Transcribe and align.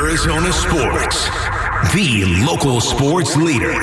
Arizona 0.00 0.50
sports. 0.50 1.28
The 1.92 2.24
local 2.46 2.80
sports 2.80 3.36
leader. 3.36 3.74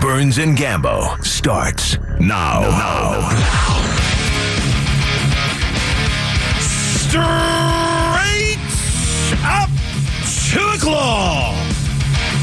Burns 0.00 0.38
and 0.38 0.56
Gambo 0.56 1.22
starts 1.22 1.98
now. 2.18 2.62
Now. 2.62 3.28
Straight 6.58 8.56
up 9.44 9.68
to 10.48 10.78
the 10.82 10.88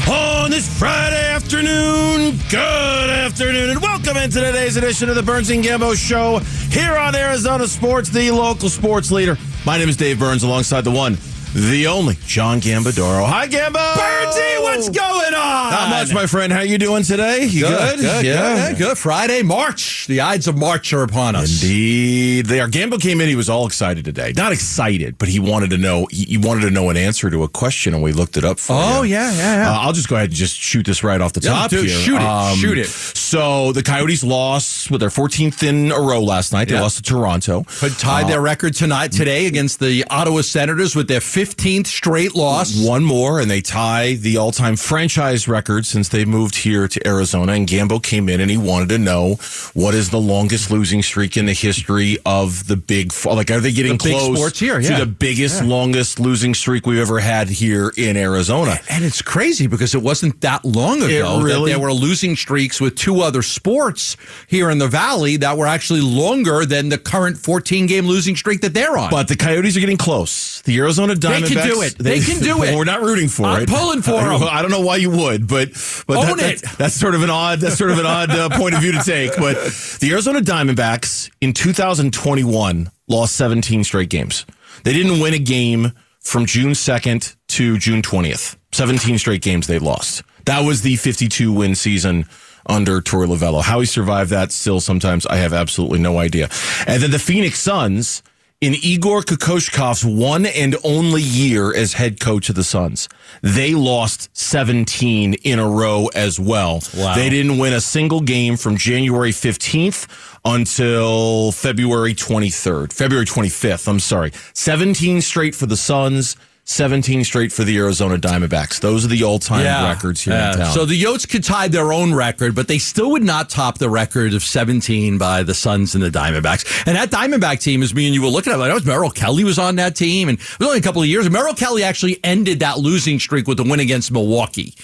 on 0.08 0.50
this 0.52 0.68
Friday 0.78 1.26
afternoon. 1.26 2.38
Good 2.48 3.10
afternoon, 3.10 3.70
and 3.70 3.82
welcome 3.82 4.16
into 4.16 4.38
today's 4.40 4.76
edition 4.76 5.08
of 5.08 5.16
the 5.16 5.24
Burns 5.24 5.50
and 5.50 5.64
Gambo 5.64 5.96
Show 5.96 6.38
here 6.70 6.96
on 6.96 7.16
Arizona 7.16 7.66
Sports, 7.66 8.10
the 8.10 8.30
local 8.30 8.68
sports 8.68 9.10
leader. 9.10 9.36
My 9.66 9.76
name 9.76 9.88
is 9.88 9.96
Dave 9.96 10.20
Burns, 10.20 10.44
alongside 10.44 10.82
the 10.82 10.92
one, 10.92 11.18
the 11.54 11.86
only 11.86 12.16
John 12.26 12.60
Gambadoro. 12.60 13.26
Hi, 13.26 13.46
Gambo. 13.46 13.94
Burnsy, 13.94 14.62
what's 14.62 14.88
going 14.88 15.34
on? 15.34 15.70
Not 15.70 15.90
much, 15.90 16.14
my 16.14 16.26
friend. 16.26 16.52
How 16.52 16.60
you 16.62 16.78
doing 16.78 17.02
today? 17.02 17.44
You 17.44 17.62
good? 17.66 18.00
Good, 18.00 18.24
yeah. 18.24 18.70
good, 18.70 18.78
good. 18.78 18.98
Friday, 18.98 19.42
March. 19.42 20.06
The 20.06 20.22
Ides 20.22 20.48
of 20.48 20.56
March 20.56 20.92
are 20.94 21.02
upon 21.02 21.36
us. 21.36 21.62
Indeed, 21.62 22.46
they 22.46 22.60
are. 22.60 22.68
Gambo 22.68 23.00
came 23.00 23.20
in. 23.20 23.28
He 23.28 23.36
was 23.36 23.50
all 23.50 23.66
excited 23.66 24.04
today. 24.04 24.32
Not 24.34 24.52
excited, 24.52 25.18
but 25.18 25.28
he 25.28 25.38
wanted 25.38 25.70
to 25.70 25.78
know. 25.78 26.06
He 26.10 26.24
he 26.24 26.38
wanted 26.38 26.62
to 26.62 26.70
know 26.70 26.88
an 26.88 26.96
answer 26.96 27.28
to 27.28 27.42
a 27.42 27.48
question, 27.48 27.92
and 27.92 28.02
we 28.02 28.12
looked 28.12 28.36
it 28.38 28.44
up 28.44 28.58
for 28.58 28.72
him. 28.72 28.78
Oh, 28.82 29.02
you. 29.02 29.12
yeah, 29.12 29.30
yeah, 29.32 29.56
yeah. 29.56 29.70
Uh, 29.72 29.80
I'll 29.80 29.92
just 29.92 30.08
go 30.08 30.16
ahead 30.16 30.28
and 30.30 30.34
just 30.36 30.56
shoot 30.58 30.86
this 30.86 31.04
right 31.04 31.20
off 31.20 31.34
the 31.34 31.40
Yeah, 31.42 31.50
top 31.50 31.70
dude, 31.70 31.86
here. 31.90 32.16
Um, 32.18 32.56
shoot 32.56 32.78
it, 32.78 32.86
shoot 32.86 33.12
it. 33.14 33.18
So 33.18 33.72
the 33.72 33.82
Coyotes 33.82 34.24
lost 34.24 34.90
with 34.90 35.00
their 35.00 35.10
14th 35.10 35.62
in 35.62 35.92
a 35.92 36.00
row 36.00 36.22
last 36.22 36.52
night. 36.52 36.68
They 36.68 36.74
Yeah. 36.74 36.82
lost 36.82 36.96
to 36.96 37.02
Toronto. 37.02 37.64
Could 37.78 37.98
tie 37.98 38.24
their 38.24 38.40
record 38.40 38.74
tonight, 38.74 39.12
today, 39.12 39.46
against 39.46 39.80
the 39.80 40.04
Ottawa 40.10 40.40
Senators 40.42 40.94
with 40.96 41.08
their 41.08 41.20
15th 41.20 41.41
straight 41.46 42.34
loss. 42.34 42.84
One 42.84 43.04
more, 43.04 43.40
and 43.40 43.50
they 43.50 43.60
tie 43.60 44.14
the 44.14 44.36
all-time 44.36 44.76
franchise 44.76 45.48
record 45.48 45.86
since 45.86 46.08
they 46.08 46.24
moved 46.24 46.56
here 46.56 46.88
to 46.88 47.06
Arizona. 47.06 47.52
And 47.52 47.68
Gambo 47.68 48.02
came 48.02 48.28
in, 48.28 48.40
and 48.40 48.50
he 48.50 48.56
wanted 48.56 48.88
to 48.90 48.98
know 48.98 49.36
what 49.74 49.94
is 49.94 50.10
the 50.10 50.20
longest 50.20 50.70
losing 50.70 51.02
streak 51.02 51.36
in 51.36 51.46
the 51.46 51.52
history 51.52 52.18
of 52.24 52.66
the 52.66 52.76
big. 52.76 53.12
Four? 53.12 53.34
Like, 53.34 53.50
are 53.50 53.60
they 53.60 53.72
getting 53.72 53.92
The 53.92 54.10
close 54.10 54.36
sports 54.36 54.58
here, 54.60 54.80
to 54.80 54.94
the 54.96 55.06
biggest, 55.06 55.62
longest 55.62 56.20
losing 56.20 56.54
streak 56.54 56.86
we've 56.86 56.98
ever 56.98 57.20
had 57.20 57.48
here 57.48 57.92
in 57.96 58.16
Arizona? 58.16 58.78
And 58.88 59.04
it's 59.04 59.22
crazy 59.22 59.66
because 59.66 59.94
it 59.94 60.02
wasn't 60.02 60.40
that 60.42 60.64
long 60.64 61.02
ago 61.02 61.40
really- 61.40 61.70
that 61.72 61.76
there 61.76 61.78
were 61.78 61.92
losing 61.92 62.36
streaks 62.36 62.80
with 62.80 62.94
two 62.96 63.20
other 63.20 63.42
sports 63.42 64.16
here 64.46 64.70
in 64.70 64.78
the 64.78 64.88
Valley 64.88 65.36
that 65.38 65.56
were 65.56 65.66
actually 65.66 66.00
longer 66.00 66.64
than 66.64 66.88
the 66.88 66.98
current 66.98 67.38
14 67.38 67.86
game 67.86 68.06
losing 68.06 68.36
streak 68.36 68.60
that 68.60 68.74
they're 68.74 68.96
on. 68.96 69.10
But 69.10 69.28
the 69.28 69.36
Coyotes 69.36 69.76
are 69.76 69.80
getting 69.80 69.96
close. 69.96 70.60
The 70.64 70.78
Arizona 70.78 71.14
Diamondbacks. 71.40 71.48
can 71.52 71.68
do 71.68 71.82
it. 71.82 71.98
They 71.98 72.20
can 72.20 72.40
do 72.42 72.62
it. 72.62 72.76
We're 72.76 72.84
not 72.84 73.02
rooting 73.02 73.28
for 73.28 73.46
I'm 73.46 73.62
it. 73.62 73.68
pulling 73.68 74.02
for 74.02 74.12
I 74.14 74.24
don't, 74.24 74.34
'em. 74.34 74.40
know- 74.40 74.48
I 74.48 74.62
don't 74.62 74.70
know 74.70 74.80
why 74.80 74.96
you 74.96 75.10
would, 75.10 75.46
but 75.48 75.70
but 76.06 76.16
Own 76.18 76.36
that- 76.38 76.54
it. 76.54 76.62
That's, 76.78 76.94
sort 76.94 77.14
of 77.14 77.22
an 77.22 77.30
odd. 77.30 77.60
That's 77.60 77.76
sort 77.78 77.90
of 77.90 77.98
an 77.98 78.06
odd 78.06 78.30
uh, 78.30 78.48
point 78.50 78.74
of 78.74 78.80
view 78.80 78.92
to 78.92 79.02
take. 79.02 79.36
But 79.36 79.56
the 80.00 80.10
Arizona 80.12 80.40
Diamondbacks 80.40 81.30
in 81.40 81.52
2021 81.52 82.90
lost 83.08 83.34
17 83.36 83.84
straight 83.84 84.08
games. 84.10 84.44
They 84.84 84.92
didn't 84.92 85.20
win 85.20 85.34
a 85.34 85.38
game 85.38 85.92
from 86.20 86.46
June 86.46 86.72
2nd 86.72 87.34
to 87.48 87.78
June 87.78 88.02
20th. 88.02 88.56
17 88.72 89.18
straight 89.18 89.42
games 89.42 89.66
they 89.66 89.78
lost. 89.78 90.22
That 90.46 90.60
was 90.60 90.82
the 90.82 90.96
52 90.96 91.52
win 91.52 91.74
season 91.74 92.26
under 92.66 93.00
Torey 93.00 93.26
Lovullo. 93.26 93.62
How 93.62 93.80
he 93.80 93.86
survived 93.86 94.30
that 94.30 94.52
still 94.52 94.80
sometimes 94.80 95.26
I 95.26 95.36
have 95.36 95.52
absolutely 95.52 95.98
no 95.98 96.18
idea. 96.18 96.48
And 96.86 97.02
then 97.02 97.10
the 97.10 97.18
Phoenix 97.18 97.58
Suns 97.60 98.22
in 98.62 98.76
Igor 98.80 99.22
Kokoshkov's 99.22 100.04
one 100.04 100.46
and 100.46 100.76
only 100.84 101.20
year 101.20 101.74
as 101.74 101.94
head 101.94 102.20
coach 102.20 102.48
of 102.48 102.54
the 102.54 102.62
Suns, 102.62 103.08
they 103.42 103.74
lost 103.74 104.30
17 104.38 105.34
in 105.34 105.58
a 105.58 105.68
row 105.68 106.08
as 106.14 106.38
well. 106.38 106.80
Wow. 106.96 107.16
They 107.16 107.28
didn't 107.28 107.58
win 107.58 107.72
a 107.72 107.80
single 107.80 108.20
game 108.20 108.56
from 108.56 108.76
January 108.76 109.32
15th 109.32 110.06
until 110.44 111.50
February 111.50 112.14
23rd, 112.14 112.92
February 112.92 113.26
25th. 113.26 113.88
I'm 113.88 113.98
sorry. 113.98 114.30
17 114.54 115.20
straight 115.22 115.56
for 115.56 115.66
the 115.66 115.76
Suns. 115.76 116.36
17 116.64 117.24
straight 117.24 117.50
for 117.52 117.64
the 117.64 117.76
Arizona 117.76 118.16
Diamondbacks. 118.16 118.80
Those 118.80 119.04
are 119.04 119.08
the 119.08 119.24
all-time 119.24 119.64
records 119.88 120.22
here 120.22 120.32
in 120.34 120.38
town. 120.58 120.72
So 120.72 120.84
the 120.84 121.00
Yotes 121.00 121.28
could 121.28 121.42
tie 121.42 121.66
their 121.68 121.92
own 121.92 122.14
record, 122.14 122.54
but 122.54 122.68
they 122.68 122.78
still 122.78 123.10
would 123.10 123.24
not 123.24 123.50
top 123.50 123.78
the 123.78 123.90
record 123.90 124.32
of 124.32 124.44
17 124.44 125.18
by 125.18 125.42
the 125.42 125.54
Suns 125.54 125.94
and 125.96 126.02
the 126.04 126.08
Diamondbacks. 126.08 126.86
And 126.86 126.96
that 126.96 127.10
Diamondback 127.10 127.60
team, 127.60 127.82
as 127.82 127.92
me 127.92 128.06
and 128.06 128.14
you 128.14 128.22
were 128.22 128.28
looking 128.28 128.52
at, 128.52 128.58
like, 128.60 128.72
was 128.72 128.86
Merrill 128.86 129.10
Kelly 129.10 129.42
was 129.42 129.58
on 129.58 129.74
that 129.76 129.96
team, 129.96 130.28
and 130.28 130.38
it 130.38 130.58
was 130.60 130.68
only 130.68 130.78
a 130.78 130.82
couple 130.82 131.02
of 131.02 131.08
years. 131.08 131.28
Merrill 131.28 131.54
Kelly 131.54 131.82
actually 131.82 132.20
ended 132.22 132.60
that 132.60 132.78
losing 132.78 133.18
streak 133.18 133.48
with 133.48 133.56
the 133.56 133.64
win 133.64 133.80
against 133.80 134.12
Milwaukee. 134.12 134.74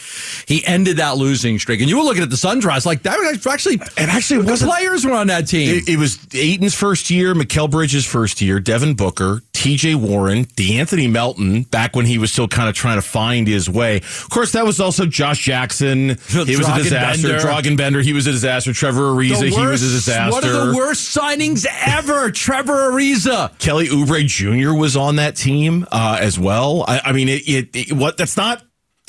He 0.46 0.66
ended 0.66 0.96
that 0.96 1.16
losing 1.16 1.60
streak, 1.60 1.80
and 1.80 1.88
you 1.88 1.96
were 1.96 2.04
looking 2.04 2.24
at 2.24 2.30
the 2.30 2.36
Suns 2.36 2.64
rise 2.64 2.86
like 2.86 3.02
that 3.04 3.16
was 3.18 3.46
actually. 3.46 3.76
It 3.76 3.92
actually 4.08 4.42
the 4.42 4.50
wasn't- 4.50 4.72
players 4.72 5.06
were 5.06 5.12
on 5.12 5.28
that 5.28 5.46
team. 5.46 5.76
It, 5.76 5.88
it 5.90 5.96
was 5.98 6.18
Ayton's 6.34 6.74
first 6.74 7.08
year, 7.08 7.34
Mikal 7.34 7.70
Bridges' 7.70 8.04
first 8.04 8.40
year, 8.42 8.58
Devin 8.58 8.94
Booker, 8.94 9.42
TJ 9.58 9.96
Warren, 9.96 10.44
DeAnthony 10.44 11.10
Melton, 11.10 11.62
back 11.64 11.96
when 11.96 12.06
he 12.06 12.16
was 12.16 12.30
still 12.32 12.46
kind 12.46 12.68
of 12.68 12.76
trying 12.76 12.96
to 12.96 13.02
find 13.02 13.48
his 13.48 13.68
way. 13.68 13.96
Of 13.96 14.28
course, 14.30 14.52
that 14.52 14.64
was 14.64 14.78
also 14.78 15.04
Josh 15.04 15.40
Jackson. 15.44 16.10
He 16.28 16.56
was 16.56 16.68
a 16.68 16.76
disaster. 16.76 17.38
Dragan 17.38 17.76
Bender, 17.76 18.00
he 18.00 18.12
was 18.12 18.28
a 18.28 18.30
disaster. 18.32 18.72
Trevor 18.72 19.00
Ariza, 19.10 19.40
The 19.40 19.48
he 19.48 19.66
was 19.66 19.82
a 19.82 19.88
disaster. 19.96 20.30
One 20.30 20.44
of 20.44 20.68
the 20.68 20.76
worst 20.76 21.16
signings 21.16 21.66
ever, 21.86 22.30
Trevor 22.30 22.92
Ariza. 22.92 23.58
Kelly 23.58 23.88
Oubre 23.88 24.24
Jr. 24.24 24.74
was 24.78 24.96
on 24.96 25.16
that 25.16 25.34
team 25.34 25.84
uh, 25.90 26.18
as 26.20 26.38
well. 26.38 26.84
I, 26.86 27.00
I 27.06 27.12
mean, 27.12 27.28
it, 27.28 27.48
it, 27.48 27.68
it- 27.74 27.92
what? 27.92 28.16
That's 28.16 28.36
not. 28.36 28.62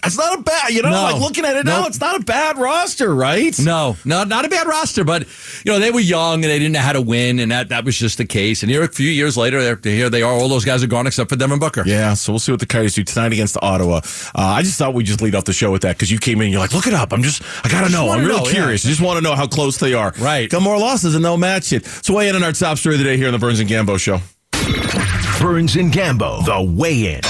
That's 0.04 0.18
not 0.18 0.40
a 0.40 0.42
bad. 0.42 0.70
You 0.72 0.82
know, 0.82 0.90
No. 0.90 1.02
like 1.04 1.22
looking 1.22 1.46
at 1.46 1.56
it 1.58 1.66
now, 1.66 1.86
it's 1.86 2.00
not 2.00 2.20
a 2.20 2.24
bad 2.24 2.58
roster, 2.58 3.14
right? 3.14 3.58
No, 3.60 3.98
no, 4.06 4.24
not 4.24 4.46
a 4.46 4.50
bad 4.50 4.68
roster, 4.68 5.04
but 5.04 5.24
you 5.66 5.72
know 5.72 5.80
they 5.80 5.92
were 5.92 6.00
young 6.00 6.36
and 6.36 6.46
they 6.46 6.58
didn't 6.60 6.74
know 6.74 6.80
how 6.80 6.94
to 6.94 7.02
win, 7.02 7.40
and 7.40 7.52
that, 7.52 7.70
that 7.70 7.84
was 7.86 7.98
just 7.98 8.18
the 8.18 8.26
case. 8.26 8.64
And 8.64 8.72
here 8.72 8.84
a 8.84 8.88
few 8.88 9.10
years 9.10 9.36
later, 9.38 9.62
they're, 9.62 9.80
here 9.84 10.10
they 10.10 10.22
are. 10.22 10.32
All 10.32 10.48
those 10.50 10.66
guys 10.66 10.84
are 10.84 10.88
gone 10.88 11.06
except 11.08 11.30
for 11.30 11.36
Devin 11.36 11.60
Booker. 11.60 11.84
Yeah, 11.86 12.14
so 12.14 12.32
we'll 12.32 12.40
see 12.40 12.52
what 12.52 12.60
the 12.60 12.66
Coyotes 12.66 12.94
do 12.96 13.04
tonight 13.04 13.34
against 13.34 13.58
Ottawa. 13.62 13.98
Uh, 13.98 14.02
I 14.36 14.62
just 14.62 14.78
thought 14.78 14.94
we'd 14.94 15.06
just 15.06 15.22
lead 15.22 15.36
off 15.36 15.46
the 15.46 15.54
show 15.54 15.72
with 15.72 15.82
that 15.84 15.96
because 15.98 16.10
you 16.12 16.18
came 16.20 16.38
in, 16.38 16.44
and 16.46 16.52
you're 16.54 16.62
like, 16.62 16.74
look 16.74 16.88
it 16.88 16.94
up. 16.94 17.12
I'm 17.14 17.24
just, 17.24 17.42
I 17.66 17.70
gotta 17.70 17.92
know. 17.92 18.04
I'm 18.04 18.08
wanna 18.20 18.28
real 18.28 18.38
know, 18.38 18.46
yeah. 18.46 18.52
curious. 18.52 18.86
I 18.86 18.90
just 18.90 19.02
want 19.02 19.18
to 19.18 19.22
know 19.22 19.36
how 19.36 19.48
close 19.48 19.78
they 19.78 19.94
are. 19.94 20.14
Right. 20.20 20.50
Got 20.50 20.62
more 20.62 20.78
losses 20.78 21.16
and 21.16 21.24
they'll 21.26 21.38
match 21.38 21.74
it. 21.74 21.86
So 21.86 22.16
weigh 22.16 22.30
in 22.30 22.36
on 22.36 22.44
our 22.44 22.52
top 22.54 22.78
story 22.78 22.96
of 22.96 23.00
the 23.00 23.06
day 23.06 23.18
here 23.18 23.28
on 23.28 23.34
the 23.34 23.40
Burns 23.40 23.60
and 23.60 23.70
Gambo 23.70 24.00
show. 24.00 24.20
Burns 25.40 25.76
and 25.76 25.92
Gambo, 25.92 26.46
the 26.46 26.62
weigh 26.62 27.16
in. 27.16 27.22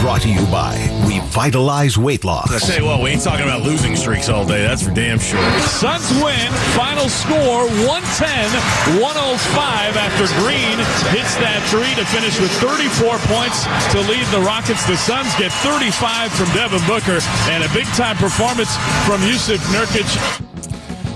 Brought 0.00 0.22
to 0.22 0.28
you 0.30 0.46
by 0.46 0.78
Revitalize 1.10 1.98
Weight 1.98 2.24
Loss. 2.24 2.66
tell 2.66 2.78
you 2.78 2.84
what, 2.86 3.02
we 3.02 3.10
ain't 3.10 3.22
talking 3.22 3.44
about 3.44 3.62
losing 3.62 3.96
streaks 3.96 4.28
all 4.28 4.46
day. 4.46 4.62
That's 4.62 4.82
for 4.86 4.94
damn 4.94 5.18
sure. 5.18 5.42
Suns 5.60 6.08
win. 6.22 6.52
Final 6.78 7.08
score 7.08 7.66
110 7.82 9.02
105 9.02 9.96
after 9.98 10.24
Green 10.40 10.78
hits 11.10 11.34
that 11.42 11.58
three 11.66 11.90
to 11.98 12.06
finish 12.14 12.38
with 12.38 12.52
34 12.62 13.18
points 13.26 13.66
to 13.90 13.98
lead 14.06 14.24
the 14.30 14.40
Rockets. 14.46 14.86
The 14.86 14.96
Suns 14.96 15.34
get 15.34 15.50
35 15.66 16.30
from 16.32 16.46
Devin 16.54 16.86
Booker 16.86 17.18
and 17.50 17.64
a 17.64 17.70
big 17.74 17.86
time 17.98 18.16
performance 18.16 18.70
from 19.04 19.20
Jusuf 19.26 19.58
Nurkic. 19.74 20.06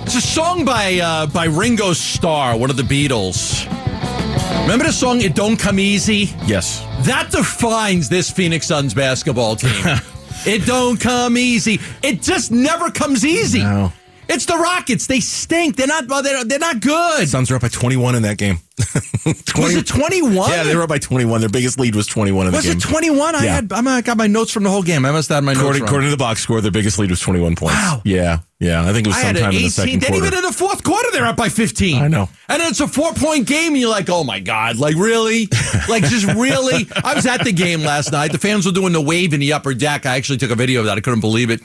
It's 0.04 0.16
a 0.16 0.20
song 0.20 0.64
by 0.64 0.98
uh, 0.98 1.26
by 1.28 1.44
Ringo 1.46 1.92
Starr, 1.92 2.58
one 2.58 2.68
of 2.68 2.76
the 2.76 2.82
Beatles. 2.82 3.71
Remember 4.62 4.84
the 4.86 4.92
song 4.92 5.20
"It 5.20 5.34
Don't 5.34 5.58
Come 5.58 5.78
Easy"? 5.78 6.30
Yes. 6.46 6.86
That 7.00 7.30
defines 7.30 8.08
this 8.08 8.30
Phoenix 8.30 8.66
Suns 8.68 8.94
basketball 8.94 9.56
team. 9.56 9.70
it 10.46 10.64
don't 10.64 10.98
come 10.98 11.36
easy. 11.36 11.80
It 12.02 12.22
just 12.22 12.50
never 12.52 12.90
comes 12.90 13.24
easy. 13.24 13.58
No. 13.58 13.92
It's 14.28 14.46
the 14.46 14.56
Rockets. 14.56 15.06
They 15.06 15.20
stink. 15.20 15.76
They're 15.76 15.88
not. 15.88 16.06
They're, 16.06 16.44
they're 16.44 16.58
not 16.58 16.80
good. 16.80 17.28
Suns 17.28 17.50
are 17.50 17.56
up 17.56 17.62
by 17.62 17.68
21 17.68 18.14
in 18.14 18.22
that 18.22 18.38
game. 18.38 18.60
20 18.76 19.42
Was 19.62 19.76
it 19.76 19.86
twenty 19.86 20.22
one? 20.22 20.50
Yeah, 20.50 20.62
they 20.64 20.74
were 20.74 20.82
up 20.82 20.88
by 20.88 20.98
21. 20.98 21.40
Their 21.40 21.50
biggest 21.50 21.78
lead 21.78 21.94
was 21.94 22.06
21 22.06 22.46
in 22.46 22.52
the 22.52 22.56
Was 22.56 22.64
game. 22.66 22.76
it 22.78 22.80
21? 22.80 23.34
I 23.34 23.44
had 23.44 23.72
I 23.72 24.00
got 24.00 24.16
my 24.16 24.26
notes 24.26 24.50
from 24.50 24.62
the 24.62 24.70
whole 24.70 24.82
game. 24.82 25.04
I 25.04 25.12
must 25.12 25.28
have 25.28 25.36
had 25.36 25.44
my 25.44 25.52
notes 25.52 25.60
According, 25.60 25.82
wrong. 25.82 25.88
according 25.88 26.06
to 26.06 26.10
the 26.10 26.16
box 26.16 26.40
score, 26.40 26.60
their 26.60 26.70
biggest 26.70 26.98
lead 26.98 27.10
was 27.10 27.20
21 27.20 27.54
points. 27.56 27.74
Wow. 27.74 28.00
Yeah, 28.04 28.38
yeah. 28.60 28.88
I 28.88 28.92
think 28.92 29.06
it 29.06 29.10
was 29.10 29.16
I 29.18 29.20
had 29.20 29.36
an 29.36 29.42
sometime 29.42 29.56
in 29.56 29.62
the 29.62 29.68
second 29.68 30.00
Then 30.00 30.10
quarter. 30.12 30.26
even 30.26 30.38
in 30.38 30.44
the 30.44 30.52
fourth 30.52 30.82
quarter, 30.82 31.08
they're 31.12 31.26
up 31.26 31.36
by 31.36 31.50
15. 31.50 32.02
I 32.02 32.08
know. 32.08 32.28
And 32.48 32.62
it's 32.62 32.80
a 32.80 32.88
four 32.88 33.12
point 33.12 33.46
game, 33.46 33.72
and 33.72 33.78
you're 33.80 33.90
like, 33.90 34.08
oh 34.08 34.24
my 34.24 34.40
God, 34.40 34.76
like 34.78 34.96
really? 34.96 35.48
like 35.88 36.04
just 36.04 36.26
really? 36.26 36.88
I 37.04 37.14
was 37.14 37.26
at 37.26 37.44
the 37.44 37.52
game 37.52 37.82
last 37.82 38.10
night. 38.12 38.32
The 38.32 38.38
fans 38.38 38.64
were 38.64 38.72
doing 38.72 38.92
the 38.94 39.02
wave 39.02 39.34
in 39.34 39.40
the 39.40 39.52
upper 39.52 39.74
deck. 39.74 40.06
I 40.06 40.16
actually 40.16 40.38
took 40.38 40.50
a 40.50 40.54
video 40.56 40.80
of 40.80 40.86
that. 40.86 40.96
I 40.96 41.00
couldn't 41.00 41.20
believe 41.20 41.50
it. 41.50 41.60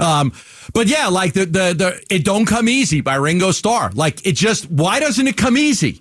Um, 0.00 0.32
but 0.74 0.86
yeah, 0.86 1.08
like 1.08 1.32
the, 1.32 1.44
the, 1.44 1.74
the, 1.74 2.02
it 2.08 2.24
don't 2.24 2.46
come 2.46 2.68
easy 2.68 3.00
by 3.00 3.16
Ringo 3.16 3.50
Starr. 3.50 3.90
Like 3.94 4.24
it 4.24 4.36
just, 4.36 4.70
why 4.70 5.00
doesn't 5.00 5.26
it 5.26 5.36
come 5.36 5.56
easy? 5.58 6.00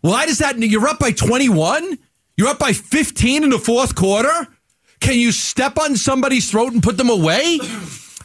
Why 0.00 0.26
does 0.26 0.38
that, 0.38 0.58
you're 0.58 0.86
up 0.86 0.98
by 0.98 1.12
21? 1.12 1.98
You're 2.36 2.48
up 2.48 2.58
by 2.58 2.72
15 2.72 3.42
in 3.44 3.50
the 3.50 3.58
fourth 3.58 3.94
quarter? 3.94 4.48
Can 5.00 5.18
you 5.18 5.32
step 5.32 5.78
on 5.78 5.96
somebody's 5.96 6.50
throat 6.50 6.72
and 6.72 6.82
put 6.82 6.96
them 6.96 7.10
away? 7.10 7.58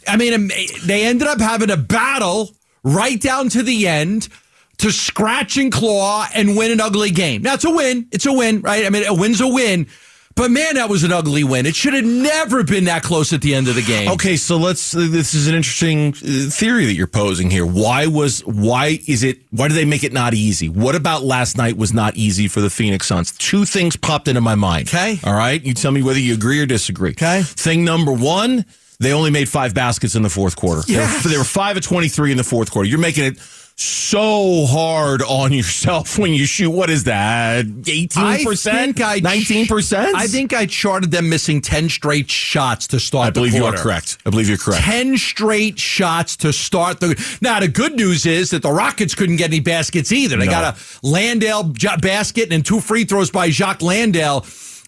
I 0.08 0.18
mean, 0.18 0.34
um, 0.34 0.52
they 0.86 1.06
ended 1.06 1.28
up 1.28 1.40
having 1.40 1.72
a 1.72 1.78
battle 1.78 2.52
right 2.84 3.20
down 3.20 3.50
to 3.50 3.64
the 3.64 3.88
end 3.88 4.30
to 4.78 4.92
scratch 4.92 5.58
and 5.58 5.72
claw 5.72 6.28
and 6.34 6.58
win 6.58 6.72
an 6.72 6.81
ugly 6.81 7.12
game. 7.12 7.42
Now, 7.42 7.54
it's 7.54 7.66
a 7.66 7.72
win. 7.72 8.08
It's 8.12 8.26
a 8.26 8.34
win, 8.34 8.62
right? 8.62 8.86
I 8.86 8.90
mean, 8.90 9.06
a 9.06 9.14
win's 9.14 9.42
a 9.42 9.48
win. 9.48 9.88
But 10.35 10.50
man, 10.50 10.75
that 10.75 10.89
was 10.89 11.03
an 11.03 11.12
ugly 11.12 11.44
win. 11.44 11.65
It 11.65 11.75
should 11.75 11.94
have 11.94 12.06
never 12.06 12.63
been 12.63 12.85
that 12.85 13.03
close 13.03 13.33
at 13.33 13.41
the 13.41 13.53
end 13.53 13.68
of 13.68 13.75
the 13.75 13.83
game. 13.83 14.09
Okay, 14.12 14.35
so 14.35 14.57
let's. 14.57 14.91
This 14.91 15.33
is 15.35 15.47
an 15.47 15.53
interesting 15.53 16.09
uh, 16.09 16.50
theory 16.50 16.85
that 16.85 16.94
you're 16.94 17.06
posing 17.07 17.51
here. 17.51 17.65
Why 17.65 18.07
was? 18.07 18.39
Why 18.45 19.00
is 19.07 19.24
it? 19.24 19.39
Why 19.51 19.68
do 19.68 19.75
they 19.75 19.85
make 19.85 20.03
it 20.03 20.12
not 20.12 20.33
easy? 20.33 20.69
What 20.69 20.95
about 20.95 21.24
last 21.24 21.57
night 21.57 21.77
was 21.77 21.94
not 21.94 22.15
easy 22.15 22.47
for 22.47 22.62
the 22.62 22.69
Phoenix 22.71 23.07
Suns? 23.07 23.31
Two 23.33 23.63
things 23.65 23.95
popped 23.95 24.27
into 24.27 24.41
my 24.41 24.56
mind. 24.56 24.88
Okay. 24.88 25.19
all 25.24 25.35
right. 25.35 25.63
You 25.63 25.74
tell 25.75 25.91
me 25.91 26.01
whether 26.01 26.19
you 26.19 26.33
agree 26.33 26.59
or 26.59 26.65
disagree. 26.65 27.12
Okay. 27.12 27.44
Thing 27.44 27.85
number 27.85 28.12
one, 28.12 28.65
they 29.00 29.13
only 29.13 29.30
made 29.30 29.47
five 29.50 29.75
baskets 29.75 30.15
in 30.15 30.24
the 30.24 30.30
fourth 30.30 30.56
quarter. 30.56 30.81
Yes. 30.88 31.24
They, 31.24 31.27
were, 31.27 31.33
they 31.33 31.38
were 31.38 31.44
five 31.44 31.77
of 31.77 31.83
twenty 31.83 32.07
three 32.07 32.31
in 32.31 32.38
the 32.38 32.44
fourth 32.44 32.71
quarter. 32.71 32.89
You're 32.89 33.00
making 33.00 33.25
it 33.25 33.39
so 33.75 34.66
hard 34.68 35.22
on 35.24 35.52
yourself 35.52 36.18
when 36.20 36.34
you 36.34 36.46
shoot. 36.46 36.70
What 36.70 36.90
is 36.90 37.04
that? 37.06 37.66
Eighteen 37.88 38.44
percent? 38.46 39.02
I- 39.02 39.20
Nineteen 39.20 39.66
percent? 39.68 40.16
I 40.16 40.28
think 40.28 40.54
I 40.54 40.66
charted 40.66 41.12
them 41.12 41.30
missing 41.30 41.62
10 41.62 41.90
straight 41.90 42.30
shots 42.30 42.88
to 42.88 43.00
start 43.00 43.28
I 43.28 43.30
believe 43.31 43.54
you 43.54 43.66
are 43.66 43.75
correct. 43.75 44.18
I 44.25 44.30
believe 44.30 44.48
you're 44.48 44.58
correct. 44.58 44.84
10 44.84 45.18
straight 45.18 45.80
shots 45.80 46.36
to 46.38 46.54
start 46.54 47.00
the. 47.00 47.38
Now, 47.42 47.60
the 47.60 47.68
good 47.68 47.96
news 47.96 48.25
is 48.25 48.52
that 48.52 48.62
the 48.62 48.72
Rockets 48.72 49.16
couldn't 49.16 49.38
get 49.38 49.50
any 49.50 49.60
baskets 49.60 50.12
either. 50.12 50.38
They 50.38 50.46
No. 50.46 50.52
got 50.52 50.76
a 50.78 51.08
Landale 51.08 51.64
basket 52.02 52.52
and 52.54 52.66
two 52.66 52.80
free 52.80 53.04
throws 53.06 53.31
by 53.31 53.50
Jock 53.50 53.81
Landale 53.81 54.42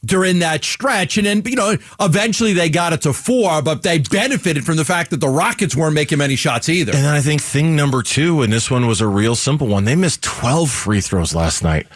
during 0.05 0.39
that 0.39 0.63
stretch. 0.63 1.17
And 1.17 1.25
then, 1.25 1.41
you 1.45 1.55
know, 1.55 1.77
eventually 1.99 2.53
they 2.53 2.69
got 2.69 2.93
it 2.93 3.01
to 3.01 3.13
four, 3.13 3.61
but 3.61 3.83
they 3.83 3.99
benefited 3.99 4.65
from 4.65 4.77
the 4.77 4.85
fact 4.85 5.09
that 5.11 5.19
the 5.19 5.29
Rockets 5.29 5.75
weren't 5.75 5.95
making 5.95 6.19
many 6.19 6.35
shots 6.35 6.69
either. 6.69 6.93
And 6.93 7.03
then 7.03 7.13
I 7.13 7.21
think 7.21 7.41
thing 7.41 7.75
number 7.75 8.01
two, 8.03 8.41
and 8.41 8.53
this 8.53 8.69
one 8.69 8.87
was 8.87 9.01
a 9.01 9.07
real 9.07 9.35
simple 9.35 9.67
one. 9.67 9.85
They 9.85 9.95
missed 9.95 10.23
12 10.23 10.69
free 10.69 11.01
throws 11.01 11.33
last 11.33 11.63
night. 11.63 11.87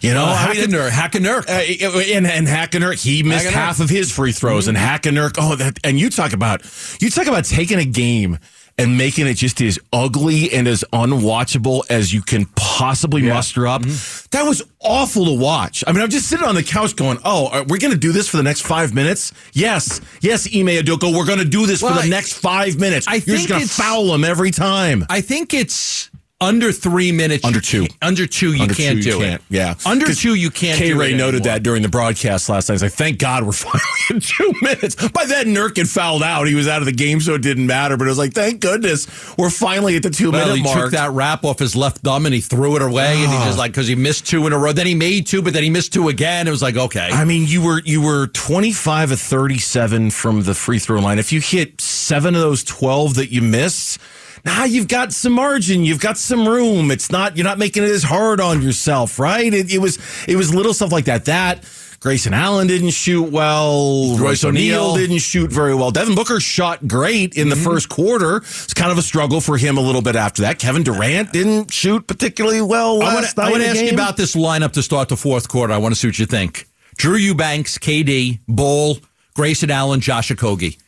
You 0.00 0.12
know, 0.12 0.26
mean, 0.26 0.68
Hackenurk, 0.68 0.90
Hackenurk. 0.90 1.48
uh, 1.48 2.14
and 2.14 2.26
and 2.26 2.46
Hackenurk, 2.46 3.02
he 3.02 3.22
missed 3.22 3.46
Hackenurk. 3.46 3.52
half 3.52 3.80
of 3.80 3.88
his 3.88 4.12
free 4.12 4.32
throws, 4.32 4.68
and 4.68 4.76
Hackenurk. 4.76 5.36
Oh, 5.38 5.56
that 5.56 5.78
and 5.82 5.98
you 5.98 6.10
talk 6.10 6.34
about 6.34 6.60
you 7.00 7.08
talk 7.08 7.26
about 7.26 7.46
taking 7.46 7.78
a 7.78 7.86
game 7.86 8.38
and 8.76 8.98
making 8.98 9.26
it 9.26 9.34
just 9.34 9.60
as 9.60 9.78
ugly 9.92 10.52
and 10.52 10.66
as 10.66 10.84
unwatchable 10.92 11.82
as 11.90 12.12
you 12.12 12.22
can 12.22 12.46
possibly 12.56 13.22
muster 13.22 13.66
up. 13.66 13.82
Mm-hmm. 13.82 14.26
That 14.32 14.42
was 14.48 14.62
awful 14.80 15.24
to 15.26 15.38
watch. 15.38 15.84
I 15.86 15.92
mean, 15.92 16.02
I'm 16.02 16.10
just 16.10 16.28
sitting 16.28 16.44
on 16.46 16.54
the 16.54 16.62
couch 16.62 16.96
going, 16.96 17.18
"Oh, 17.24 17.50
we're 17.52 17.74
we 17.74 17.78
going 17.78 17.92
to 17.92 17.98
do 17.98 18.12
this 18.12 18.28
for 18.28 18.36
the 18.36 18.42
next 18.42 18.62
five 18.62 18.92
minutes?" 18.94 19.32
Yes, 19.52 20.00
yes, 20.20 20.46
Ime 20.46 20.66
Udoka, 20.66 21.14
we're 21.16 21.26
going 21.26 21.38
to 21.38 21.44
do 21.44 21.66
this 21.66 21.82
Well, 21.82 21.94
for 21.94 22.00
the 22.00 22.06
I- 22.06 22.10
next 22.10 22.32
five 22.34 22.78
minutes. 22.78 23.06
I 23.08 23.14
You're 23.14 23.20
think 23.36 23.38
just 23.38 23.48
going 23.48 23.62
to 23.62 23.68
foul 23.68 24.06
them 24.12 24.24
every 24.24 24.50
time. 24.50 25.04
I 25.08 25.20
think 25.20 25.54
it's 25.54 26.10
under 26.40 26.72
three 26.72 27.12
minutes. 27.12 27.44
Under 27.44 27.60
two. 27.60 27.86
Under 28.02 28.26
two, 28.26 28.52
you 28.54 28.62
Under 28.62 28.74
can't 28.74 28.98
two, 29.02 29.04
you 29.08 29.12
do 29.12 29.18
can't. 29.20 29.40
it. 29.40 29.46
Yeah. 29.48 29.74
under 29.86 30.12
two, 30.12 30.34
you 30.34 30.50
can't 30.50 30.78
K 30.78 30.88
do 30.88 31.00
Ray 31.00 31.14
noted 31.14 31.42
anymore. 31.42 31.54
that 31.54 31.62
during 31.62 31.82
the 31.82 31.88
broadcast 31.88 32.48
last 32.48 32.68
night. 32.68 32.74
He's 32.74 32.82
like, 32.82 32.92
thank 32.92 33.18
God 33.18 33.44
we're 33.44 33.52
finally 33.52 33.80
in 34.10 34.20
two 34.20 34.52
minutes. 34.60 34.94
By 35.10 35.24
then, 35.26 35.54
Nurk 35.54 35.76
had 35.76 35.88
fouled 35.88 36.22
out. 36.22 36.46
He 36.46 36.54
was 36.54 36.68
out 36.68 36.82
of 36.82 36.86
the 36.86 36.92
game, 36.92 37.20
so 37.20 37.34
it 37.34 37.42
didn't 37.42 37.66
matter. 37.66 37.96
But 37.96 38.06
it 38.06 38.10
was 38.10 38.18
like, 38.18 38.32
thank 38.34 38.60
goodness 38.60 39.06
we're 39.38 39.48
finally 39.48 39.96
at 39.96 40.02
the 40.02 40.10
two 40.10 40.30
Well, 40.32 40.44
minute 40.44 40.56
he 40.58 40.62
mark. 40.64 40.80
took 40.82 40.90
that 40.92 41.12
wrap 41.12 41.44
off 41.44 41.58
his 41.60 41.74
left 41.76 41.98
thumb 41.98 42.26
and 42.26 42.34
he 42.34 42.40
threw 42.40 42.76
it 42.76 42.82
away, 42.82 43.12
and 43.22 43.30
he 43.30 43.38
just 43.44 43.56
ah. 43.56 43.60
like 43.62 43.70
because 43.72 43.86
he 43.86 43.94
missed 43.94 44.26
two 44.26 44.46
in 44.46 44.52
a 44.52 44.58
row. 44.58 44.72
Then 44.72 44.86
he 44.86 44.94
made 44.94 45.26
two, 45.26 45.40
but 45.40 45.52
then 45.54 45.62
he 45.62 45.70
missed 45.70 45.92
two 45.92 46.08
again. 46.08 46.46
It 46.46 46.50
was 46.50 46.62
like 46.62 46.76
okay, 46.76 47.08
I 47.12 47.24
mean, 47.24 47.46
you 47.46 47.62
were 47.64 47.80
you 47.84 48.02
were 48.02 48.26
twenty 48.28 48.72
five 48.72 49.12
of 49.12 49.20
thirty 49.20 49.58
seven 49.58 50.10
from 50.10 50.42
the 50.42 50.54
free 50.54 50.78
throw 50.80 51.00
line. 51.00 51.18
If 51.18 51.32
you 51.32 51.40
hit 51.40 51.80
seven 51.80 52.34
of 52.34 52.40
those 52.42 52.64
twelve 52.64 53.14
that 53.14 53.30
you 53.30 53.40
missed, 53.40 53.98
now 54.44 54.64
you've 54.64 54.88
got 54.88 55.12
some 55.12 55.32
margin. 55.32 55.84
You've 55.84 56.00
got 56.00 56.18
some 56.18 56.46
room. 56.46 56.90
It's 56.90 57.10
not 57.10 57.36
you're 57.36 57.44
not 57.44 57.58
making 57.58 57.82
it 57.82 57.90
as 57.90 58.02
hard 58.02 58.40
on 58.40 58.62
yourself, 58.62 59.18
right? 59.18 59.52
It, 59.52 59.72
it 59.72 59.78
was 59.78 59.98
it 60.28 60.36
was 60.36 60.54
little 60.54 60.74
stuff 60.74 60.92
like 60.92 61.06
that. 61.06 61.24
That 61.24 61.64
Grayson 62.04 62.34
Allen 62.34 62.66
didn't 62.66 62.90
shoot 62.90 63.30
well. 63.30 64.18
Royce 64.18 64.44
O'Neal 64.44 64.94
didn't 64.94 65.20
shoot 65.20 65.50
very 65.50 65.74
well. 65.74 65.90
Devin 65.90 66.14
Booker 66.14 66.38
shot 66.38 66.86
great 66.86 67.34
in 67.38 67.48
the 67.48 67.54
mm-hmm. 67.54 67.64
first 67.64 67.88
quarter. 67.88 68.36
It's 68.36 68.74
kind 68.74 68.92
of 68.92 68.98
a 68.98 69.02
struggle 69.02 69.40
for 69.40 69.56
him 69.56 69.78
a 69.78 69.80
little 69.80 70.02
bit 70.02 70.14
after 70.14 70.42
that. 70.42 70.58
Kevin 70.58 70.82
Durant 70.82 71.32
didn't 71.32 71.72
shoot 71.72 72.06
particularly 72.06 72.60
well 72.60 73.02
I 73.02 73.14
last 73.14 73.38
want 73.38 73.54
night. 73.54 73.58
to 73.60 73.68
ask 73.68 73.82
you 73.82 73.92
about 73.92 74.18
this 74.18 74.36
lineup 74.36 74.72
to 74.72 74.82
start 74.82 75.08
the 75.08 75.16
fourth 75.16 75.48
quarter. 75.48 75.72
I 75.72 75.78
want 75.78 75.94
to 75.94 75.98
see 75.98 76.08
what 76.08 76.18
you 76.18 76.26
think. 76.26 76.68
Drew 76.98 77.16
Eubanks, 77.16 77.78
KD, 77.78 78.40
Bol, 78.46 78.98
Grayson 79.34 79.70
Allen, 79.70 80.00
Josh 80.00 80.30
Okogie. 80.30 80.78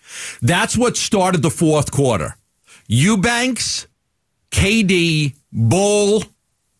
That's 0.43 0.77
what 0.77 0.99
started 0.99 1.41
the 1.41 1.51
fourth 1.51 1.91
quarter. 1.91 2.37
Eubanks, 2.89 3.87
KD, 4.51 5.35
Bol, 5.53 6.23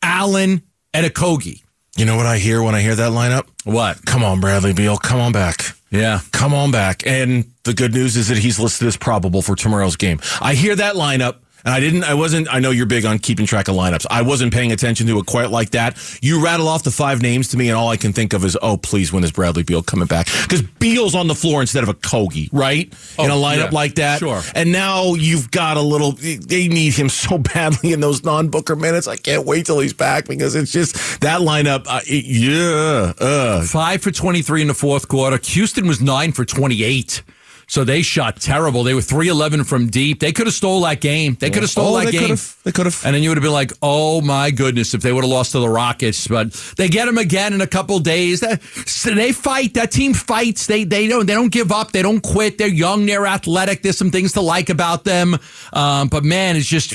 Allen, 0.03 0.63
and 0.95 1.07
Okogie. 1.07 1.63
You 1.97 2.05
know 2.05 2.17
what 2.17 2.27
I 2.27 2.39
hear 2.39 2.63
when 2.63 2.75
I 2.75 2.81
hear 2.81 2.95
that 2.95 3.13
lineup? 3.13 3.47
What? 3.65 4.05
Come 4.05 4.23
on, 4.23 4.41
Bradley 4.41 4.75
Beal. 4.75 4.99
Come 4.99 5.19
on 5.19 5.33
back. 5.33 5.63
Yeah. 5.91 6.21
Come 6.33 6.53
on 6.53 6.71
back. 6.71 7.07
And 7.07 7.51
the 7.65 7.73
good 7.73 7.95
news 7.95 8.17
is 8.17 8.29
that 8.29 8.39
he's 8.39 8.61
listed 8.61 8.87
as 8.87 8.97
probable 8.97 9.41
for 9.41 9.57
tomorrow's 9.57 9.97
game. 9.97 10.21
I 10.41 10.55
hear 10.55 10.77
that 10.77 10.95
lineup. 10.95 11.37
And 11.65 11.75
I 11.75 11.81
didn't, 11.81 12.05
I 12.05 12.15
wasn't, 12.15 12.47
I 12.53 12.61
know 12.61 12.71
you're 12.71 12.87
big 12.87 13.05
on 13.05 13.19
keeping 13.19 13.45
track 13.45 13.67
of 13.67 13.75
lineups. 13.75 14.07
I 14.09 14.23
wasn't 14.23 14.53
paying 14.55 14.71
attention 14.71 15.07
to 15.09 15.19
it 15.19 15.27
quite 15.27 15.51
like 15.51 15.71
that. 15.71 15.97
You 16.23 16.45
rattle 16.45 16.69
off 16.69 16.85
the 16.85 16.93
five 16.93 17.23
names 17.23 17.49
to 17.49 17.57
me, 17.57 17.69
and 17.69 17.77
all 17.77 17.89
I 17.89 17.97
can 17.97 18.13
think 18.13 18.33
of 18.35 18.45
is, 18.45 18.57
oh, 18.63 18.77
please, 18.77 19.13
when 19.13 19.25
is 19.25 19.33
Bradley 19.33 19.65
Beal 19.65 19.83
coming 19.83 20.07
back? 20.07 20.27
Because 20.43 20.63
Beal's 20.63 21.15
on 21.17 21.27
the 21.27 21.35
floor 21.35 21.61
instead 21.61 21.83
of 21.83 21.89
Okogie, 21.89 22.49
right? 22.53 22.87
In 23.19 23.31
a 23.31 23.35
Oh, 23.35 23.41
lineup 23.43 23.57
yeah, 23.57 23.69
like 23.73 23.95
that. 23.97 24.21
sure. 24.21 24.43
And 24.55 24.71
now 24.71 25.15
you've 25.15 25.51
got 25.51 25.77
a 25.77 25.81
little, 25.81 26.13
they 26.13 26.69
need 26.69 26.95
him 26.95 27.09
so 27.09 27.39
badly 27.55 27.93
in 27.93 27.99
those 28.01 28.23
non 28.23 28.49
Booker 28.49 28.77
minutes. 28.77 29.09
I 29.09 29.17
can't 29.17 29.45
wait 29.45 29.67
till 29.67 29.81
he's 29.81 29.93
back 29.93 30.27
because 30.29 30.55
it's 30.55 30.71
just 30.71 31.21
that 31.23 31.41
lineup. 31.41 31.87
Uh, 31.89 32.01
it- 32.07 32.25
yeah. 32.27 33.13
Uh, 33.19 33.63
Five 33.63 34.03
for 34.03 34.11
23 34.13 34.63
in 34.63 34.69
the 34.69 34.75
fourth 34.75 35.09
quarter. 35.09 35.39
Houston 35.43 35.89
was 35.89 36.01
nine 36.01 36.31
for 36.33 36.45
28. 36.45 37.23
So 37.69 37.83
they 37.83 38.03
shot 38.03 38.41
terrible. 38.41 38.85
They 38.85 38.95
were 38.95 39.01
311 39.03 39.65
from 39.65 39.89
deep. 39.89 40.21
They 40.21 40.31
could 40.33 40.47
have 40.47 40.55
stole 40.55 40.83
that 40.83 41.01
game. 41.01 41.37
They 41.41 41.51
could 41.51 41.63
have 41.65 41.71
stole 41.71 41.97
Oh, 41.97 41.99
that 41.99 42.07
they 42.07 42.13
game. 42.13 42.21
could've. 42.23 42.61
They 42.63 42.71
could've. 42.71 43.05
And 43.05 43.13
then 43.15 43.25
you 43.25 43.31
would 43.31 43.39
have 43.39 43.43
been 43.43 43.53
like, 43.53 43.73
oh 43.83 44.21
my 44.21 44.53
goodness, 44.53 44.95
if 44.95 45.03
they 45.03 45.13
would 45.13 45.25
have 45.25 45.31
lost 45.31 45.51
to 45.53 45.59
the 45.59 45.69
Rockets. 45.69 46.29
But 46.29 46.53
they 46.77 46.89
get 46.89 47.07
them 47.07 47.19
again 47.19 47.53
in 47.53 47.61
a 47.61 47.67
couple 47.67 47.99
days. 47.99 48.45
So 48.87 49.15
they 49.15 49.33
fight. 49.33 49.75
That 49.75 49.91
team 49.91 50.15
fights. 50.15 50.67
They 50.69 50.85
they 50.85 51.09
don't 51.09 51.27
they 51.27 51.35
don't 51.35 51.51
give 51.51 51.73
up. 51.73 51.91
They 51.91 52.03
don't 52.03 52.21
quit. 52.23 52.57
They're 52.57 52.69
young. 52.69 53.05
They're 53.05 53.27
athletic. 53.27 53.83
There's 53.83 53.99
some 53.99 54.13
things 54.13 54.33
to 54.35 54.41
like 54.41 54.71
about 54.71 55.03
them. 55.05 55.37
Um, 55.73 56.07
but 56.09 56.23
man, 56.25 56.55
it's 56.57 56.67
just. 56.67 56.95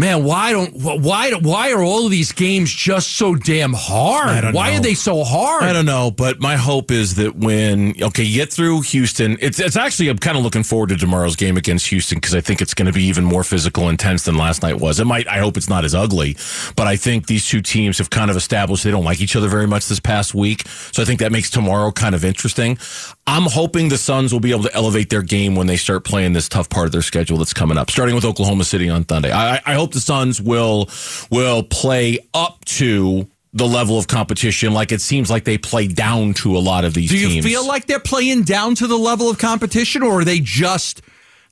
Man, 0.00 0.24
why 0.24 0.52
don't 0.52 0.72
why 0.72 1.30
why 1.32 1.72
are 1.72 1.82
all 1.82 2.06
of 2.06 2.10
these 2.10 2.32
games 2.32 2.72
just 2.72 3.16
so 3.16 3.34
damn 3.34 3.74
hard? 3.74 4.54
Why 4.54 4.70
know. 4.70 4.78
are 4.78 4.80
they 4.80 4.94
so 4.94 5.22
hard? 5.24 5.62
I 5.62 5.74
don't 5.74 5.84
know, 5.84 6.10
but 6.10 6.40
my 6.40 6.56
hope 6.56 6.90
is 6.90 7.16
that 7.16 7.36
when 7.36 7.92
okay, 8.02 8.22
you 8.22 8.36
get 8.36 8.50
through 8.50 8.80
Houston, 8.80 9.36
it's 9.42 9.60
it's 9.60 9.76
actually 9.76 10.08
I'm 10.08 10.16
kind 10.16 10.38
of 10.38 10.42
looking 10.42 10.62
forward 10.62 10.88
to 10.88 10.96
tomorrow's 10.96 11.36
game 11.36 11.58
against 11.58 11.86
Houston 11.88 12.16
because 12.16 12.34
I 12.34 12.40
think 12.40 12.62
it's 12.62 12.72
going 12.72 12.86
to 12.86 12.94
be 12.94 13.02
even 13.04 13.26
more 13.26 13.44
physical, 13.44 13.90
intense 13.90 14.24
than 14.24 14.38
last 14.38 14.62
night 14.62 14.80
was. 14.80 15.00
It 15.00 15.04
might. 15.04 15.28
I 15.28 15.36
hope 15.36 15.58
it's 15.58 15.68
not 15.68 15.84
as 15.84 15.94
ugly, 15.94 16.34
but 16.76 16.86
I 16.86 16.96
think 16.96 17.26
these 17.26 17.46
two 17.46 17.60
teams 17.60 17.98
have 17.98 18.08
kind 18.08 18.30
of 18.30 18.38
established 18.38 18.84
they 18.84 18.90
don't 18.90 19.04
like 19.04 19.20
each 19.20 19.36
other 19.36 19.48
very 19.48 19.66
much 19.66 19.86
this 19.86 20.00
past 20.00 20.34
week, 20.34 20.66
so 20.92 21.02
I 21.02 21.04
think 21.04 21.20
that 21.20 21.30
makes 21.30 21.50
tomorrow 21.50 21.92
kind 21.92 22.14
of 22.14 22.24
interesting. 22.24 22.78
I'm 23.26 23.42
hoping 23.42 23.90
the 23.90 23.98
Suns 23.98 24.32
will 24.32 24.40
be 24.40 24.50
able 24.50 24.64
to 24.64 24.74
elevate 24.74 25.10
their 25.10 25.22
game 25.22 25.56
when 25.56 25.66
they 25.66 25.76
start 25.76 26.04
playing 26.04 26.32
this 26.32 26.48
tough 26.48 26.70
part 26.70 26.86
of 26.86 26.92
their 26.92 27.02
schedule 27.02 27.36
that's 27.36 27.52
coming 27.52 27.76
up, 27.76 27.90
starting 27.90 28.14
with 28.14 28.24
Oklahoma 28.24 28.64
City 28.64 28.88
on 28.88 29.06
Sunday. 29.06 29.30
I, 29.30 29.60
I 29.66 29.74
hope 29.74 29.89
the 29.92 30.00
Suns 30.00 30.40
will 30.40 30.88
will 31.30 31.62
play 31.62 32.18
up 32.34 32.64
to 32.66 33.28
the 33.52 33.66
level 33.66 33.98
of 33.98 34.06
competition 34.06 34.72
like 34.72 34.92
it 34.92 35.00
seems 35.00 35.28
like 35.28 35.42
they 35.44 35.58
play 35.58 35.88
down 35.88 36.32
to 36.34 36.56
a 36.56 36.60
lot 36.60 36.84
of 36.84 36.94
these 36.94 37.10
teams. 37.10 37.20
Do 37.22 37.26
you 37.28 37.34
teams. 37.42 37.46
feel 37.46 37.66
like 37.66 37.86
they're 37.86 37.98
playing 37.98 38.44
down 38.44 38.76
to 38.76 38.86
the 38.86 38.96
level 38.96 39.28
of 39.28 39.38
competition, 39.38 40.02
or 40.02 40.20
are 40.20 40.24
they 40.24 40.38
just 40.38 41.02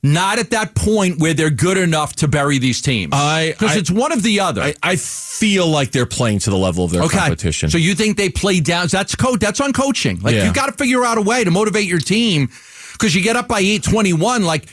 not 0.01 0.39
at 0.39 0.51
that 0.51 0.75
point 0.75 1.19
where 1.19 1.33
they're 1.33 1.49
good 1.49 1.77
enough 1.77 2.15
to 2.15 2.27
bury 2.29 2.57
these 2.57 2.81
teams? 2.81 3.11
I- 3.13 3.49
because 3.51 3.75
it's 3.75 3.91
one 3.91 4.13
of 4.13 4.23
the 4.23 4.39
other. 4.39 4.61
I, 4.61 4.73
I 4.81 4.95
feel 4.95 5.67
like 5.67 5.91
they're 5.91 6.05
playing 6.05 6.39
to 6.39 6.49
the 6.51 6.57
level 6.57 6.85
of 6.85 6.91
their 6.91 7.03
okay, 7.03 7.17
competition. 7.17 7.69
so 7.69 7.77
you 7.77 7.95
think 7.95 8.15
they 8.15 8.29
play 8.29 8.61
down? 8.61 8.87
That's 8.87 9.13
coach. 9.15 9.41
That's 9.41 9.59
on 9.59 9.73
coaching. 9.73 10.21
Like 10.21 10.35
Yeah. 10.35 10.45
you 10.47 10.53
got 10.53 10.67
to 10.67 10.71
figure 10.73 11.03
out 11.03 11.17
a 11.17 11.21
way 11.21 11.43
to 11.43 11.51
motivate 11.51 11.85
your 11.85 11.99
team 11.99 12.47
because 12.93 13.13
you 13.13 13.21
get 13.21 13.35
up 13.35 13.49
by 13.49 13.59
eight 13.59 13.83
twenty 13.83 14.13
one. 14.13 14.43
Like 14.45 14.67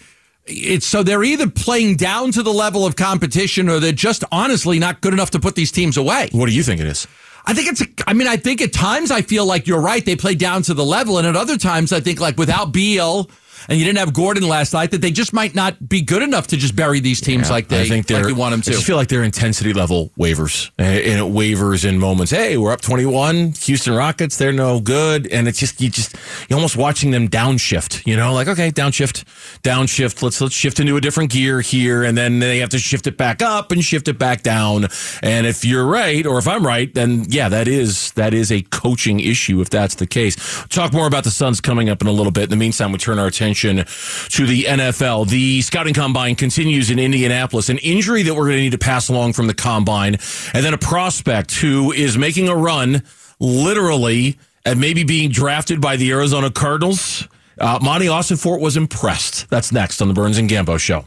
it's 0.46 0.86
so 0.86 1.02
they're 1.02 1.24
either 1.24 1.48
playing 1.48 1.96
down 1.96 2.32
to 2.32 2.42
the 2.42 2.52
level 2.52 2.86
of 2.86 2.96
competition, 2.96 3.68
or 3.68 3.80
they're 3.80 3.92
just 3.92 4.24
honestly 4.30 4.78
not 4.78 5.00
good 5.00 5.12
enough 5.12 5.30
to 5.30 5.40
put 5.40 5.54
these 5.54 5.72
teams 5.72 5.96
away. 5.96 6.28
what 6.32 6.46
do 6.46 6.52
you 6.52 6.62
think 6.62 6.80
it 6.80 6.86
is? 6.86 7.06
I 7.46 7.54
think 7.54 7.68
it's. 7.68 7.82
I 8.06 8.12
mean, 8.12 8.26
I 8.26 8.36
think 8.36 8.60
at 8.60 8.72
times 8.72 9.10
I 9.10 9.22
feel 9.22 9.46
like 9.46 9.66
you're 9.66 9.80
right. 9.80 10.04
They 10.04 10.16
play 10.16 10.34
down 10.34 10.62
to 10.62 10.74
the 10.74 10.84
level, 10.84 11.18
and 11.18 11.26
at 11.26 11.36
other 11.36 11.56
times 11.56 11.92
I 11.92 12.00
think 12.00 12.20
like 12.20 12.36
without 12.36 12.72
Beal, 12.72 13.30
and 13.68 13.78
you 13.78 13.84
didn't 13.84 13.98
have 13.98 14.12
Gordon 14.12 14.48
last 14.48 14.72
night, 14.72 14.90
that 14.90 15.00
they 15.00 15.10
just 15.10 15.32
might 15.32 15.54
not 15.54 15.88
be 15.88 16.02
good 16.02 16.22
enough 16.22 16.48
to 16.48 16.56
just 16.56 16.76
bury 16.76 17.00
these 17.00 17.20
teams 17.20 17.50
like 17.50 17.68
they 17.68 17.82
I 17.82 17.88
think 17.88 18.10
like 18.10 18.26
you 18.26 18.34
want 18.34 18.52
them 18.52 18.62
to. 18.62 18.70
I 18.70 18.74
just 18.74 18.86
feel 18.86 18.96
like 18.96 19.08
their 19.08 19.22
intensity 19.22 19.72
level 19.72 20.12
wavers, 20.16 20.70
and 20.78 20.96
it 20.96 21.26
wavers 21.26 21.84
in 21.84 21.98
moments. 21.98 22.32
Hey, 22.32 22.56
we're 22.56 22.72
up 22.72 22.80
twenty-one. 22.80 23.54
Houston 23.62 23.94
Rockets, 23.94 24.36
they're 24.36 24.52
no 24.52 24.80
good, 24.80 25.26
and 25.28 25.48
it's 25.48 25.58
just 25.58 25.80
you 25.80 25.90
just 25.90 26.14
you're 26.48 26.56
almost 26.56 26.76
watching 26.76 27.10
them 27.10 27.28
downshift. 27.28 28.06
You 28.06 28.16
know, 28.16 28.32
like 28.32 28.48
okay, 28.48 28.70
downshift, 28.70 29.24
downshift. 29.62 30.22
Let's 30.22 30.40
let's 30.40 30.54
shift 30.54 30.80
into 30.80 30.96
a 30.96 31.00
different 31.00 31.30
gear 31.30 31.60
here, 31.60 32.04
and 32.04 32.16
then 32.16 32.38
they 32.38 32.58
have 32.58 32.70
to 32.70 32.78
shift 32.78 33.06
it 33.06 33.16
back 33.16 33.42
up 33.42 33.72
and 33.72 33.84
shift 33.84 34.08
it 34.08 34.18
back 34.18 34.42
down. 34.42 34.86
And 35.22 35.46
if 35.46 35.64
you're 35.64 35.86
right, 35.86 36.26
or 36.26 36.38
if 36.38 36.46
I'm 36.46 36.66
right, 36.66 36.92
then 36.92 37.24
yeah, 37.28 37.48
that 37.48 37.68
is 37.68 38.12
that 38.12 38.34
is 38.34 38.52
a 38.52 38.62
coaching 38.62 39.20
issue 39.20 39.60
if 39.60 39.70
that's 39.70 39.94
the 39.94 40.06
case. 40.06 40.36
Talk 40.68 40.92
more 40.92 41.06
about 41.06 41.24
the 41.24 41.30
Suns 41.30 41.60
coming 41.60 41.88
up 41.88 42.02
in 42.02 42.08
a 42.08 42.12
little 42.12 42.32
bit. 42.32 42.44
In 42.44 42.50
the 42.50 42.56
meantime, 42.56 42.92
we 42.92 42.98
turn 42.98 43.18
our 43.18 43.26
attention 43.26 43.45
to 43.54 44.46
the 44.46 44.64
NFL. 44.64 45.28
The 45.28 45.62
scouting 45.62 45.94
combine 45.94 46.34
continues 46.34 46.90
in 46.90 46.98
Indianapolis. 46.98 47.68
An 47.68 47.78
injury 47.78 48.22
that 48.22 48.34
we're 48.34 48.44
going 48.44 48.56
to 48.56 48.62
need 48.62 48.72
to 48.72 48.78
pass 48.78 49.08
along 49.08 49.34
from 49.34 49.46
the 49.46 49.54
combine, 49.54 50.16
and 50.54 50.64
then 50.64 50.74
a 50.74 50.78
prospect 50.78 51.54
who 51.54 51.92
is 51.92 52.18
making 52.18 52.48
a 52.48 52.56
run, 52.56 53.02
literally, 53.40 54.38
at 54.64 54.76
maybe 54.76 55.04
being 55.04 55.30
drafted 55.30 55.80
by 55.80 55.96
the 55.96 56.10
Arizona 56.10 56.50
Cardinals. 56.50 57.28
Uh, 57.58 57.78
Monti 57.82 58.06
Ossenfort 58.06 58.60
was 58.60 58.76
impressed. 58.76 59.48
That's 59.48 59.72
next 59.72 60.02
on 60.02 60.08
the 60.08 60.14
Burns 60.14 60.38
and 60.38 60.48
Gambo 60.50 60.78
show. 60.78 61.06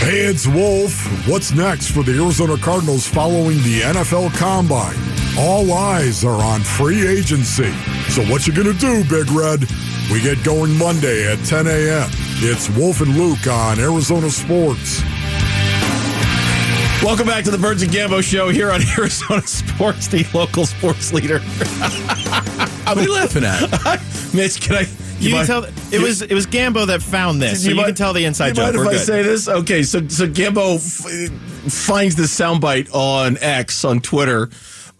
Hey, 0.00 0.20
it's 0.20 0.46
Wolf. 0.46 1.28
What's 1.28 1.52
next 1.52 1.90
for 1.90 2.02
the 2.02 2.12
Arizona 2.22 2.56
Cardinals 2.56 3.06
following 3.06 3.58
the 3.58 3.82
NFL 3.82 4.34
Combine? 4.38 5.07
All 5.38 5.72
eyes 5.72 6.24
are 6.24 6.42
on 6.42 6.60
free 6.62 7.06
agency. 7.06 7.70
So 8.10 8.24
what 8.24 8.46
you 8.46 8.52
gonna 8.52 8.72
do, 8.72 9.04
Big 9.04 9.30
Red? 9.30 9.60
We 10.10 10.20
get 10.20 10.42
going 10.42 10.76
Monday 10.76 11.30
at 11.30 11.38
10 11.44 11.66
a.m. 11.66 12.08
It's 12.40 12.68
Wolf 12.70 13.00
and 13.00 13.16
Luke 13.16 13.46
on 13.46 13.78
Arizona 13.78 14.30
Sports. 14.30 15.00
Welcome 17.04 17.26
back 17.28 17.44
to 17.44 17.52
the 17.52 17.58
Burns 17.58 17.82
and 17.82 17.92
Gambo 17.92 18.20
show 18.22 18.48
here 18.48 18.72
on 18.72 18.80
Arizona 18.98 19.42
Sports, 19.42 20.08
the 20.08 20.26
local 20.34 20.66
sports 20.66 21.12
leader. 21.12 21.38
what 21.38 22.98
are 22.98 23.02
you 23.02 23.12
laughing 23.14 23.44
at? 23.44 23.60
Mitch, 24.34 24.60
can 24.60 24.76
I? 24.76 24.86
You, 25.20 25.34
mind- 25.34 25.46
can 25.46 25.62
tell 25.62 25.64
it 25.92 26.00
was 26.02 26.22
it 26.22 26.32
was 26.32 26.46
Gambo 26.48 26.86
that 26.88 27.00
found 27.02 27.40
this, 27.40 27.62
so 27.62 27.68
you, 27.70 27.76
mind- 27.76 27.86
can 27.88 27.94
tell 27.94 28.12
the 28.12 28.24
inside 28.24 28.48
you 28.48 28.54
joke. 28.54 28.64
mind 28.64 28.76
if 28.76 28.80
We're 28.80 28.88
I 28.88 28.92
good. 28.94 29.06
say 29.06 29.22
this? 29.22 29.46
Okay, 29.48 29.82
so 29.84 30.06
so 30.08 30.26
Gambo 30.26 30.76
f- 30.76 31.72
finds 31.72 32.16
this 32.16 32.36
soundbite 32.36 32.92
on 32.92 33.38
X 33.40 33.84
on 33.84 34.00
Twitter 34.00 34.48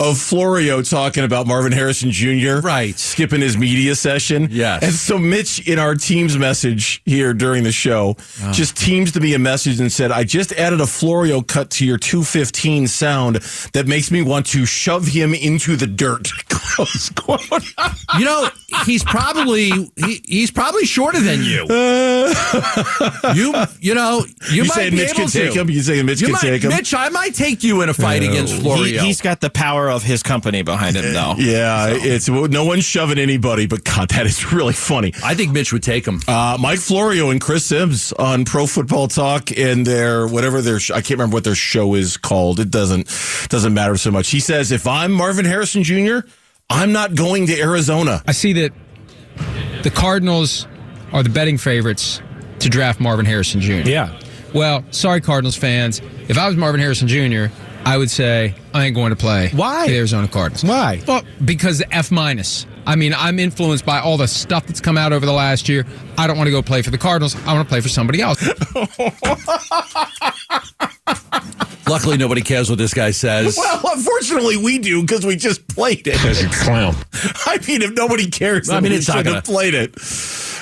of 0.01 0.17
Florio 0.19 0.81
talking 0.83 1.25
about 1.25 1.47
Marvin 1.47 1.73
Harrison 1.73 2.11
Jr. 2.13 2.61
Right. 2.61 2.97
skipping 2.99 3.41
his 3.41 3.57
media 3.59 3.95
session. 3.97 4.49
Yes. 4.51 4.83
and 4.85 4.93
so 4.93 5.19
Mitch 5.19 5.67
in 5.67 5.79
our 5.79 5.95
team's 5.97 6.39
message 6.39 7.03
here 7.05 7.35
during 7.35 7.65
the 7.65 7.73
show 7.73 8.17
Ah. 8.43 8.53
just 8.53 8.77
teams 8.77 9.13
to 9.13 9.21
me 9.21 9.35
a 9.35 9.39
message 9.41 9.81
and 9.81 9.91
said, 9.93 10.13
"I 10.13 10.23
just 10.25 10.53
added 10.53 10.81
a 10.81 10.87
Florio 10.87 11.41
cut 11.43 11.71
to 11.71 11.85
your 11.87 11.99
215 11.99 12.87
sound 12.87 13.37
that 13.73 13.87
makes 13.89 14.11
me 14.11 14.23
want 14.23 14.47
to 14.47 14.65
shove 14.67 15.09
him 15.09 15.35
into 15.35 15.75
the 15.77 15.87
dirt." 15.87 16.29
Close 16.49 17.11
quote. 17.11 17.41
You 18.19 18.25
know, 18.25 18.49
he's 18.87 19.03
probably 19.03 19.71
he, 19.97 20.23
he's 20.27 20.51
probably 20.53 20.85
shorter 20.85 21.19
than 21.21 21.43
you. 21.43 21.67
you 23.35 23.55
you 23.81 23.95
know 23.95 24.25
you, 24.51 24.57
You 24.57 24.63
might 24.65 24.71
saying 24.75 24.91
be 24.93 24.97
Mitch 24.99 25.11
able 25.11 25.21
can 25.21 25.29
take 25.29 25.53
to. 25.55 25.61
him? 25.61 25.71
You 25.71 25.83
saying 25.83 26.07
Mitch 26.07 26.21
You 26.21 26.27
can 26.29 26.33
might, 26.35 26.41
take 26.43 26.63
him? 26.63 26.71
Mitch, 26.71 26.95
I 26.95 27.09
might 27.09 27.35
take 27.35 27.63
you 27.65 27.83
in 27.83 27.89
a 27.89 27.95
fight 27.95 28.23
against 28.23 28.55
Florio. 28.61 29.01
He, 29.03 29.09
has 29.09 29.21
got 29.21 29.41
the 29.41 29.51
power 29.51 29.88
of 29.91 30.03
his 30.03 30.23
company 30.23 30.63
behind 30.63 30.97
him, 30.97 31.13
though. 31.13 31.35
Yeah, 31.49 31.87
it's 31.91 32.29
no 32.29 32.65
one's 32.65 32.85
shoving 32.85 33.19
anybody, 33.19 33.67
but 33.67 33.85
God, 33.85 34.11
that 34.11 34.27
is 34.27 34.53
really 34.53 34.73
funny. 34.75 35.13
I 35.25 35.35
think 35.35 35.53
Mitch 35.53 35.73
would 35.73 35.83
take 35.83 36.07
him. 36.07 36.21
Uh, 36.29 36.57
Mike 36.61 36.79
Florio 36.79 37.31
and 37.31 37.41
Chris 37.41 37.65
Simms 37.65 38.13
on 38.13 38.45
Pro 38.45 38.67
Football 38.67 39.09
Talk 39.09 39.51
and 39.57 39.87
their 39.87 40.27
whatever 40.27 40.61
their 40.61 40.79
I 40.95 41.01
can't 41.01 41.11
remember 41.13 41.35
what 41.35 41.45
their 41.45 41.55
show 41.55 41.95
is 41.95 42.17
called. 42.17 42.61
It 42.61 42.71
doesn't 42.71 43.07
doesn't 43.49 43.73
matter 43.73 43.97
so 43.97 44.11
much. 44.11 44.29
He 44.31 44.41
says 44.41 44.73
if 44.73 44.87
I'm 44.87 45.13
Marvin 45.13 45.45
Harrison 45.45 45.83
Jr., 45.83 46.19
I'm 46.71 46.93
not 46.93 47.15
going 47.15 47.47
to 47.47 47.59
Arizona. 47.61 48.23
I 48.27 48.33
see 48.33 48.53
that 48.55 48.73
the 49.83 49.91
Cardinals 49.91 50.67
are 51.13 51.23
the 51.23 51.31
betting 51.31 51.57
favorites 51.57 52.21
to 52.59 52.69
draft 52.69 53.01
Marvin 53.01 53.25
Harrison 53.25 53.61
Jr. 53.61 53.89
Yeah. 53.89 54.21
Well, 54.55 54.85
sorry, 54.91 55.21
Cardinals 55.21 55.57
fans. 55.57 56.01
If 56.29 56.37
I 56.39 56.47
was 56.49 56.57
Marvin 56.57 56.81
Harrison 56.81 57.09
Jr., 57.09 57.47
I 57.89 57.97
would 57.97 58.11
say 58.11 58.55
I 58.75 58.85
ain't 58.85 58.95
going 58.95 59.09
to 59.11 59.17
play. 59.17 59.49
Why? 59.55 59.87
The 59.87 59.97
Arizona 59.97 60.29
Cardinals. 60.29 60.63
Why? 60.63 61.01
Well, 61.09 61.23
because 61.43 61.79
the 61.79 61.91
F 61.95 62.11
minus. 62.11 62.67
I 62.87 62.97
mean, 62.97 63.15
I'm 63.17 63.39
influenced 63.39 63.87
by 63.87 63.99
all 63.99 64.19
the 64.19 64.29
stuff 64.29 64.67
that's 64.67 64.79
come 64.79 64.99
out 64.99 65.15
over 65.15 65.25
the 65.25 65.33
last 65.33 65.71
year. 65.71 65.87
I 66.19 66.27
don't 66.27 66.37
want 66.37 66.49
to 66.49 66.51
go 66.51 66.61
play 66.61 66.83
for 66.83 66.91
the 66.91 66.99
Cardinals. 66.99 67.35
I 67.47 67.55
want 67.55 67.67
to 67.67 67.71
play 67.71 67.81
for 67.81 67.89
somebody 67.89 68.21
else. 68.21 68.47
Luckily, 71.89 72.17
nobody 72.17 72.43
cares 72.43 72.69
what 72.69 72.79
this 72.79 72.95
guy 72.95 73.11
says. 73.11 73.57
Well, 73.69 73.81
unfortunately, 73.97 74.57
we 74.57 74.79
do 74.79 75.01
because 75.03 75.25
we 75.25 75.37
just 75.37 75.67
played 75.69 76.07
it. 76.07 76.23
As 76.25 76.43
a 76.43 76.49
clown. 76.49 76.95
I 77.47 77.59
mean, 77.67 77.83
if 77.83 77.93
nobody 77.93 78.29
cares, 78.31 78.69
I 78.71 78.81
mean, 78.81 78.93
it's 78.93 79.09
not 79.09 79.25
gonna- 79.25 79.43
played 79.43 79.75
it. 79.75 79.95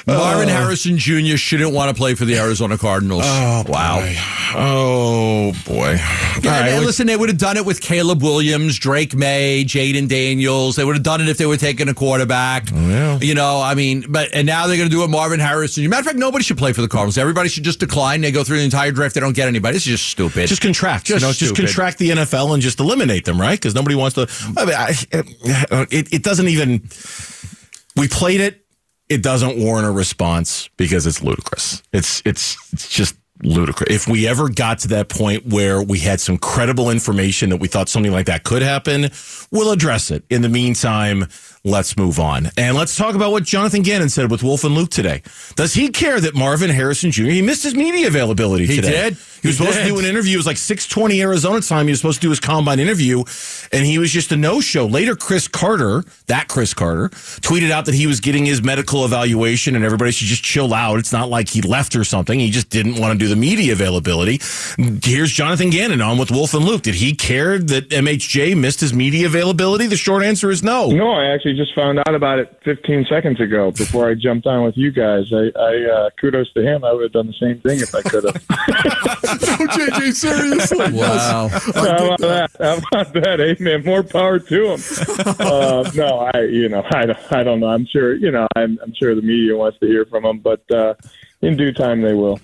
Marvin 0.06 0.49
Oh. 0.49 0.52
Harrison 0.52 0.99
Jr. 0.99 1.37
shouldn't 1.37 1.73
want 1.73 1.88
to 1.90 1.95
play 1.95 2.14
for 2.14 2.25
the 2.25 2.38
Arizona 2.38 2.78
Cardinals. 2.78 3.25
Oh 3.26 3.64
wow. 3.66 4.00
boy. 4.00 4.14
Oh 4.54 5.52
boy. 5.66 5.95
Yeah, 5.95 6.50
All 6.54 6.61
right, 6.61 6.64
man, 6.71 6.80
we- 6.80 6.87
listen, 6.87 7.06
they 7.06 7.16
would 7.16 7.28
have 7.28 7.38
done 7.38 7.56
it 7.56 7.64
with 7.66 7.80
Caleb 7.80 8.23
Williams, 8.23 8.78
Drake 8.78 9.14
Maye, 9.16 9.64
Jayden 9.64 10.09
Daniels. 10.09 10.76
They 10.76 10.85
would 10.85 10.95
have 10.97 11.02
done 11.02 11.21
it 11.21 11.28
if 11.28 11.38
they 11.38 11.47
were 11.47 11.56
taking 11.56 11.88
a 11.88 11.95
quarterback. 11.95 12.68
Oh, 12.73 12.88
yeah. 12.88 13.18
You 13.21 13.35
know, 13.35 13.61
I 13.61 13.75
mean, 13.75 14.04
but 14.09 14.28
and 14.33 14.47
now 14.47 14.66
they're 14.66 14.76
going 14.76 14.88
to 14.88 14.95
do 14.95 15.02
it 15.02 15.09
Marvin 15.09 15.40
Harrison. 15.40 15.88
Matter 15.88 16.00
of 16.00 16.06
fact, 16.06 16.18
nobody 16.18 16.45
should 16.45 16.59
play 16.59 16.73
for 16.73 16.83
the 16.83 16.88
Cardinals. 16.88 17.18
Everybody 17.18 17.49
should 17.49 17.64
just 17.64 17.80
decline. 17.80 18.21
They 18.21 18.30
go 18.30 18.45
through 18.45 18.59
the 18.59 18.64
entire 18.64 18.92
draft. 18.92 19.14
They 19.14 19.21
don't 19.21 19.35
get 19.35 19.49
anybody. 19.49 19.75
This 19.75 19.83
is 19.87 19.99
just 19.99 20.06
stupid. 20.09 20.47
just 20.49 20.62
contract. 20.62 21.06
Just 21.06 21.15
you 21.23 21.28
know, 21.28 21.32
just 21.32 21.56
contract 21.56 21.99
the 21.99 22.11
NFL 22.11 22.54
and 22.54 22.62
just 22.62 22.80
eliminate 22.80 23.25
them, 23.25 23.40
right? 23.40 23.58
Because 23.58 23.75
nobody 23.75 23.94
wants 23.94 24.14
to. 24.14 24.28
I 24.56 24.64
mean, 24.64 24.75
I, 24.75 25.87
it, 25.90 26.12
it 26.12 26.23
doesn't 26.23 26.49
even. 26.49 26.88
We 27.96 28.08
played 28.08 28.40
it. 28.40 28.64
It 29.08 29.23
doesn't 29.23 29.58
warrant 29.58 29.87
a 29.87 29.90
response 29.90 30.68
because 30.76 31.06
it's 31.06 31.23
ludicrous. 31.23 31.82
It's 31.92 32.23
it's 32.25 32.56
it's 32.73 32.88
just 32.88 33.14
ludicrous. 33.42 33.94
If 33.94 34.08
we 34.08 34.26
ever 34.26 34.49
got 34.49 34.80
to 34.80 34.88
that 34.88 35.08
point 35.08 35.46
where 35.46 35.82
we 35.82 35.99
had 35.99 36.20
some 36.20 36.38
credible 36.38 36.90
information 36.90 37.50
that 37.50 37.58
we 37.58 37.68
thought 37.68 37.88
something 37.88 38.12
like 38.12 38.26
that 38.26 38.44
could 38.44 38.62
happen, 38.62 39.11
we'll 39.50 39.70
address 39.73 40.11
it. 40.11 40.25
In 40.30 40.42
the 40.42 40.49
meantime, 40.49 41.26
let's 41.66 41.96
move 41.96 42.20
on. 42.20 42.49
And 42.56 42.76
let's 42.76 42.96
talk 42.96 43.14
about 43.16 43.32
what 43.32 43.42
Jonathan 43.42 43.82
Gannon 43.82 44.08
said 44.08 44.30
with 44.30 44.42
Wolf 44.42 44.62
and 44.64 44.75
Luke 44.75 44.90
today. 44.90 45.23
Does 45.56 45.75
he 45.75 45.88
care 45.88 46.20
that 46.20 46.35
Marvin 46.35 46.70
Harrison 46.70 47.11
Jr. 47.11 47.25
he 47.25 47.42
missed 47.42 47.64
his 47.64 47.75
media 47.75 48.06
availability 48.06 48.66
He 48.66 48.76
today? 48.76 48.90
did. 48.90 49.16
He 49.42 49.49
was 49.49 49.58
He 49.58 49.64
supposed 49.64 49.78
to 49.78 49.85
do 49.85 49.99
an 49.99 50.04
interview. 50.04 50.35
It 50.35 50.38
was 50.38 50.46
like 50.46 50.56
620 50.56 51.20
Arizona 51.20 51.61
time. 51.61 51.87
He 51.87 51.92
was 51.92 52.00
supposed 52.00 52.20
to 52.20 52.26
do 52.26 52.30
his 52.30 52.40
combine 52.40 52.80
interview, 52.80 53.23
and 53.73 53.85
he 53.85 53.99
was 53.99 54.11
just 54.11 54.32
a 54.32 54.37
no 54.37 54.61
show. 54.61 54.87
Later, 54.87 55.14
Cris 55.14 55.46
Carter, 55.49 56.04
that 56.26 56.49
Cris 56.49 56.73
Carter, 56.73 57.08
tweeted 57.11 57.70
out 57.70 57.85
that 57.87 57.94
he 57.94 58.06
was 58.06 58.20
getting 58.20 58.44
his 58.46 58.62
medical 58.62 59.04
evaluation 59.04 59.76
and 59.76 59.85
everybody 59.85 60.11
should 60.12 60.26
just 60.28 60.42
chill 60.44 60.73
out. 60.73 60.99
It's 60.99 61.12
not 61.12 61.28
like 61.28 61.49
he 61.49 61.61
left 61.62 61.94
or 61.96 62.04
something. 62.04 62.40
He 62.40 62.50
just 62.50 62.70
didn't 62.70 62.99
want 62.99 63.12
to 63.12 63.18
do 63.18 63.28
the 63.28 63.37
media 63.37 63.73
availability. 63.73 64.40
Here's 65.04 65.30
Jonathan 65.32 65.70
Gannon 65.70 66.00
on 66.00 66.16
with 66.18 66.30
Wolf 66.30 66.54
and 66.54 66.64
Luke. 66.64 66.82
Did 66.82 66.94
he 66.96 67.14
care 67.14 67.58
that 67.58 67.90
MHJ 67.90 68.56
missed 68.56 68.80
his 68.80 68.92
media 68.94 69.26
availability? 69.26 69.87
The 69.87 69.96
short 69.96 70.23
answer 70.25 70.50
is 70.50 70.62
no. 70.62 70.90
No, 70.90 71.11
I 71.12 71.26
actually 71.26 71.56
just 71.57 71.75
found 71.75 71.99
out 71.99 72.15
about 72.15 72.39
it 72.39 72.57
15 72.65 73.07
seconds 73.09 73.41
ago 73.41 73.71
before 73.73 74.09
I 74.09 74.15
jumped 74.15 74.47
on 74.47 74.65
with 74.65 74.77
you 74.77 74.93
guys. 74.93 75.33
I, 75.33 75.51
I 75.59 75.85
uh, 75.91 76.11
kudos 76.21 76.53
to 76.53 76.63
him. 76.63 76.85
I 76.85 76.93
would 76.93 77.03
have 77.03 77.13
done 77.13 77.27
the 77.27 77.33
same 77.41 77.59
thing 77.61 77.81
if 77.81 77.95
I 77.95 78.03
could 78.03 78.25
have. 78.25 78.35
JJ, 79.71 80.13
seriously. 80.15 80.93
wow. 80.93 81.49
How 81.49 82.07
about 82.07 82.19
that? 82.21 82.51
How 82.61 82.77
about 82.77 83.13
that? 83.15 83.41
Amen. 83.41 83.85
More 83.85 84.03
power 84.03 84.39
to 84.39 84.73
him. 84.75 84.81
Uh, 85.47 85.89
no, 85.95 86.31
I, 86.35 86.41
you 86.43 86.69
know, 86.69 86.83
I, 86.93 87.07
don't- 87.07 87.33
I 87.33 87.43
don't 87.43 87.61
know. 87.61 87.69
I'm 87.69 87.87
sure, 87.87 88.15
you 88.15 88.31
know, 88.31 88.47
I'm, 88.57 88.79
I'm 88.83 88.93
sure 88.95 89.15
the 89.15 89.23
media 89.23 89.57
wants 89.57 89.79
to 89.81 89.87
hear 89.87 90.05
from 90.07 90.25
him, 90.25 90.39
but 90.39 90.69
uh, 90.71 90.95
in 91.43 91.57
due 91.57 91.73
time 91.73 92.01
they 92.03 92.15
will. 92.15 92.41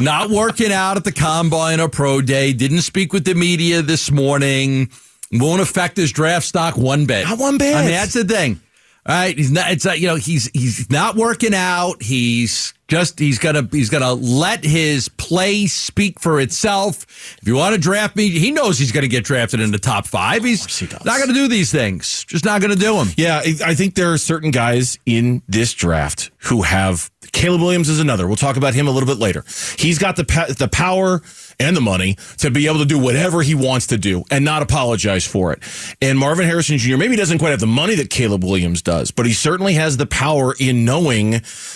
Not 0.00 0.30
working 0.30 0.72
out 0.72 0.96
at 0.96 1.04
the 1.04 1.12
combine 1.12 1.80
or 1.80 1.88
pro 1.88 2.20
day. 2.20 2.52
Didn't 2.52 2.82
speak 2.82 3.12
with 3.12 3.24
the 3.24 3.34
media 3.34 3.82
this 3.82 4.10
morning. 4.10 4.90
Won't 5.32 5.62
affect 5.62 5.96
his 5.96 6.12
draft 6.12 6.46
stock 6.46 6.76
one 6.76 7.06
bit. 7.06 7.26
Not 7.26 7.38
one 7.38 7.58
bit. 7.58 7.74
I 7.74 7.82
mean, 7.82 7.90
that's 7.90 8.12
the 8.12 8.24
thing. 8.24 8.60
All 9.04 9.16
right, 9.16 9.36
he's 9.36 9.50
not. 9.50 9.72
It's 9.72 9.84
uh, 9.84 9.92
you 9.92 10.06
know 10.06 10.14
he's 10.14 10.48
he's 10.54 10.88
not 10.88 11.16
working 11.16 11.54
out. 11.54 12.00
He's 12.00 12.72
just 12.86 13.18
he's 13.18 13.40
gonna 13.40 13.68
he's 13.72 13.90
gonna 13.90 14.12
let 14.12 14.62
his 14.62 15.08
play 15.08 15.66
speak 15.66 16.20
for 16.20 16.40
itself. 16.40 17.04
If 17.42 17.48
you 17.48 17.56
want 17.56 17.74
to 17.74 17.80
draft 17.80 18.14
me, 18.14 18.28
he 18.28 18.52
knows 18.52 18.78
he's 18.78 18.92
gonna 18.92 19.08
get 19.08 19.24
drafted 19.24 19.58
in 19.58 19.72
the 19.72 19.78
top 19.78 20.06
five. 20.06 20.44
He's 20.44 20.78
he 20.78 20.86
not 21.04 21.18
gonna 21.18 21.32
do 21.32 21.48
these 21.48 21.72
things. 21.72 22.24
Just 22.26 22.44
not 22.44 22.60
gonna 22.60 22.76
do 22.76 22.96
them. 22.96 23.08
Yeah, 23.16 23.38
I 23.44 23.56
I 23.64 23.74
think 23.74 23.96
there 23.96 24.12
are 24.12 24.18
certain 24.18 24.52
guys 24.52 25.00
in 25.04 25.42
this 25.48 25.74
draft 25.74 26.30
who 26.38 26.62
have 26.62 27.10
Caleb 27.32 27.62
Williams 27.62 27.88
is 27.88 27.98
another. 27.98 28.28
We'll 28.28 28.36
talk 28.36 28.56
about 28.56 28.74
him 28.74 28.86
a 28.86 28.92
little 28.92 29.08
bit 29.08 29.18
later. 29.18 29.44
He's 29.78 29.98
got 29.98 30.14
the 30.14 30.54
the 30.56 30.68
power 30.68 31.22
and 31.62 31.76
the 31.76 31.80
money 31.80 32.16
to 32.38 32.50
be 32.50 32.66
able 32.66 32.78
to 32.78 32.84
do 32.84 32.98
whatever 32.98 33.42
he 33.42 33.54
wants 33.54 33.86
to 33.88 33.98
do 33.98 34.24
and 34.30 34.44
not 34.44 34.62
apologize 34.62 35.26
for 35.26 35.52
it. 35.52 35.62
And 36.00 36.18
Marvin 36.18 36.46
Harrison 36.46 36.78
Jr. 36.78 36.96
maybe 36.96 37.16
doesn't 37.16 37.38
quite 37.38 37.50
have 37.50 37.60
the 37.60 37.66
money 37.66 37.94
that 37.94 38.10
Caleb 38.10 38.44
Williams 38.44 38.82
does, 38.82 39.10
but 39.10 39.26
he 39.26 39.32
certainly 39.32 39.74
has 39.74 39.96
the 39.96 40.06
power 40.06 40.54
in 40.58 40.84
knowing 40.84 41.30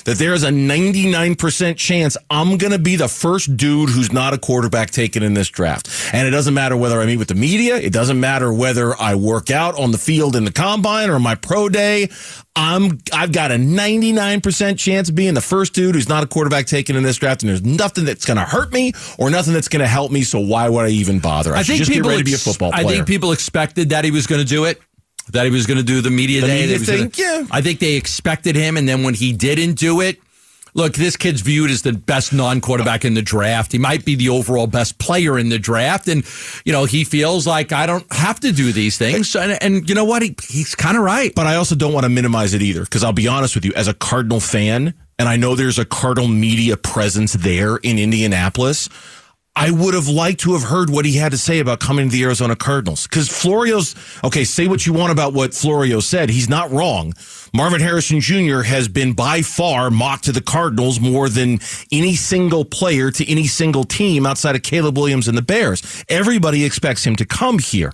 that 0.04 0.16
there 0.18 0.34
is 0.34 0.42
a 0.42 0.50
99% 0.50 1.76
chance 1.76 2.16
I'm 2.30 2.58
going 2.58 2.72
to 2.72 2.78
be 2.78 2.96
the 2.96 3.08
first 3.08 3.56
dude 3.56 3.90
who's 3.90 4.12
not 4.12 4.34
a 4.34 4.38
quarterback 4.38 4.90
taken 4.90 5.22
in 5.22 5.34
this 5.34 5.48
draft. 5.48 5.88
And 6.12 6.26
it 6.26 6.30
doesn't 6.30 6.54
matter 6.54 6.76
whether 6.76 7.00
I 7.00 7.06
meet 7.06 7.18
with 7.18 7.28
the 7.28 7.34
media, 7.34 7.76
it 7.76 7.92
doesn't 7.92 8.18
matter 8.18 8.52
whether 8.52 9.00
I 9.00 9.14
work 9.14 9.50
out 9.50 9.78
on 9.78 9.92
the 9.92 9.98
field 9.98 10.36
in 10.36 10.44
the 10.44 10.52
combine 10.52 11.10
or 11.10 11.18
my 11.18 11.34
pro 11.34 11.68
day. 11.68 12.08
I'm 12.56 12.98
I've 13.12 13.32
got 13.32 13.52
a 13.52 13.56
99% 13.56 14.78
chance 14.78 15.08
of 15.10 15.14
being 15.14 15.34
the 15.34 15.40
first 15.40 15.74
dude 15.74 15.94
who's 15.94 16.08
not 16.08 16.24
a 16.24 16.26
quarterback 16.26 16.66
taken 16.66 16.96
in 16.96 17.02
this 17.02 17.16
draft, 17.18 17.42
and 17.42 17.50
there's 17.50 17.62
nothing 17.64 18.04
that's 18.04 18.24
going 18.24 18.38
to 18.38 18.44
hurt 18.44 18.72
me 18.72 18.92
or 19.18 19.30
nothing 19.30 19.52
that's 19.52 19.68
going 19.68 19.80
to 19.82 19.86
help 19.86 20.10
me. 20.10 20.22
So 20.22 20.40
why 20.40 20.68
would 20.68 20.86
I 20.86 20.88
even 20.88 21.18
bother? 21.20 21.54
I, 21.54 21.60
I 21.60 21.62
think 21.62 21.86
people 21.86 22.08
ready 22.10 22.22
to 22.22 22.24
be 22.24 22.32
a 22.32 22.36
ex- 22.36 22.62
I 22.62 22.84
think 22.84 23.06
people 23.06 23.32
expected 23.32 23.90
that 23.90 24.04
he 24.04 24.10
was 24.10 24.26
going 24.26 24.40
to 24.40 24.46
do 24.46 24.64
it. 24.64 24.80
That 25.32 25.44
he 25.44 25.50
was 25.50 25.66
going 25.66 25.78
to 25.78 25.82
do 25.84 26.00
the 26.00 26.10
media 26.10 26.40
The 26.40 26.46
day. 26.46 26.60
media 26.62 26.78
was 26.78 26.88
gonna- 26.88 27.10
yeah. 27.16 27.46
I 27.50 27.60
think 27.60 27.80
they 27.80 27.94
expected 27.96 28.54
him, 28.54 28.76
and 28.76 28.88
then 28.88 29.02
when 29.02 29.12
he 29.14 29.32
didn't 29.32 29.74
do 29.74 30.00
it, 30.00 30.20
look, 30.76 30.92
this 30.92 31.16
kid's 31.16 31.40
viewed 31.40 31.70
as 31.70 31.82
the 31.82 31.92
best 31.92 32.32
non-quarterback 32.32 33.04
in 33.04 33.14
the 33.14 33.22
draft. 33.22 33.72
He 33.72 33.78
might 33.78 34.04
be 34.04 34.14
the 34.14 34.28
overall 34.28 34.66
best 34.66 34.98
player 34.98 35.38
in 35.38 35.48
the 35.48 35.58
draft, 35.58 36.06
and 36.06 36.24
you 36.64 36.72
know 36.72 36.84
he 36.84 37.02
feels 37.02 37.46
like 37.46 37.72
I 37.72 37.86
don't 37.86 38.10
have 38.12 38.38
to 38.40 38.52
do 38.52 38.70
these 38.70 38.96
things. 38.96 39.34
And, 39.34 39.60
and 39.62 39.88
you 39.88 39.94
know 39.94 40.04
what? 40.04 40.22
He, 40.22 40.36
he's 40.48 40.74
kind 40.74 40.96
of 40.96 41.02
right. 41.02 41.34
but 41.34 41.46
I 41.46 41.56
also 41.56 41.74
don't 41.74 41.92
want 41.92 42.04
to 42.04 42.10
minimize 42.10 42.54
it 42.54 42.62
either 42.62 42.82
because 42.82 43.02
I'll 43.02 43.12
be 43.12 43.26
honest 43.26 43.56
with 43.56 43.64
you, 43.64 43.72
as 43.74 43.88
a 43.88 43.94
Cardinal 43.94 44.40
fan, 44.40 44.94
and 45.18 45.28
I 45.28 45.36
know 45.36 45.54
there's 45.54 45.78
a 45.78 45.84
Cardinal 45.84 46.28
media 46.28 46.76
presence 46.76 47.32
there 47.32 47.76
in 47.76 47.98
Indianapolis. 47.98 48.88
I 49.58 49.70
would 49.70 49.94
have 49.94 50.06
liked 50.06 50.40
to 50.40 50.52
have 50.52 50.64
heard 50.64 50.90
what 50.90 51.06
he 51.06 51.16
had 51.16 51.32
to 51.32 51.38
say 51.38 51.60
about 51.60 51.80
coming 51.80 52.10
to 52.10 52.12
the 52.12 52.22
Arizona 52.24 52.54
Cardinals. 52.54 53.06
Because 53.06 53.30
Florio's, 53.30 53.94
okay, 54.22 54.44
say 54.44 54.68
what 54.68 54.84
you 54.86 54.92
want 54.92 55.12
about 55.12 55.32
what 55.32 55.54
Florio 55.54 56.00
said. 56.00 56.28
He's 56.28 56.48
not 56.48 56.70
wrong. 56.70 57.14
Marvin 57.54 57.80
Harrison 57.80 58.20
Jr. 58.20 58.60
has 58.60 58.86
been 58.86 59.14
by 59.14 59.40
far 59.40 59.90
mocked 59.90 60.24
to 60.24 60.32
the 60.32 60.42
Cardinals 60.42 61.00
more 61.00 61.30
than 61.30 61.58
any 61.90 62.14
single 62.14 62.66
player 62.66 63.10
to 63.10 63.30
any 63.30 63.46
single 63.46 63.84
team 63.84 64.26
outside 64.26 64.56
of 64.56 64.62
Caleb 64.62 64.98
Williams 64.98 65.26
and 65.26 65.38
the 65.38 65.42
Bears. 65.42 66.04
Everybody 66.10 66.66
expects 66.66 67.06
him 67.06 67.16
to 67.16 67.24
come 67.24 67.58
here. 67.58 67.92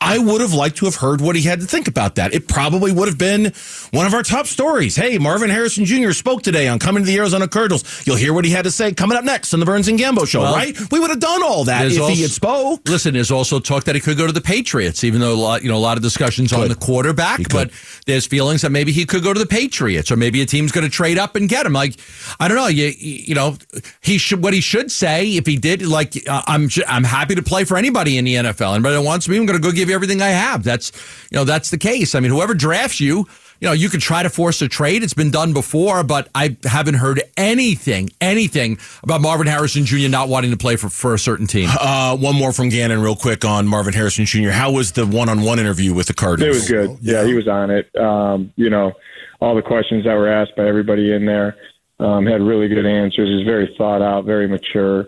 I 0.00 0.18
would 0.18 0.40
have 0.42 0.52
liked 0.52 0.76
to 0.78 0.84
have 0.84 0.96
heard 0.96 1.20
what 1.20 1.34
he 1.34 1.42
had 1.42 1.60
to 1.60 1.66
think 1.66 1.88
about 1.88 2.16
that. 2.16 2.34
It 2.34 2.46
probably 2.46 2.92
would 2.92 3.08
have 3.08 3.16
been 3.16 3.52
one 3.90 4.06
of 4.06 4.12
our 4.12 4.22
top 4.22 4.46
stories. 4.46 4.96
Hey, 4.96 5.16
Marvin 5.18 5.48
Harrison 5.48 5.86
Jr. 5.86 6.12
spoke 6.12 6.42
today 6.42 6.68
on 6.68 6.78
coming 6.78 7.02
to 7.04 7.06
the 7.06 7.16
Arizona 7.16 7.48
Cardinals. 7.48 8.06
You'll 8.06 8.16
hear 8.16 8.34
what 8.34 8.44
he 8.44 8.50
had 8.50 8.64
to 8.64 8.70
say 8.70 8.92
coming 8.92 9.16
up 9.16 9.24
next 9.24 9.54
on 9.54 9.60
the 9.60 9.66
Burns 9.66 9.88
and 9.88 9.98
Gambo 9.98 10.26
show, 10.28 10.42
Well, 10.42 10.54
right? 10.54 10.76
We 10.92 11.00
would 11.00 11.10
have 11.10 11.20
done 11.20 11.42
all 11.42 11.64
that 11.64 11.86
if 11.86 11.94
There's 11.94 12.08
he 12.08 12.22
had 12.22 12.30
spoke. 12.30 12.86
Listen, 12.86 13.14
there's 13.14 13.30
also 13.30 13.60
talk 13.60 13.84
that 13.84 13.94
he 13.94 14.00
could 14.00 14.18
go 14.18 14.26
to 14.26 14.32
the 14.32 14.42
Patriots, 14.42 15.04
even 15.04 15.20
though 15.20 15.32
a 15.32 15.40
lot, 15.40 15.62
you 15.62 15.70
know, 15.70 15.76
a 15.76 15.78
lot 15.78 15.96
of 15.96 16.02
discussions 16.02 16.52
on 16.52 16.68
the 16.68 16.74
quarterback. 16.74 17.48
But 17.48 17.70
there's 18.06 18.26
feelings 18.26 18.60
that 18.62 18.70
maybe 18.70 18.92
he 18.92 19.06
could 19.06 19.22
go 19.22 19.32
to 19.32 19.40
the 19.40 19.46
Patriots, 19.46 20.10
or 20.10 20.16
maybe 20.16 20.42
a 20.42 20.46
team's 20.46 20.72
going 20.72 20.84
to 20.84 20.90
trade 20.90 21.16
up 21.18 21.34
and 21.34 21.48
get 21.48 21.64
him. 21.64 21.72
Like, 21.72 21.94
I 22.38 22.48
don't 22.48 22.56
know. 22.58 22.66
You, 22.66 22.92
you 22.98 23.34
know, 23.34 23.56
he 24.02 24.18
should. 24.18 24.42
What 24.42 24.52
he 24.52 24.60
should 24.60 24.90
say 24.92 25.28
if 25.36 25.46
he 25.46 25.56
did, 25.56 25.80
like, 25.86 26.16
uh, 26.28 26.42
I'm, 26.46 26.68
I'm 26.86 27.04
happy 27.04 27.36
to 27.36 27.42
play 27.42 27.64
for 27.64 27.78
anybody 27.78 28.18
in 28.18 28.24
the 28.26 28.34
NFL. 28.34 28.74
Anybody 28.74 28.96
that 28.96 29.02
wants 29.02 29.28
me, 29.28 29.38
I'm 29.38 29.46
going 29.46 29.58
to 29.58 29.66
go 29.66 29.72
give 29.72 29.83
you 29.88 29.94
everything 29.94 30.22
I 30.22 30.30
have. 30.30 30.64
That's, 30.64 30.92
you 31.30 31.38
know, 31.38 31.44
that's 31.44 31.70
the 31.70 31.78
case. 31.78 32.14
I 32.14 32.20
mean, 32.20 32.30
whoever 32.30 32.54
drafts 32.54 33.00
you. 33.00 33.26
You 33.60 33.68
know, 33.68 33.72
you 33.72 33.88
could 33.88 34.00
try 34.00 34.22
to 34.22 34.28
force 34.28 34.60
a 34.60 34.68
trade. 34.68 35.02
It's 35.02 35.14
been 35.14 35.30
done 35.30 35.52
before, 35.54 36.02
but 36.02 36.28
I 36.34 36.56
haven't 36.64 36.94
heard 36.94 37.22
anything, 37.36 38.10
anything 38.20 38.78
about 39.02 39.22
Marvin 39.22 39.46
Harrison 39.46 39.86
Jr. 39.86 40.08
not 40.08 40.28
wanting 40.28 40.50
to 40.50 40.56
play 40.56 40.76
for, 40.76 40.90
for 40.90 41.14
a 41.14 41.18
certain 41.18 41.46
team. 41.46 41.70
Uh, 41.80 42.16
one 42.16 42.34
more 42.34 42.52
from 42.52 42.68
Gannon, 42.68 43.00
real 43.00 43.16
quick, 43.16 43.44
on 43.44 43.66
Marvin 43.66 43.94
Harrison 43.94 44.26
Jr. 44.26 44.50
How 44.50 44.72
was 44.72 44.92
the 44.92 45.06
one-on-one 45.06 45.58
interview 45.58 45.94
with 45.94 46.08
the 46.08 46.14
It 46.42 46.48
was 46.48 46.68
good. 46.68 46.98
Yeah, 47.00 47.24
he 47.24 47.32
was 47.32 47.48
on 47.48 47.70
it. 47.70 47.94
Um, 47.96 48.52
you 48.56 48.68
know, 48.68 48.92
all 49.40 49.54
the 49.54 49.62
questions 49.62 50.04
that 50.04 50.14
were 50.14 50.28
asked 50.28 50.56
by 50.56 50.66
everybody 50.66 51.14
in 51.14 51.24
there 51.24 51.56
um, 52.00 52.26
had 52.26 52.42
really 52.42 52.68
good 52.68 52.84
answers. 52.84 53.28
He's 53.28 53.46
very 53.46 53.72
thought 53.78 54.02
out, 54.02 54.24
very 54.24 54.48
mature. 54.48 55.06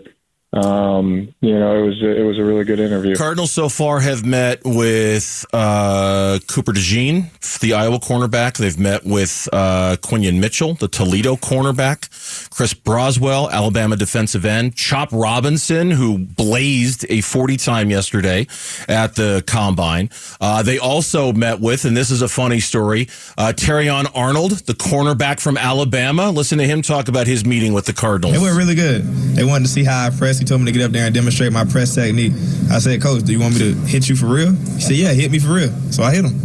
Um, 0.53 1.33
you 1.41 1.59
know, 1.59 1.83
it 1.83 1.85
was 1.85 2.01
it 2.01 2.25
was 2.25 2.37
a 2.37 2.43
really 2.43 2.63
good 2.63 2.79
interview. 2.79 3.15
Cardinals 3.15 3.51
so 3.51 3.67
far 3.67 3.99
have 3.99 4.25
met 4.25 4.61
with 4.63 5.45
uh, 5.51 6.39
Cooper 6.47 6.71
DeJean, 6.71 7.59
the 7.59 7.73
Iowa 7.73 7.99
cornerback. 7.99 8.57
They've 8.57 8.79
met 8.79 9.05
with 9.05 9.49
uh, 9.51 9.97
Quinyon 9.99 10.39
Mitchell, 10.39 10.75
the 10.75 10.87
Toledo 10.87 11.35
cornerback. 11.35 12.09
Chris 12.49 12.73
Braswell, 12.73 13.51
Alabama 13.51 13.97
defensive 13.97 14.45
end. 14.45 14.75
Chop 14.75 15.09
Robinson, 15.11 15.91
who 15.91 16.17
blazed 16.17 17.05
a 17.09 17.21
40 17.21 17.57
time 17.57 17.89
yesterday 17.91 18.47
at 18.87 19.15
the 19.15 19.43
combine. 19.45 20.09
Uh, 20.39 20.63
they 20.63 20.79
also 20.79 21.33
met 21.33 21.59
with, 21.59 21.83
and 21.83 21.95
this 21.95 22.09
is 22.09 22.21
a 22.21 22.27
funny 22.29 22.61
story, 22.61 23.09
uh, 23.37 23.53
Terrion 23.55 24.09
Arnold, 24.15 24.51
the 24.65 24.73
cornerback 24.73 25.41
from 25.41 25.57
Alabama. 25.57 26.31
Listen 26.31 26.57
to 26.57 26.65
him 26.65 26.81
talk 26.81 27.09
about 27.09 27.27
his 27.27 27.45
meeting 27.45 27.73
with 27.73 27.85
the 27.85 27.93
Cardinals. 27.93 28.35
It 28.35 28.41
went 28.41 28.57
really 28.57 28.75
good. 28.75 29.03
They 29.35 29.43
wanted 29.43 29.65
to 29.65 29.71
see 29.71 29.83
how 29.83 30.05
I 30.05 30.09
He 30.39 30.45
told 30.45 30.61
me 30.61 30.65
to 30.67 30.71
get 30.71 30.85
up 30.85 30.91
there 30.91 31.05
and 31.05 31.13
demonstrate 31.13 31.51
my 31.51 31.65
press 31.65 31.95
technique. 31.95 32.33
I 32.71 32.79
said, 32.79 33.01
Coach, 33.01 33.23
do 33.23 33.31
you 33.31 33.39
want 33.39 33.53
me 33.53 33.59
to 33.59 33.73
hit 33.87 34.09
you 34.09 34.15
for 34.15 34.27
real? 34.27 34.51
He 34.51 34.81
said, 34.81 34.95
Yeah, 34.95 35.13
hit 35.13 35.31
me 35.31 35.39
for 35.39 35.53
real. 35.53 35.71
So 35.91 36.03
I 36.03 36.13
hit 36.13 36.25
him. 36.25 36.39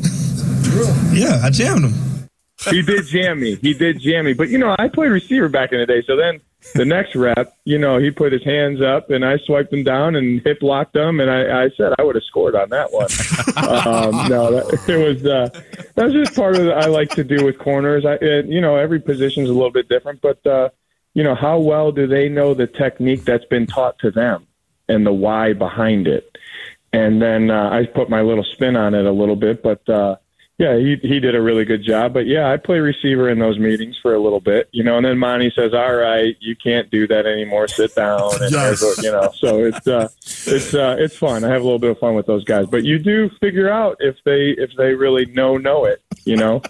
yeah, 1.13 1.41
I 1.43 1.51
jammed 1.51 1.85
him. 1.85 2.29
he 2.71 2.83
did 2.83 3.07
jam 3.07 3.41
me. 3.41 3.57
He 3.57 3.75
did 3.75 4.01
jam 4.01 4.25
me. 4.25 4.33
But 4.33 4.49
you 4.49 4.59
know, 4.59 4.75
I 4.79 4.89
played 4.89 5.11
receiver 5.11 5.49
back 5.49 5.73
in 5.73 5.81
the 5.81 5.87
day. 5.87 6.03
So 6.07 6.17
then 6.17 6.41
the 6.75 6.85
next 6.85 7.17
rep, 7.17 7.57
you 7.65 7.79
know, 7.79 7.99
he 7.99 8.11
put 8.11 8.33
his 8.33 8.45
hands 8.45 8.81
up 8.81 9.11
and 9.11 9.25
I 9.25 9.39
swiped 9.39 9.73
him 9.73 9.83
down 9.83 10.15
and 10.15 10.41
hip 10.43 10.63
locked 10.63 10.95
him. 10.95 11.21
And 11.21 11.31
I, 11.31 11.65
I 11.65 11.71
said 11.77 11.93
I 11.99 12.03
would 12.03 12.15
have 12.15 12.25
scored 12.25 12.55
on 12.55 12.71
that 12.71 12.93
one. 12.93 13.05
um, 13.57 14.29
no, 14.29 14.53
that, 14.53 14.89
it 14.89 14.97
was 14.97 15.27
uh, 15.27 15.49
that 15.95 16.05
was 16.05 16.15
just 16.15 16.35
part 16.35 16.57
of 16.57 16.67
what 16.67 16.79
I 16.79 16.87
like 16.87 17.11
to 17.11 17.25
do 17.25 17.45
with 17.45 17.59
corners. 17.59 18.07
I, 18.07 18.15
it, 18.15 18.47
you 18.47 18.61
know, 18.61 18.77
every 18.77 19.01
position 19.01 19.43
is 19.43 19.51
a 19.51 19.53
little 19.53 19.73
bit 19.73 19.89
different, 19.89 20.21
but 20.21 20.45
uh, 20.47 20.69
you 21.15 21.23
know, 21.23 21.35
how 21.35 21.59
well 21.59 21.93
do 21.93 22.07
they 22.07 22.29
know 22.29 22.55
the 22.55 22.67
technique 22.67 23.25
that's 23.25 23.45
been 23.47 23.67
taught 23.67 23.99
to 24.01 24.11
them 24.11 24.47
and 24.89 25.07
the 25.07 25.13
why 25.13 25.53
behind 25.53 26.07
it? 26.07 26.37
And 26.93 27.23
then 27.23 27.51
uh, 27.51 27.71
I 27.71 27.87
put 27.87 28.11
my 28.11 28.21
little 28.21 28.45
spin 28.45 28.77
on 28.77 28.95
it 28.95 29.07
a 29.07 29.13
little 29.13 29.37
bit, 29.37 29.63
but. 29.63 29.89
Uh, 29.89 30.17
yeah, 30.59 30.77
he 30.77 30.97
he 31.03 31.19
did 31.19 31.35
a 31.35 31.43
really 31.43 31.65
good 31.65 31.83
job. 31.83 32.13
But 32.13 32.27
yeah, 32.27 32.53
I 32.53 32.57
play 32.57 32.79
receiver 32.79 33.29
in 33.29 33.41
those 33.41 33.59
meetings 33.59 33.99
for 34.01 34.15
a 34.15 34.21
little 34.21 34.39
bit, 34.39 34.69
you 34.71 34.85
know. 34.85 34.97
And 34.97 35.05
then 35.05 35.19
Monty 35.19 35.51
says, 35.57 35.75
"All 35.75 35.95
right, 35.97 36.37
you 36.39 36.55
can't 36.55 36.89
do 36.89 37.09
that 37.09 37.27
anymore. 37.27 37.67
Sit 37.67 37.97
down." 37.97 38.31
And 38.41 38.53
Yes. 38.53 38.81
you 39.03 39.11
know, 39.11 39.33
so 39.35 39.65
it's 39.65 39.89
uh, 39.89 40.09
it's 40.23 40.73
uh, 40.73 40.97
it's 41.01 41.17
fun. 41.17 41.43
I 41.43 41.49
have 41.49 41.63
a 41.63 41.65
little 41.65 41.81
bit 41.81 41.91
of 41.91 41.99
fun 41.99 42.15
with 42.15 42.27
those 42.27 42.45
guys. 42.45 42.67
But 42.67 42.85
you 42.85 43.01
do 43.01 43.29
figure 43.41 43.71
out 43.71 43.97
if 43.99 44.17
they 44.25 44.51
if 44.51 44.71
they 44.77 44.95
really 44.95 45.27
know 45.27 45.57
know 45.57 45.85
it, 45.85 46.01
you 46.25 46.37
know. 46.37 46.63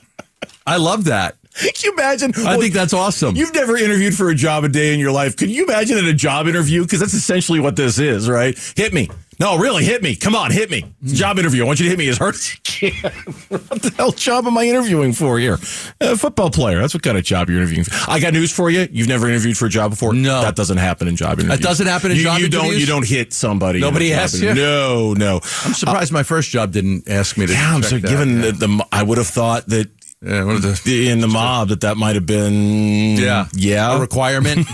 I 0.66 0.76
love 0.78 1.05
that. 1.05 1.37
Can 1.61 1.73
you 1.85 1.93
imagine? 1.93 2.33
I 2.47 2.57
think 2.57 2.73
that's 2.73 2.93
awesome. 2.95 3.37
You've 3.37 3.55
never 3.55 3.77
interviewed 3.77 4.15
for 4.15 4.31
a 4.31 4.35
job 4.35 4.65
a 4.65 4.69
day 4.69 4.95
in 4.95 5.01
your 5.01 5.12
life. 5.12 5.37
Can 5.37 5.51
you 5.51 5.65
imagine 5.65 5.99
in 5.99 6.07
a 6.07 6.15
job 6.15 6.47
interview? 6.47 6.83
Because 6.83 7.01
that's 7.01 7.15
essentially 7.15 7.61
what 7.61 7.77
this 7.77 7.99
is, 7.99 8.29
right? 8.29 8.59
Hit 8.77 8.95
me. 8.95 9.11
No, 9.41 9.59
really, 9.59 9.85
hit 9.85 10.03
me. 10.03 10.15
Come 10.15 10.37
on, 10.37 10.51
hit 10.51 10.71
me. 10.71 10.85
It's 11.03 11.15
a 11.15 11.17
job 11.17 11.38
interview. 11.38 11.65
I 11.65 11.67
want 11.67 11.81
you 11.81 11.85
to 11.87 11.91
hit 11.91 11.99
me 11.99 12.09
as 12.09 12.17
hard 12.17 12.35
as 12.35 12.55
you 12.55 12.61
can. 12.62 13.12
what 13.49 13.83
the 13.83 13.93
hell 13.97 14.12
job 14.12 14.47
am 14.47 14.57
I 14.57 14.65
interviewing 14.65 15.12
for 15.12 15.38
here? 15.38 15.59
A 16.01 16.17
football 16.17 16.51
player. 16.51 16.81
That's 16.81 16.95
what 16.95 17.03
kind 17.03 17.19
of 17.19 17.25
job 17.25 17.49
you're 17.49 17.59
interviewing 17.59 17.85
for. 17.85 18.11
I 18.11 18.21
got 18.21 18.35
news 18.35 18.53
for 18.53 18.71
you. 18.71 18.87
You've 18.93 19.09
never 19.09 19.29
interviewed 19.29 19.57
for 19.59 19.67
a 19.67 19.71
job 19.71 19.91
before? 19.91 20.12
No. 20.15 20.43
That 20.43 20.55
doesn't 20.55 20.77
happen 20.77 21.09
in 21.09 21.17
job 21.17 21.41
interviews. 21.41 21.59
That 21.59 21.62
doesn't 21.65 21.87
happen 21.87 22.12
in 22.12 22.19
you, 22.19 22.23
job 22.23 22.41
you 22.41 22.49
Don't, 22.49 22.77
you 22.77 22.87
don't 22.87 23.07
hit 23.07 23.33
somebody. 23.33 23.81
Nobody 23.81 24.12
asks 24.12 24.41
you? 24.41 24.55
No, 24.55 25.15
no. 25.15 25.37
I'm 25.65 25.75
surprised 25.75 26.12
uh, 26.12 26.15
my 26.15 26.23
first 26.23 26.51
job 26.51 26.73
didn't 26.73 27.09
ask 27.09 27.37
me 27.37 27.47
to. 27.47 27.53
Yeah, 27.53 27.75
I'm 27.75 27.83
so 27.83 27.99
given 27.99 28.37
Yeah. 28.37 28.51
the, 28.53 28.67
the, 28.67 28.87
I 28.93 29.03
would 29.03 29.19
have 29.19 29.27
thought 29.27 29.67
that 29.69 29.91
Yeah, 30.24 30.44
one 30.44 30.54
of 30.56 30.62
the- 30.62 30.80
the- 30.85 31.08
in 31.11 31.20
the 31.20 31.26
mob 31.28 31.68
that 31.70 31.80
that 31.80 31.96
might 31.96 32.14
have 32.14 32.26
been 32.26 33.16
yeah, 33.16 33.46
yeah 33.54 33.96
a 33.96 34.00
requirement, 34.00 34.66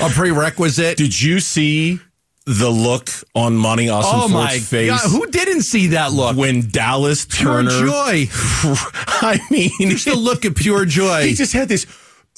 a 0.00 0.08
prerequisite. 0.10 0.96
Did 0.96 1.18
you 1.20 1.40
see 1.40 2.00
the 2.46 2.68
look 2.70 3.08
on 3.34 3.56
Money 3.56 3.88
Awesome 3.88 4.20
oh 4.22 4.28
my 4.28 4.58
face 4.58 4.90
god, 4.90 5.10
who 5.10 5.26
didn't 5.30 5.62
see 5.62 5.88
that 5.88 6.12
look? 6.12 6.36
when 6.36 6.68
Dallas 6.68 7.26
Pure 7.26 7.62
Turner? 7.64 7.70
joy. 7.86 8.26
I 9.22 9.38
mean, 9.50 9.70
Just 9.90 10.04
the 10.06 10.16
look 10.16 10.44
of 10.44 10.54
pure 10.54 10.84
joy. 10.84 11.26
he 11.26 11.34
just 11.34 11.52
had 11.52 11.68
this. 11.68 11.86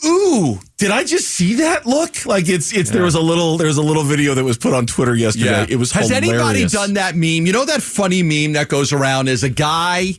Ooh, 0.05 0.59
did 0.79 0.91
I 0.91 1.05
just 1.05 1.29
see 1.29 1.55
that 1.55 1.87
look? 1.87 2.27
Like 2.27 2.49
it's 2.49 2.73
it's 2.73 2.91
there 2.91 3.03
was 3.05 3.15
a 3.15 3.21
little 3.21 3.57
there 3.57 3.69
was 3.69 3.77
a 3.77 3.83
little 3.83 4.03
video 4.03 4.35
that 4.35 4.43
was 4.45 4.59
put 4.59 4.73
on 4.73 4.87
Twitter 4.87 5.15
yesterday. 5.15 5.67
It 5.69 5.77
was 5.77 5.93
Has 5.93 6.09
hilarious. 6.09 6.33
anybody 6.43 6.67
done 6.67 6.95
that 6.95 7.15
meme? 7.15 7.47
You 7.47 7.53
know 7.53 7.65
that 7.65 7.83
funny 7.83 8.23
meme 8.23 8.55
that 8.55 8.69
goes 8.69 8.93
around 8.93 9.29
is 9.29 9.45
a 9.45 9.49
guy 9.51 10.15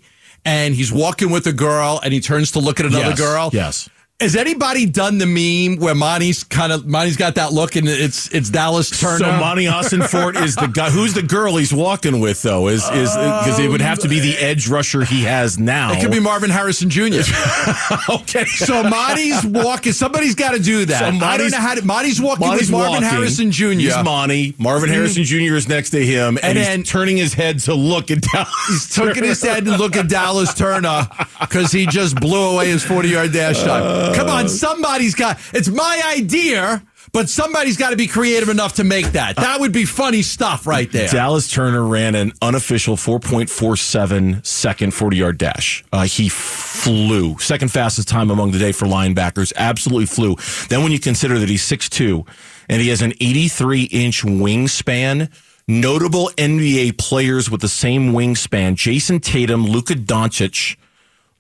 and 0.46 0.76
he's 0.76 0.92
walking 0.92 1.30
with 1.32 1.48
a 1.48 1.54
girl 1.54 2.00
and 2.04 2.14
he 2.14 2.20
turns 2.20 2.52
to 2.52 2.60
look 2.60 2.80
at 2.80 2.86
another 2.86 3.10
Yes, 3.10 3.20
girl. 3.20 3.50
Yes. 3.54 3.90
Has 4.24 4.38
anybody 4.38 4.86
done 4.86 5.18
the 5.18 5.26
meme 5.26 5.84
where 5.84 5.94
Monty's 5.94 6.46
kind 6.46 6.72
of 6.72 6.88
Monty's 6.88 7.18
got 7.18 7.36
that 7.36 7.52
look 7.52 7.76
and 7.76 7.90
it's 7.90 8.30
it's 8.30 8.50
Dallas 8.50 8.90
Turner? 8.90 9.20
So 9.20 9.26
Monti 9.26 9.66
Ossenfort 9.66 10.42
is 10.42 10.56
the 10.56 10.68
guy. 10.68 10.90
Who's 10.90 11.14
the 11.14 11.22
girl 11.22 11.58
he's 11.58 11.74
walking 11.74 12.22
with 12.22 12.42
though? 12.42 12.70
Is 12.70 12.90
is 12.92 13.10
uh, 13.10 13.42
because 13.44 13.60
it 13.60 13.70
would 13.70 13.82
have 13.82 14.00
to 14.00 14.08
be 14.08 14.22
the 14.22 14.38
edge 14.38 14.70
rusher 14.70 15.04
he 15.04 15.24
has 15.24 15.60
now. 15.60 15.92
It 15.92 16.02
could 16.02 16.10
be 16.10 16.22
Marvin 16.22 16.50
Harrison 16.50 16.90
Jr. 16.90 17.20
okay. 18.10 18.46
So 18.46 18.82
Monty's 18.84 19.46
walking. 19.46 19.92
Somebody's 19.92 20.36
got 20.36 20.54
to 20.54 20.60
do 20.60 20.86
that. 20.86 21.00
So 21.00 21.26
I 21.26 21.38
don't 21.38 21.52
know 21.52 21.58
how 21.58 21.76
to. 21.76 21.84
Monty's 21.84 22.22
walking 22.22 22.48
Monty's 22.48 22.70
with 22.70 22.80
Marvin 22.80 22.92
walking. 22.92 23.10
Harrison 23.10 23.52
Jr. 23.52 23.72
He's 23.72 24.04
Monty. 24.06 24.56
Marvin 24.58 24.88
mm-hmm. 24.88 24.96
Harrison 24.96 25.26
Jr. 25.26 25.56
is 25.56 25.68
next 25.68 25.90
to 25.90 26.04
him, 26.04 26.38
and, 26.38 26.46
And 26.46 26.58
he's 26.58 26.68
then- 26.68 26.84
turning 26.84 27.18
his 27.18 27.34
head 27.34 27.60
to 27.60 27.74
look 27.74 28.10
at 28.10 28.22
Dallas. 28.22 28.50
He's 28.70 28.96
tucking 28.96 29.26
his 29.26 29.44
head 29.44 29.68
and 29.68 29.78
look 29.78 29.98
at 29.98 30.08
Dallas 30.08 30.54
Turner 30.54 31.10
because 31.42 31.74
he 31.74 31.86
just 31.88 32.16
blew 32.16 32.54
away 32.54 32.70
his 32.70 32.86
40 32.86 33.10
yard 33.10 33.34
dash 33.34 33.62
time. 33.62 34.13
Come 34.14 34.30
on, 34.30 34.50
somebody's 34.50 35.16
got 35.16 35.40
it's 35.54 35.70
my 35.70 36.02
idea, 36.18 36.84
but 37.12 37.30
somebody's 37.30 37.78
got 37.78 37.92
to 37.92 37.96
be 37.96 38.08
creative 38.08 38.50
enough 38.50 38.74
to 38.76 38.84
make 38.84 39.08
that. 39.14 39.36
That 39.36 39.60
would 39.60 39.72
be 39.72 39.86
funny 39.86 40.22
stuff 40.22 40.66
right 40.66 40.92
there. 40.92 41.08
Dallas 41.08 41.50
Turner 41.50 41.84
ran 41.84 42.16
an 42.16 42.34
unofficial 42.42 42.96
4.47 42.96 44.46
second 44.46 44.94
40 44.94 45.18
yard 45.18 45.38
dash. 45.38 45.84
Uh, 45.92 46.04
he 46.04 46.30
flew. 46.30 47.38
Second 47.40 47.70
fastest 47.72 48.08
time 48.08 48.30
among 48.32 48.52
the 48.52 48.60
day 48.60 48.72
for 48.72 48.86
linebackers. 48.86 49.54
Absolutely 49.56 50.06
flew. 50.06 50.36
Then 50.70 50.84
when 50.84 50.92
you 50.92 51.00
consider 51.00 51.40
that 51.40 51.50
he's 51.50 51.64
6'2 51.64 52.28
and 52.70 52.82
he 52.82 52.90
has 52.90 53.02
an 53.02 53.14
83 53.20 53.84
inch 53.84 54.24
wingspan, 54.24 55.32
notable 55.68 56.30
NBA 56.38 56.98
players 56.98 57.50
with 57.50 57.62
the 57.62 57.68
same 57.68 58.12
wingspan 58.12 58.76
Jayson 58.76 59.22
Tatum, 59.22 59.66
Luka 59.66 59.94
Doncic, 59.94 60.78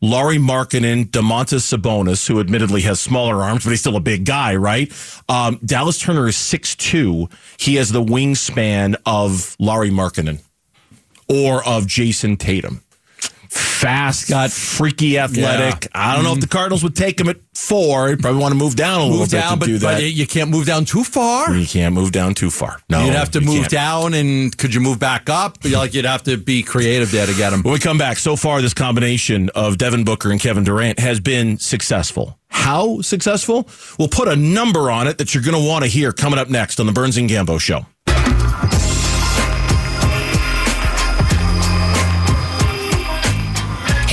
Lauri 0.04 0.38
Markkanen, 0.38 1.06
Domantas 1.06 1.62
Sabonis, 1.62 2.28
who 2.28 2.42
admittedly 2.42 2.82
has 2.82 3.00
smaller 3.00 3.42
arms, 3.42 3.64
but 3.64 3.70
he's 3.70 3.80
still 3.80 3.96
a 3.96 4.02
big 4.02 4.26
guy, 4.26 4.54
right? 4.54 4.92
Um, 5.30 5.62
Dallas 5.64 5.98
Turner 5.98 6.28
is 6.28 6.36
6'2. 6.36 7.32
He 7.58 7.76
has 7.76 7.90
the 7.90 8.04
wingspan 8.04 8.98
of 9.06 9.56
Lauri 9.60 9.92
Markkanen 9.92 10.42
or 11.30 11.66
of 11.66 11.88
Jayson 11.88 12.36
Tatum. 12.38 12.83
Fast, 13.54 14.30
got 14.30 14.52
freaky 14.52 15.20
athletic. 15.20 15.88
I 15.94 16.16
don't 16.16 16.24
know 16.24 16.32
if 16.34 16.40
the 16.40 16.48
mm-hmm. 16.48 16.58
Cardinals 16.58 16.84
would 16.84 16.96
take 16.96 17.20
him 17.20 17.30
at 17.30 17.38
four. 17.54 18.10
He'd 18.10 18.20
probably 18.20 18.42
want 18.42 18.54
to 18.54 18.58
move 18.58 18.76
down 18.76 19.02
a 19.02 19.04
little 19.04 19.20
Move 19.20 19.30
bit 19.30 19.42
down, 19.42 19.54
to 19.54 19.58
but, 19.60 19.66
do 19.68 19.78
that. 19.80 19.96
but 19.96 20.04
you 20.04 20.26
can't 20.26 20.50
move 20.50 20.66
down 20.66 20.86
too 20.86 21.04
far. 21.04 21.54
you 21.54 21.68
can't 21.68 21.94
move 21.94 22.12
down 22.12 22.34
too 22.34 22.50
far. 22.50 22.80
No, 22.90 23.06
You'd 23.06 23.14
have 23.14 23.30
to 23.32 23.40
you 23.42 23.46
move 23.46 23.60
can't. 23.62 23.70
down, 23.72 24.14
and 24.16 24.58
could 24.58 24.74
you 24.74 24.80
move 24.80 25.00
back 25.00 25.30
up? 25.30 25.58
You're 25.64 25.78
like 25.78 25.94
you'd 25.94 26.06
have 26.06 26.24
to 26.24 26.38
be 26.38 26.64
creative 26.64 27.12
there 27.12 27.28
to 27.28 27.34
get 27.36 27.54
him. 27.54 27.62
When 27.62 27.74
we 27.74 27.80
come 27.80 27.98
back, 28.00 28.18
so 28.18 28.36
far 28.36 28.62
this 28.62 28.74
combination 28.74 29.50
of 29.50 29.78
Devin 29.78 30.04
Booker 30.04 30.32
and 30.32 30.40
Kevin 30.40 30.64
Durant 30.64 30.98
has 31.00 31.20
been 31.20 31.60
successful. 31.60 32.40
How 32.48 33.02
successful? 33.02 33.68
We'll 34.00 34.08
put 34.08 34.28
a 34.30 34.36
number 34.36 34.90
on 34.90 35.08
it 35.08 35.18
that 35.20 35.34
you're 35.36 35.44
going 35.44 35.62
to 35.62 35.68
want 35.68 35.84
to 35.84 35.90
hear 35.90 36.12
coming 36.12 36.40
up 36.40 36.50
next 36.50 36.80
on 36.80 36.86
the 36.86 36.92
Burns 36.94 37.18
and 37.18 37.30
Gambo 37.30 37.60
show. 37.60 37.86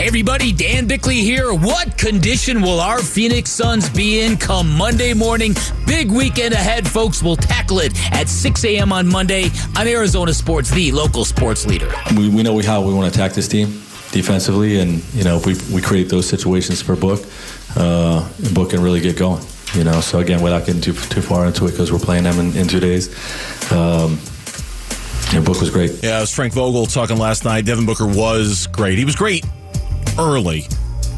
Hey 0.01 0.07
everybody, 0.07 0.51
Dan 0.51 0.87
Bickley 0.87 1.21
here. 1.21 1.53
What 1.53 1.99
condition 1.99 2.63
will 2.63 2.81
our 2.81 3.03
Phoenix 3.03 3.51
Suns 3.51 3.91
be 3.91 4.23
in 4.23 4.39
come 4.39 4.75
Monday 4.75 5.13
morning? 5.13 5.55
Big 5.87 6.11
weekend 6.11 6.55
ahead, 6.55 6.89
folks. 6.89 7.23
We'll 7.23 7.37
tackle 7.37 7.81
it 7.81 7.93
at 8.11 8.27
6 8.27 8.65
a.m. 8.65 8.95
on 8.95 9.07
Monday 9.07 9.51
on 9.77 9.87
Arizona 9.87 10.33
Sports, 10.33 10.71
the 10.71 10.91
local 10.91 11.27
sports 11.27 11.67
leader. 11.67 11.93
we, 12.17 12.31
we 12.31 12.43
know 12.43 12.59
how 12.63 12.81
we 12.81 12.95
want 12.95 13.13
to 13.13 13.21
attack 13.21 13.35
this 13.35 13.47
team 13.47 13.67
defensively, 14.11 14.81
and 14.81 15.05
you 15.13 15.23
know 15.23 15.37
if 15.37 15.45
we 15.45 15.55
we 15.71 15.83
create 15.83 16.09
those 16.09 16.27
situations 16.27 16.81
for 16.81 16.97
Book, 16.97 17.21
uh, 17.77 18.27
Book 18.55 18.71
can 18.71 18.83
really 18.83 19.03
get 19.03 19.19
going. 19.19 19.45
You 19.75 19.85
know, 19.85 20.01
so 20.01 20.21
again, 20.21 20.41
without 20.41 20.65
getting 20.65 20.81
too 20.81 20.95
too 20.95 21.21
far 21.21 21.45
into 21.45 21.67
it, 21.67 21.73
because 21.73 21.93
we're 21.93 21.99
playing 21.99 22.25
them 22.25 22.41
in, 22.41 22.57
in 22.57 22.69
two 22.69 22.81
days. 22.81 23.11
Um, 23.71 24.19
yeah, 25.31 25.41
Book 25.41 25.61
was 25.61 25.69
great. 25.69 26.03
Yeah, 26.03 26.17
it 26.17 26.21
was 26.23 26.35
Frank 26.35 26.55
Vogel 26.55 26.87
talking 26.87 27.19
last 27.19 27.45
night. 27.45 27.67
Devin 27.67 27.85
Booker 27.85 28.07
was 28.07 28.67
great. 28.69 28.97
He 28.97 29.05
was 29.05 29.15
great 29.15 29.45
early. 30.19 30.65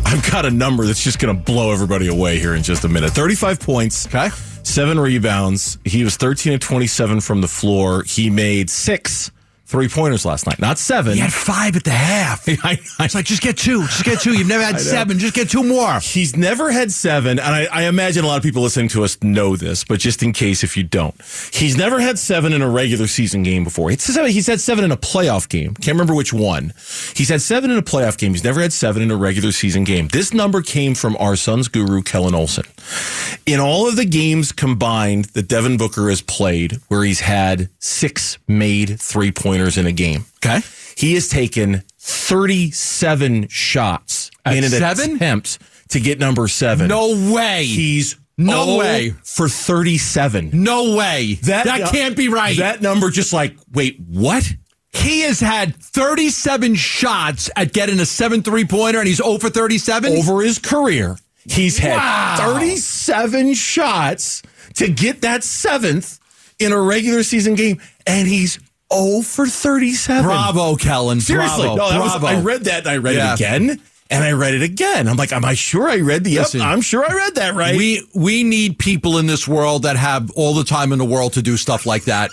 I've 0.04 0.30
got 0.30 0.44
a 0.44 0.50
number 0.50 0.84
that's 0.84 1.02
just 1.02 1.18
going 1.18 1.36
to 1.36 1.42
blow 1.42 1.72
everybody 1.72 2.08
away 2.08 2.38
here 2.38 2.54
in 2.54 2.62
just 2.62 2.84
a 2.84 2.88
minute. 2.88 3.10
35 3.10 3.60
points. 3.60 4.06
Okay. 4.06 4.28
Seven 4.62 4.98
rebounds. 4.98 5.78
He 5.84 6.04
was 6.04 6.16
13 6.16 6.54
of 6.54 6.60
27 6.60 7.20
from 7.20 7.40
the 7.40 7.48
floor. 7.48 8.04
He 8.04 8.30
made 8.30 8.70
six 8.70 9.30
three 9.72 9.88
pointers 9.88 10.26
last 10.26 10.46
night. 10.46 10.60
Not 10.60 10.78
seven. 10.78 11.14
He 11.14 11.20
had 11.20 11.32
five 11.32 11.74
at 11.76 11.84
the 11.84 11.90
half. 11.90 12.46
I, 12.48 12.78
I, 12.98 13.04
It's 13.06 13.14
like 13.14 13.24
just 13.24 13.40
get 13.42 13.56
two, 13.56 13.80
just 13.82 14.04
get 14.04 14.20
two. 14.20 14.36
You've 14.36 14.46
never 14.46 14.62
had 14.62 14.78
seven, 14.78 15.18
just 15.18 15.34
get 15.34 15.48
two 15.48 15.64
more. 15.64 15.98
He's 15.98 16.36
never 16.36 16.70
had 16.70 16.92
seven, 16.92 17.38
and 17.38 17.54
I, 17.54 17.64
I 17.72 17.82
imagine 17.84 18.22
a 18.22 18.28
lot 18.28 18.36
of 18.36 18.42
people 18.42 18.62
listening 18.62 18.88
to 18.88 19.02
us 19.02 19.20
know 19.22 19.56
this, 19.56 19.82
but 19.82 19.98
just 19.98 20.22
in 20.22 20.34
case 20.34 20.62
if 20.62 20.76
you 20.76 20.84
don't, 20.84 21.14
he's 21.54 21.76
never 21.76 22.00
had 22.00 22.18
seven 22.18 22.52
in 22.52 22.60
a 22.60 22.68
regular 22.68 23.06
season 23.06 23.42
game 23.42 23.64
before. 23.64 23.88
He's 23.88 24.46
had 24.46 24.60
seven 24.60 24.84
in 24.84 24.92
a 24.92 24.96
playoff 24.96 25.48
game. 25.48 25.74
Can't 25.74 25.94
remember 25.94 26.14
which 26.14 26.34
one. 26.34 26.74
He's 27.16 27.30
had 27.30 27.40
seven 27.40 27.70
in 27.70 27.78
a 27.78 27.82
playoff 27.82 28.18
game. 28.18 28.32
He's 28.32 28.44
never 28.44 28.60
had 28.60 28.74
seven 28.74 29.02
in 29.02 29.10
a 29.10 29.16
regular 29.16 29.52
season 29.52 29.84
game. 29.84 30.08
This 30.08 30.34
number 30.34 30.60
came 30.60 30.94
from 30.94 31.16
our 31.16 31.34
Suns 31.34 31.68
guru, 31.68 32.02
Kellan 32.02 32.34
Olson. 32.34 32.66
In 33.46 33.58
all 33.58 33.88
of 33.88 33.96
the 33.96 34.04
games 34.04 34.52
combined 34.52 35.26
that 35.26 35.48
Devin 35.48 35.78
Booker 35.78 36.10
has 36.10 36.20
played, 36.20 36.78
where 36.88 37.04
he's 37.04 37.20
had 37.20 37.70
six 37.78 38.38
made 38.46 39.00
three 39.00 39.32
pointers 39.32 39.61
in 39.78 39.86
a 39.86 39.92
game, 39.92 40.24
Okay. 40.44 40.60
he 40.96 41.14
has 41.14 41.28
taken 41.28 41.82
37 41.98 43.48
shots 43.48 44.30
At 44.44 44.56
in 44.56 44.64
an 44.64 44.70
seven? 44.70 45.16
attempt 45.16 45.58
to 45.90 46.00
get 46.00 46.18
number 46.18 46.48
seven. 46.48 46.88
No 46.88 47.32
way. 47.32 47.64
He's 47.64 48.16
No 48.38 48.76
way. 48.76 49.14
for 49.24 49.48
37. 49.48 50.50
no 50.52 50.94
way. 50.96 51.34
That, 51.42 51.66
uh, 51.66 51.90
can't 51.90 52.16
be 52.16 52.28
right. 52.28 52.56
That 52.56 52.80
number 52.82 53.10
just 53.10 53.32
like, 53.32 53.56
wait, 53.72 53.98
what? 54.00 54.50
he 54.94 55.20
has 55.22 55.40
had 55.40 55.74
37 55.76 56.74
shots 56.74 57.48
at 57.56 57.72
getting 57.72 57.98
a 57.98 58.04
7 58.06 58.42
three 58.42 58.64
pointer, 58.66 58.98
and 58.98 59.08
he's 59.08 59.20
over 59.22 59.48
37. 59.48 60.18
Over 60.18 60.42
his 60.42 60.58
career, 60.58 61.16
he's 61.48 61.78
had 61.78 61.96
Wow. 61.96 62.36
37 62.54 63.54
shots 63.54 64.42
to 64.74 64.88
get 64.88 65.22
that 65.22 65.44
seventh 65.44 66.18
in 66.58 66.72
a 66.72 66.80
regular 66.80 67.22
season 67.22 67.54
game, 67.54 67.80
and 68.06 68.28
he's 68.28 68.58
0 68.92 69.22
for 69.22 69.46
37. 69.46 70.24
Bravo, 70.24 70.76
Kellan. 70.76 71.20
Seriously, 71.20 71.64
Bravo. 71.64 71.76
no, 71.76 71.90
that 71.90 72.00
was, 72.00 72.24
I 72.24 72.40
read 72.40 72.64
that 72.64 72.80
and 72.80 72.88
I 72.88 72.96
read 72.98 73.16
Yeah. 73.16 73.32
it 73.32 73.40
again. 73.40 73.80
And 74.10 74.22
I 74.22 74.32
read 74.32 74.52
it 74.52 74.60
again. 74.60 75.08
I'm 75.08 75.16
like, 75.16 75.32
am 75.32 75.42
I 75.42 75.54
sure 75.54 75.88
I 75.88 76.00
read 76.00 76.22
the? 76.24 76.32
Yep, 76.32 76.42
Listen. 76.42 76.60
I'm 76.60 76.82
sure 76.82 77.02
I 77.02 77.14
read 77.14 77.36
that 77.36 77.54
right. 77.54 77.74
We 77.74 78.06
we 78.14 78.42
need 78.44 78.78
people 78.78 79.16
in 79.16 79.24
this 79.26 79.48
world 79.48 79.84
that 79.84 79.96
have 79.96 80.30
all 80.32 80.52
the 80.52 80.64
time 80.64 80.92
in 80.92 80.98
the 80.98 81.04
world 81.06 81.32
to 81.32 81.40
do 81.40 81.56
stuff 81.56 81.86
like 81.86 82.04
that. 82.04 82.28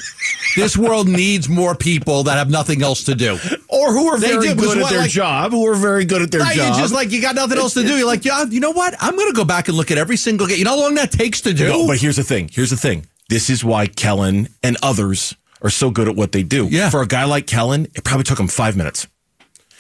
this 0.58 0.76
world 0.76 1.08
needs 1.24 1.48
more 1.48 1.76
people 1.76 2.24
that 2.24 2.34
have 2.38 2.50
nothing 2.50 2.82
else 2.84 3.06
to 3.06 3.16
do. 3.16 3.36
or 3.70 3.94
who 3.94 4.08
are 4.10 4.20
They 4.20 4.28
very 4.32 4.54
good 4.56 4.78
at 4.78 4.82
what, 4.84 4.90
their 4.92 5.02
like- 5.04 5.10
job, 5.10 5.52
who 5.52 5.66
are 5.68 5.76
very 5.76 6.04
good 6.04 6.22
at 6.22 6.32
their 6.32 6.42
Right, 6.42 6.54
job. 6.58 6.74
You're 6.74 6.82
just 6.82 6.94
like 6.94 7.12
you 7.12 7.22
got 7.22 7.36
nothing 7.36 7.58
else 7.58 7.76
to 7.76 7.84
do. 7.84 7.96
You're 7.96 8.06
like, 8.08 8.26
yeah, 8.26 8.44
you 8.44 8.60
know 8.60 8.72
what? 8.72 8.94
I'm 9.00 9.16
going 9.16 9.30
to 9.30 9.36
go 9.36 9.46
back 9.46 9.70
and 9.70 9.78
look 9.78 9.90
at 9.90 9.98
every 9.98 10.18
single 10.18 10.48
game. 10.48 10.58
You 10.58 10.66
know 10.66 10.72
how 10.72 10.82
long 10.82 10.96
that 10.96 11.12
takes 11.12 11.40
to 11.42 11.54
do? 11.54 11.70
No, 11.70 11.88
but 11.88 11.98
here's 12.02 12.18
the 12.18 12.24
thing. 12.26 12.50
Here's 12.52 12.72
the 12.72 12.78
thing. 12.78 13.06
This 13.30 13.50
is 13.50 13.64
why 13.64 13.88
Kellan 13.88 14.50
and 14.64 14.76
others 14.84 15.34
are 15.62 15.70
so 15.70 15.90
good 15.90 16.08
at 16.08 16.16
what 16.16 16.32
they 16.32 16.44
do. 16.44 16.68
Yeah. 16.68 16.90
For 16.90 17.02
a 17.02 17.08
guy 17.08 17.26
like 17.26 17.48
Kellan, 17.48 17.86
it 17.96 18.04
probably 18.04 18.24
took 18.24 18.40
him 18.40 18.48
five 18.48 18.76
minutes. 18.76 19.08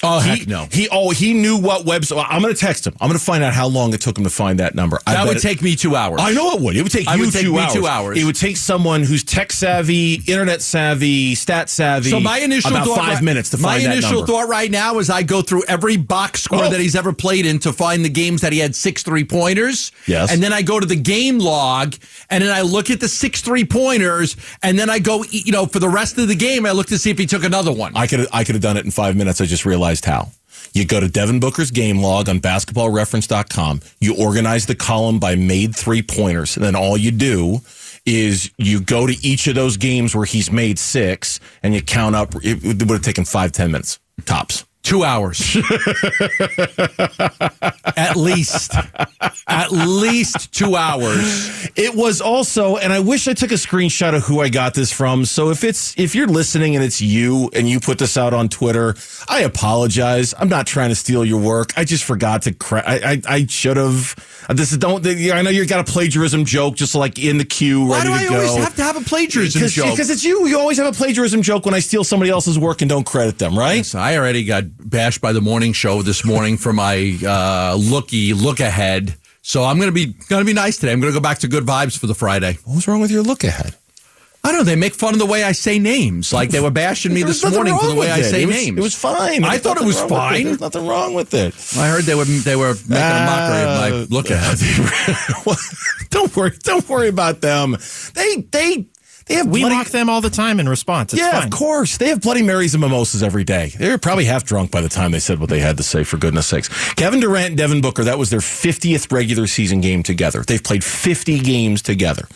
Oh 0.03 0.19
he, 0.19 0.29
heck 0.29 0.47
no. 0.47 0.67
He 0.71 0.88
oh 0.91 1.09
he 1.12 1.33
knew 1.33 1.57
what 1.57 1.85
website. 1.85 2.25
I'm 2.29 2.41
going 2.41 2.53
to 2.53 2.59
text 2.59 2.85
him. 2.88 2.93
I'm 3.01 3.07
going 3.09 3.19
to 3.19 3.23
find 3.25 3.43
out 3.43 3.53
how 3.53 3.67
long 3.67 3.93
it 3.93 4.01
took 4.01 4.17
him 4.17 4.23
to 4.23 4.29
find 4.29 4.59
that 4.59 4.75
number. 4.75 4.99
I 5.07 5.13
That 5.13 5.27
would 5.27 5.38
it- 5.38 5.41
take 5.41 5.62
me 5.62 5.75
two 5.75 5.95
hours. 5.95 6.19
I 6.23 6.31
know 6.33 6.51
it 6.53 6.62
would. 6.62 6.75
It 6.77 6.83
would 6.83 6.91
take 6.91 7.07
I 7.07 7.15
you 7.15 7.21
would 7.21 7.31
take 7.33 7.43
two, 7.43 7.53
me 7.53 7.59
hours. 7.59 7.73
two 7.73 7.88
hours. 7.88 8.17
It 8.17 8.23
would 8.23 8.35
take 8.35 8.57
someone 8.57 9.03
who's 9.03 9.23
tech 9.23 9.51
savvy, 9.51 10.21
internet 10.27 10.62
savvy, 10.62 11.35
stat 11.35 11.69
savvy. 11.69 12.09
So 12.09 12.19
my 12.19 12.39
initial 12.39 12.71
about 12.71 12.88
thought, 12.88 12.97
five 12.97 13.15
right- 13.15 13.23
minutes 13.23 13.49
to 13.51 13.57
find 13.57 13.81
that 13.83 13.88
my 13.89 13.93
initial 13.93 14.25
thought 14.25 14.47
right 14.47 14.71
now 14.71 14.99
is 14.99 15.09
I 15.09 15.23
go 15.23 15.41
through 15.41 15.63
every 15.67 15.97
box 15.97 16.41
score 16.41 16.65
Oh. 16.65 16.69
that 16.69 16.79
he's 16.79 16.95
ever 16.95 17.13
played 17.13 17.45
in 17.45 17.59
to 17.59 17.73
find 17.73 18.03
the 18.05 18.09
games 18.09 18.41
that 18.41 18.53
he 18.53 18.59
had 18.59 18.75
six 18.75 19.03
three 19.03 19.23
pointers. 19.23 19.91
Yes. 20.07 20.31
and 20.31 20.41
then 20.41 20.53
I 20.53 20.62
go 20.62 20.79
to 20.79 20.85
the 20.85 20.95
game 20.95 21.39
log 21.39 21.95
and 22.29 22.43
then 22.43 22.51
I 22.51 22.62
look 22.62 22.89
at 22.89 22.99
the 22.99 23.07
six 23.07 23.41
three 23.41 23.65
pointers 23.65 24.35
and 24.63 24.77
then 24.77 24.89
I 24.89 24.99
go 24.99 25.23
you 25.29 25.51
know 25.51 25.65
for 25.65 25.79
the 25.79 25.89
rest 25.89 26.17
of 26.17 26.27
the 26.27 26.35
game 26.35 26.65
I 26.65 26.71
look 26.71 26.88
to 26.88 26.97
see 26.97 27.09
if 27.12 27.17
he 27.17 27.25
took 27.25 27.43
another 27.43 27.71
one. 27.71 27.91
I 27.95 28.07
could 28.07 28.27
I 28.31 28.43
could 28.43 28.55
have 28.55 28.62
done 28.62 28.77
it 28.77 28.85
in 28.85 28.91
five 28.91 29.15
minutes. 29.15 29.41
I 29.41 29.45
just 29.45 29.65
realized 29.65 29.88
how. 30.06 30.30
You 30.73 30.86
go 30.86 30.99
to 30.99 31.08
Devin 31.08 31.39
Booker's 31.39 31.71
game 31.71 31.99
log 31.99 32.30
on 32.30 32.39
basketballreference.com. 32.39 33.82
You 33.99 34.15
organize 34.15 34.65
the 34.65 34.75
column 34.75 35.19
by 35.19 35.36
made 35.36 35.75
three 35.75 36.02
pointers. 36.02 36.56
And 36.56 36.65
then 36.65 36.75
all 36.75 36.97
you 36.97 37.12
do 37.12 37.62
is 38.06 38.52
you 38.58 38.80
go 38.82 39.08
to 39.08 39.13
each 39.25 39.47
of 39.47 39.56
those 39.56 39.78
games 39.78 40.15
where 40.15 40.25
he's 40.25 40.52
made 40.52 40.78
six 40.80 41.39
and 41.63 41.73
you 41.73 41.82
count 41.82 42.15
up. 42.15 42.34
It 42.43 42.63
would 42.63 42.89
have 42.89 43.02
taken 43.02 43.25
five, 43.25 43.52
ten 43.52 43.71
minutes 43.71 43.99
tops. 44.25 44.65
Two 44.81 45.03
hours. 45.03 45.55
At 47.97 48.15
least. 48.15 48.73
At 49.47 49.71
least 49.71 50.53
two 50.53 50.75
hours. 50.75 51.69
It 51.75 51.93
was 51.95 52.21
also, 52.21 52.77
and 52.77 52.93
I 52.93 52.99
wish 52.99 53.27
I 53.27 53.33
took 53.33 53.51
a 53.51 53.55
screenshot 53.55 54.15
of 54.15 54.23
who 54.23 54.39
I 54.39 54.49
got 54.49 54.73
this 54.73 54.91
from. 54.91 55.25
So 55.25 55.49
if 55.49 55.63
it's 55.63 55.97
if 55.99 56.15
you're 56.15 56.27
listening 56.27 56.75
and 56.75 56.83
it's 56.83 57.01
you 57.01 57.49
and 57.53 57.67
you 57.69 57.79
put 57.79 57.99
this 57.99 58.17
out 58.17 58.33
on 58.33 58.47
Twitter, 58.49 58.95
I 59.27 59.41
apologize. 59.41 60.33
I'm 60.39 60.49
not 60.49 60.65
trying 60.65 60.89
to 60.89 60.95
steal 60.95 61.25
your 61.25 61.41
work. 61.41 61.71
I 61.77 61.83
just 61.83 62.03
forgot 62.03 62.43
to. 62.43 62.53
Cra- 62.53 62.83
I 62.87 62.95
I, 63.13 63.21
I 63.27 63.45
should 63.47 63.77
have. 63.77 64.15
This 64.49 64.71
is 64.71 64.77
don't. 64.77 65.05
I 65.05 65.41
know 65.41 65.49
you 65.49 65.65
got 65.67 65.87
a 65.87 65.91
plagiarism 65.91 66.45
joke 66.45 66.75
just 66.75 66.95
like 66.95 67.19
in 67.19 67.37
the 67.37 67.45
queue, 67.45 67.85
Why 67.87 67.97
ready 68.03 68.09
do 68.09 68.13
to 68.13 68.19
I 68.19 68.27
go. 68.29 68.35
always 68.47 68.63
have 68.63 68.75
to 68.77 68.83
have 68.83 68.97
a 68.97 69.01
plagiarism 69.01 69.59
Because 69.59 69.73
joke? 69.73 69.91
because 69.91 70.09
it's 70.09 70.23
you. 70.23 70.47
You 70.47 70.57
always 70.59 70.77
have 70.77 70.87
a 70.87 70.97
plagiarism 70.97 71.41
joke 71.41 71.65
when 71.65 71.73
I 71.75 71.79
steal 71.79 72.03
somebody 72.03 72.31
else's 72.31 72.57
work 72.57 72.81
and 72.81 72.89
don't 72.89 73.05
credit 73.05 73.37
them, 73.39 73.57
right? 73.57 73.85
So 73.85 73.99
I 73.99 74.17
already 74.17 74.43
got 74.45 74.63
bashed 74.79 75.21
by 75.21 75.34
the 75.34 75.41
morning 75.41 75.73
show 75.73 76.01
this 76.01 76.23
morning 76.25 76.58
for 76.58 76.73
my 76.73 77.17
uh, 77.25 77.75
looky 77.79 78.34
look 78.34 78.60
ahead. 78.60 79.15
So 79.41 79.63
I'm 79.63 79.79
gonna 79.79 79.91
be 79.91 80.13
gonna 80.29 80.45
be 80.45 80.53
nice 80.53 80.77
today. 80.77 80.91
I'm 80.91 80.99
gonna 80.99 81.13
go 81.13 81.19
back 81.19 81.39
to 81.39 81.47
good 81.47 81.65
vibes 81.65 81.97
for 81.97 82.08
the 82.08 82.15
Friday. 82.15 82.58
What 82.65 82.75
was 82.75 82.88
wrong 82.88 83.01
with 83.01 83.12
your 83.12 83.23
look 83.23 83.43
ahead? 83.43 83.75
I 84.43 84.49
don't 84.51 84.60
know. 84.60 84.63
They 84.63 84.75
make 84.77 84.93
fun 84.93 85.13
of 85.13 85.19
the 85.19 85.25
way 85.25 85.43
I 85.43 85.51
say 85.51 85.79
names. 85.79 86.32
Like 86.32 86.49
they 86.49 86.62
were 86.62 86.71
bashing 86.71 87.13
me 87.13 87.23
this 87.23 87.43
morning 87.49 87.77
for 87.77 87.88
the 87.88 87.95
way 87.95 88.10
I 88.10 88.19
it. 88.19 88.23
say 88.25 88.43
It 88.43 88.45
was- 88.45 88.55
names. 88.55 88.77
It 88.77 88.82
was 88.82 88.95
fine. 88.95 89.43
I 89.43 89.58
thought 89.58 89.77
it 89.82 89.86
was 89.86 89.99
fine. 90.01 90.45
There's 90.45 90.62
nothing 90.62 90.88
wrong 90.88 91.13
with 91.13 91.34
it. 91.34 91.53
I 91.77 91.89
heard 91.89 92.03
they 92.05 92.15
were 92.15 92.23
they 92.25 92.55
were 92.55 92.73
making 92.88 92.95
a 92.95 93.25
mockery 93.25 93.62
of 93.63 93.67
my 93.79 93.89
Uh, 93.91 94.05
look 94.10 94.29
ahead. 94.29 94.58
don't 96.10 96.36
worry. 96.36 96.51
Don't 96.63 96.88
worry 96.88 97.10
about 97.10 97.41
them. 97.41 97.75
They 98.13 98.38
they 98.51 98.86
they 99.29 99.35
have 99.35 99.47
We 99.47 99.61
bloody, 99.61 99.75
mock 99.75 99.87
them 99.87 100.09
all 100.09 100.21
the 100.21 100.29
time 100.29 100.59
in 100.59 100.67
response. 100.67 101.13
It's 101.13 101.21
yeah, 101.21 101.31
fine. 101.31 101.43
of 101.45 101.51
course. 101.51 101.97
They 101.97 102.09
have 102.09 102.19
Bloody 102.19 102.41
Marys 102.41 102.73
and 102.73 102.81
mimosas 102.81 103.21
every 103.21 103.43
day. 103.43 103.71
They 103.77 103.89
were 103.89 103.97
probably 103.99 104.25
half 104.25 104.43
drunk 104.43 104.71
by 104.71 104.81
the 104.81 104.89
time 104.89 105.11
they 105.11 105.19
said 105.19 105.39
what 105.39 105.49
they 105.49 105.59
had 105.59 105.77
to 105.77 105.83
say. 105.83 106.03
For 106.03 106.17
goodness 106.17 106.47
sakes, 106.47 106.67
Kevin 106.95 107.19
Durant 107.19 107.49
and 107.49 107.57
Devin 107.57 107.81
Booker. 107.81 108.03
That 108.03 108.17
was 108.17 108.31
their 108.31 108.39
50th 108.39 109.11
regular 109.11 109.45
season 109.47 109.81
game 109.81 110.01
together. 110.03 110.41
They've 110.41 110.63
played 110.63 110.83
50 110.83 111.39
games 111.39 111.81
together. 111.83 112.27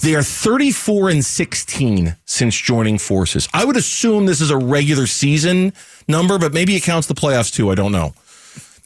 They 0.00 0.14
are 0.14 0.22
34 0.22 1.10
and 1.10 1.24
16 1.24 2.16
since 2.24 2.56
joining 2.56 2.98
forces. 2.98 3.48
I 3.52 3.64
would 3.64 3.76
assume 3.76 4.26
this 4.26 4.40
is 4.40 4.50
a 4.50 4.56
regular 4.56 5.06
season 5.06 5.74
number, 6.08 6.38
but 6.38 6.54
maybe 6.54 6.74
it 6.76 6.82
counts 6.82 7.06
the 7.08 7.14
playoffs 7.14 7.52
too. 7.52 7.70
I 7.70 7.74
don't 7.74 7.92
know. 7.92 8.14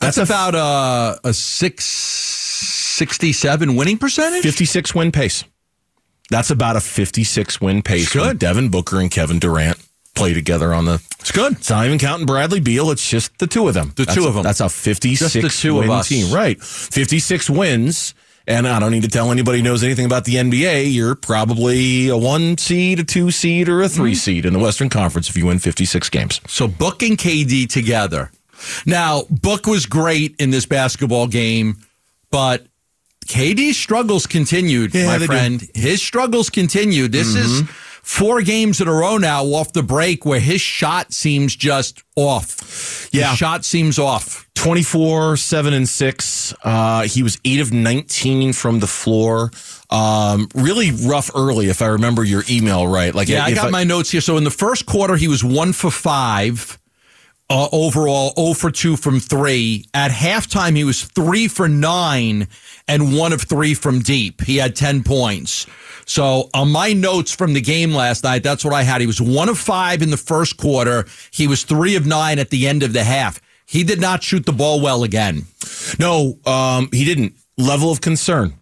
That's 0.01 0.19
about 0.19 0.57
a 0.57 1.21
a 1.29 1.33
six 1.33 1.85
sixty 1.85 3.33
seven 3.33 3.77
winning 3.77 3.99
percentage. 3.99 4.43
56 4.43 4.95
win 4.97 5.13
pace. 5.13 5.45
That's 6.33 6.51
about 6.51 6.77
a 6.77 6.81
56 6.81 7.61
win 7.61 7.83
pace. 7.83 8.13
Good. 8.13 8.39
Devin 8.39 8.69
Booker 8.71 8.99
and 9.01 9.11
Kevin 9.11 9.39
Durant 9.39 9.77
play 10.15 10.35
together 10.35 10.75
on 10.75 10.87
the. 10.87 10.95
It's 11.21 11.31
good. 11.31 11.53
It's 11.53 11.71
not 11.71 11.87
even 11.87 11.99
counting 11.99 12.27
Bradley 12.27 12.59
Beal. 12.61 12.91
It's 12.91 13.09
just 13.09 13.39
the 13.39 13.47
two 13.47 13.69
of 13.69 13.75
them. 13.75 13.93
The 13.97 14.05
That's 14.05 14.17
two 14.17 14.27
of 14.27 14.35
them. 14.35 14.43
That's 14.43 14.61
a 14.61 14.69
56 14.69 15.33
Just 15.33 15.43
the 15.43 15.49
two 15.69 15.79
of 15.79 15.89
win 15.89 15.91
us. 15.91 16.09
team. 16.09 16.35
Right. 16.35 16.61
56 16.61 17.49
wins. 17.51 18.15
And 18.45 18.67
I 18.67 18.81
don't 18.81 18.91
need 18.91 19.03
to 19.05 19.09
tell 19.09 19.31
anybody 19.31 19.59
who 19.59 19.65
knows 19.65 19.85
anything 19.85 20.05
about 20.05 20.25
the 20.25 20.35
NBA. 20.35 20.93
You're 20.93 21.15
probably 21.15 22.09
a 22.09 22.17
one 22.17 22.59
seed, 22.59 22.99
a 22.99 23.05
two 23.05 23.31
seed, 23.31 23.69
or 23.69 23.83
a 23.83 23.89
3 23.89 24.11
Mm-hmm. 24.11 24.17
seed 24.17 24.47
in 24.47 24.53
the 24.53 24.59
Western 24.59 24.89
Conference 24.89 25.29
if 25.29 25.37
you 25.37 25.47
win 25.47 25.61
56 25.61 26.09
games. 26.11 26.41
So 26.49 26.67
Book 26.67 27.03
and 27.05 27.17
KD 27.17 27.69
together. 27.69 28.33
Now, 28.85 29.23
Book 29.31 29.67
was 29.67 29.87
great 29.87 30.35
in 30.41 30.51
this 30.51 30.67
basketball 30.67 31.29
game, 31.29 31.79
but 32.33 32.67
KD's 33.27 33.77
struggles 33.77 34.27
continued, 34.27 34.95
Yeah, 34.95 35.07
my 35.07 35.19
they 35.19 35.27
do. 35.27 35.33
friend. 35.33 35.69
His 35.75 36.03
struggles 36.03 36.51
continued. 36.51 37.13
This 37.13 37.35
is 37.35 37.63
four 38.03 38.43
games 38.43 38.81
in 38.81 38.89
a 38.89 38.93
row 38.93 39.17
now 39.17 39.45
off 39.45 39.73
the 39.73 39.83
break 39.83 40.25
where 40.27 40.41
his 40.41 40.61
shot 40.61 41.13
seems 41.13 41.55
just 41.55 42.03
off. 42.17 43.09
Yeah. 43.13 43.31
His 43.31 43.39
shot 43.39 43.65
seems 43.65 43.99
off. 43.99 44.49
24, 44.55 45.37
7, 45.37 45.73
and 45.75 45.89
6. 45.89 46.55
Uh, 46.63 47.03
he 47.03 47.23
was 47.23 47.39
8 47.45 47.61
of 47.61 47.73
19 47.73 48.53
from 48.53 48.79
the 48.81 48.87
floor. 48.87 49.51
Um, 49.91 50.49
really 50.55 50.91
rough 50.91 51.31
early, 51.35 51.69
if 51.69 51.83
I 51.83 51.87
remember 51.87 52.23
your 52.25 52.45
email 52.49 52.87
right. 52.87 53.15
Like, 53.15 53.29
Yeah, 53.29 53.45
I 53.45 53.53
got 53.55 53.71
my 53.71 53.85
notes 53.85 54.11
here. 54.11 54.21
So 54.21 54.37
in 54.37 54.45
the 54.45 54.51
first 54.51 54.87
quarter, 54.87 55.17
he 55.17 55.29
was 55.29 55.43
one 55.45 55.73
for 55.73 55.91
five. 55.91 56.79
Uh, 57.55 57.69
overall, 57.71 58.33
0 58.35 58.55
for 58.55 58.71
2 58.71 58.97
from 58.97 59.21
three. 59.21 59.85
At 59.93 60.11
halftime, 60.11 60.75
he 60.75 60.85
was 60.85 61.03
3 61.03 61.49
for 61.49 61.69
9 61.69 62.49
and 62.89 63.15
1 63.15 63.33
of 63.35 63.43
3 63.43 63.75
from 63.75 64.01
deep. 64.01 64.41
He 64.41 64.57
had 64.57 64.75
10 64.75 65.03
points. 65.03 65.67
So 66.07 66.49
on 66.55 66.73
my 66.73 66.95
notes 66.95 67.35
from 67.35 67.53
the 67.53 67.61
game 67.61 67.93
last 67.93 68.25
night, 68.25 68.43
that's 68.43 68.65
what 68.65 68.73
I 68.73 68.85
had. 68.85 69.03
He 69.03 69.07
was 69.07 69.21
1 69.21 69.51
of 69.51 69.59
5 69.59 70.01
in 70.01 70.09
the 70.09 70.17
first 70.17 70.57
quarter. 70.57 71.05
He 71.31 71.47
was 71.47 71.63
3 71.65 71.95
of 71.95 72.07
9 72.07 72.39
at 72.39 72.49
the 72.49 72.67
end 72.67 72.83
of 72.83 72.95
the 72.95 73.05
half. 73.05 73.39
He 73.67 73.85
did 73.85 74.01
not 74.01 74.23
shoot 74.23 74.47
the 74.47 74.53
ball 74.53 74.81
well 74.81 75.05
again. 75.05 75.43
No, 75.99 76.39
um, 76.47 76.89
he 76.91 77.05
didn't. 77.05 77.35
Level 77.59 77.93
of 77.93 78.01
concern. 78.01 78.55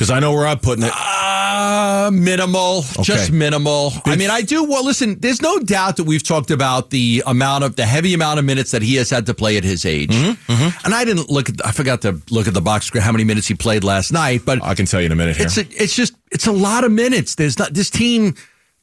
Because 0.00 0.10
I 0.10 0.18
know 0.18 0.32
where 0.32 0.46
I'm 0.46 0.58
putting 0.58 0.82
it. 0.84 0.92
Uh, 0.96 2.10
minimal, 2.10 2.80
just 3.02 3.30
minimal. 3.30 3.92
I 4.06 4.16
mean, 4.16 4.30
I 4.30 4.40
do. 4.40 4.64
Well, 4.64 4.82
listen, 4.82 5.20
there's 5.20 5.42
no 5.42 5.58
doubt 5.58 5.98
that 5.98 6.04
we've 6.04 6.22
talked 6.22 6.50
about 6.50 6.88
the 6.88 7.22
amount 7.26 7.64
of 7.64 7.76
the 7.76 7.84
heavy 7.84 8.14
amount 8.14 8.38
of 8.38 8.46
minutes 8.46 8.70
that 8.70 8.80
he 8.80 8.94
has 8.94 9.10
had 9.10 9.26
to 9.26 9.34
play 9.34 9.58
at 9.58 9.62
his 9.62 9.84
age. 9.84 10.08
Mm-hmm, 10.08 10.86
And 10.86 10.94
I 10.94 11.04
didn't 11.04 11.28
look 11.28 11.50
at. 11.50 11.66
I 11.66 11.72
forgot 11.72 12.00
to 12.00 12.18
look 12.30 12.48
at 12.48 12.54
the 12.54 12.62
box 12.62 12.86
score 12.86 13.02
how 13.02 13.12
many 13.12 13.24
minutes 13.24 13.46
he 13.46 13.52
played 13.52 13.84
last 13.84 14.10
night. 14.10 14.40
But 14.46 14.62
I 14.62 14.74
can 14.74 14.86
tell 14.86 15.00
you 15.00 15.06
in 15.06 15.12
a 15.12 15.16
minute 15.16 15.36
here. 15.36 15.44
it's 15.44 15.58
a, 15.58 15.66
it's 15.70 15.94
just 15.94 16.14
it's 16.32 16.46
a 16.46 16.52
lot 16.52 16.84
of 16.84 16.92
minutes. 16.92 17.34
There's 17.34 17.58
not 17.58 17.74
this 17.74 17.90
team 17.90 18.36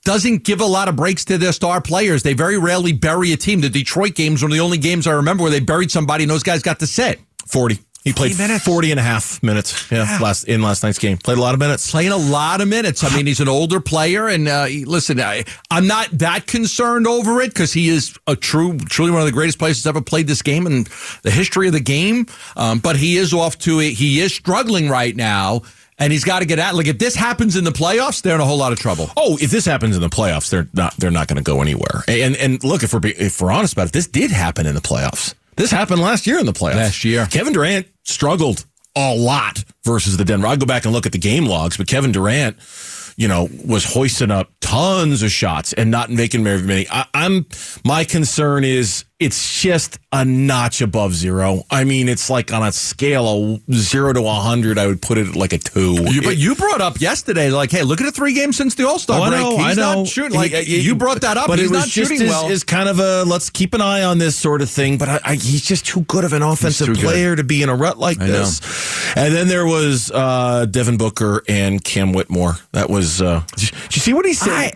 doesn't 0.04 0.44
give 0.44 0.62
a 0.62 0.66
lot 0.66 0.88
of 0.88 0.96
breaks 0.96 1.26
to 1.26 1.40
their 1.40 1.52
star 1.52 1.82
players. 1.82 2.22
They 2.22 2.34
very 2.34 2.60
rarely 2.60 2.94
bury 2.94 3.34
a 3.34 3.38
team. 3.38 3.62
The 3.62 3.70
Detroit 3.70 4.14
games 4.14 4.44
were 4.44 4.50
the 4.50 4.60
only 4.60 4.78
games 4.78 5.08
I 5.08 5.14
remember 5.14 5.42
where 5.42 5.52
they 5.52 5.62
buried 5.62 5.90
somebody 5.90 6.26
and 6.26 6.30
those 6.30 6.44
guys 6.44 6.62
got 6.62 6.78
to 6.82 6.86
sit. 6.86 7.20
40. 7.48 7.80
He 8.08 8.14
played 8.14 8.36
40 8.62 8.92
and 8.92 9.00
a 9.00 9.04
half 9.04 9.42
minutes 9.44 9.92
yeah, 9.92 10.18
last 10.22 10.46
in 10.46 10.62
last 10.62 10.84
night's 10.84 11.00
game. 11.00 11.18
Played 11.18 11.38
a 11.38 11.42
lot 11.42 11.54
of 11.54 11.60
minutes. 11.60 11.90
playing 11.92 12.12
a 12.12 12.18
lot 12.18 12.62
of 12.62 12.68
minutes. 12.68 13.04
I 13.04 13.16
mean, 13.16 13.26
he's 13.26 13.40
an 13.40 13.48
older 13.48 13.80
player, 13.80 14.28
and 14.28 14.48
uh, 14.48 14.66
he- 14.66 14.86
listen, 14.86 15.20
I, 15.20 15.44
I'm 15.70 15.88
not 15.88 16.10
that 16.14 16.48
concerned 16.48 17.08
over 17.08 17.42
it 17.42 17.50
because 17.54 17.74
he 17.74 17.90
is 17.90 18.18
a 18.28 18.36
true, 18.36 18.78
truly 18.78 19.12
one 19.12 19.22
of 19.22 19.26
the 19.28 19.32
greatest 19.32 19.60
players 19.60 19.78
that's 19.78 19.88
ever 19.88 20.02
played 20.02 20.28
this 20.28 20.42
game 20.42 20.66
in 20.66 20.86
the 21.24 21.32
history 21.32 21.68
of 21.68 21.74
the 21.74 21.80
game. 21.80 22.26
Um, 22.56 22.80
but 22.80 22.96
he 22.96 23.18
is 23.18 23.34
off 23.34 23.58
to 23.60 23.80
it. 23.80 23.92
He 23.94 24.20
is 24.20 24.34
struggling 24.34 24.90
right 24.90 25.16
now, 25.16 25.62
and 26.00 26.14
he's 26.14 26.24
got 26.24 26.40
to 26.40 26.46
get 26.46 26.60
out. 26.60 26.76
Like 26.76 26.88
if 26.88 27.00
this 27.00 27.16
happens 27.16 27.56
in 27.56 27.64
the 27.64 27.72
playoffs, 27.72 28.22
they're 28.22 28.36
in 28.36 28.42
a 28.42 28.46
whole 28.46 28.58
lot 28.58 28.72
of 28.72 28.80
trouble. 28.80 29.10
Oh, 29.18 29.38
if 29.42 29.52
this 29.52 29.66
happens 29.66 29.96
in 29.96 30.02
the 30.02 30.10
playoffs, 30.10 30.50
they're 30.50 30.68
not 30.74 30.96
they're 30.98 31.12
not 31.12 31.28
going 31.28 31.38
to 31.38 31.44
go 31.44 31.62
anywhere. 31.62 32.04
And 32.08 32.36
and 32.38 32.64
look, 32.64 32.84
if 32.84 32.94
we're 32.94 33.00
be- 33.00 33.16
if 33.18 33.42
we're 33.42 33.52
honest 33.52 33.74
about 33.74 33.88
it, 33.88 33.94
this 33.94 34.08
did 34.08 34.32
happen 34.32 34.66
in 34.66 34.76
the 34.76 34.82
playoffs. 34.82 35.34
This 35.56 35.72
happened 35.72 36.02
last 36.02 36.28
year 36.28 36.38
in 36.40 36.46
the 36.46 36.54
playoffs. 36.54 36.76
Last 36.76 37.04
year. 37.04 37.26
Kevin 37.32 37.52
Durant 37.52 37.88
struggled 38.08 38.66
a 38.96 39.16
lot 39.16 39.64
versus 39.84 40.18
the 40.18 40.26
Denver. 40.26 40.48
I'll 40.48 40.58
go 40.58 40.66
back 40.66 40.86
and 40.86 40.94
look 40.94 41.06
at 41.06 41.12
the 41.12 41.18
game 41.20 41.46
logs, 41.46 41.78
but 41.78 41.88
Kevin 41.88 42.12
Durant, 42.12 42.58
you 43.16 43.28
know, 43.28 43.48
was 43.66 43.86
hoisting 43.86 44.32
up 44.32 44.52
tons 44.60 45.22
of 45.22 45.32
shots 45.32 45.74
and 45.74 45.92
not 45.92 46.10
making 46.10 46.44
very 46.44 46.62
many. 46.62 46.88
I, 46.90 47.06
I'm 47.14 47.46
my 47.86 48.04
concern 48.04 48.64
is 48.64 49.06
it's 49.20 49.62
just 49.64 49.98
a 50.12 50.24
notch 50.24 50.80
above 50.82 51.12
zero. 51.12 51.64
I 51.72 51.86
mean, 51.86 52.08
it's 52.08 52.30
like 52.30 52.54
on 52.54 52.62
a 52.62 52.72
scale 52.72 53.56
of 53.56 53.62
zero 53.74 54.14
to 54.14 54.22
a 54.22 54.34
hundred, 54.34 54.78
I 54.78 54.86
would 54.86 55.02
put 55.02 55.18
it 55.18 55.28
at 55.30 55.36
like 55.36 55.54
a 55.54 55.58
two. 55.58 55.94
You, 56.08 56.22
but 56.22 56.34
It- 56.34 56.38
you 56.38 56.54
brought 56.54 56.82
up 56.82 57.02
yesterday, 57.02 57.50
like, 57.50 57.72
hey, 57.72 57.82
look 57.82 58.00
at 58.00 58.04
the 58.06 58.12
three 58.12 58.34
games 58.34 58.58
since 58.58 58.76
the 58.76 58.88
All 58.88 59.00
Star 59.00 59.20
Oh, 59.20 59.24
I 59.24 59.30
break. 59.30 59.42
know, 59.42 59.58
he's 59.58 59.66
I 59.66 59.74
know. 59.82 59.96
not 60.02 60.08
shooting. 60.08 60.38
Like 60.38 60.52
He- 60.52 60.82
you 60.82 60.94
brought 60.94 61.22
that 61.22 61.36
up, 61.36 61.48
but 61.48 61.58
he's 61.58 61.72
not 61.72 61.88
just 61.88 61.94
shooting 62.10 62.22
as, 62.22 62.30
well. 62.30 62.48
as 62.50 62.64
kind 62.64 62.88
of 62.88 63.00
a 63.00 63.24
let's 63.24 63.50
keep 63.50 63.74
an 63.74 63.82
eye 63.82 64.04
on 64.04 64.20
this 64.20 64.36
sort 64.36 64.62
of 64.62 64.70
thing. 64.70 65.00
But 65.00 65.10
I, 65.10 65.20
I, 65.24 65.34
he's 65.36 65.64
just 65.66 65.86
too 65.88 66.02
good 66.02 66.24
of 66.24 66.34
an 66.34 66.44
offensive 66.44 66.86
too 66.86 66.94
good. 66.94 67.04
player 67.04 67.36
to 67.36 67.44
be 67.44 67.64
in 67.64 67.70
a 67.70 67.76
rut 67.76 67.98
like 67.98 68.22
I 68.22 68.28
know. 68.28 68.32
this. 68.34 68.62
And 69.16 69.34
then 69.34 69.48
there 69.48 69.66
was 69.66 70.12
uh, 70.12 70.68
Devin 70.70 70.98
Booker 70.98 71.42
and 71.48 71.84
Cam 71.84 72.14
Whitmore. 72.14 72.58
That 72.74 72.92
was. 72.92 73.20
Uh, 73.20 73.42
did 73.56 73.72
you 73.96 74.00
see 74.02 74.14
what 74.14 74.28
he 74.28 74.34
said? 74.34 74.76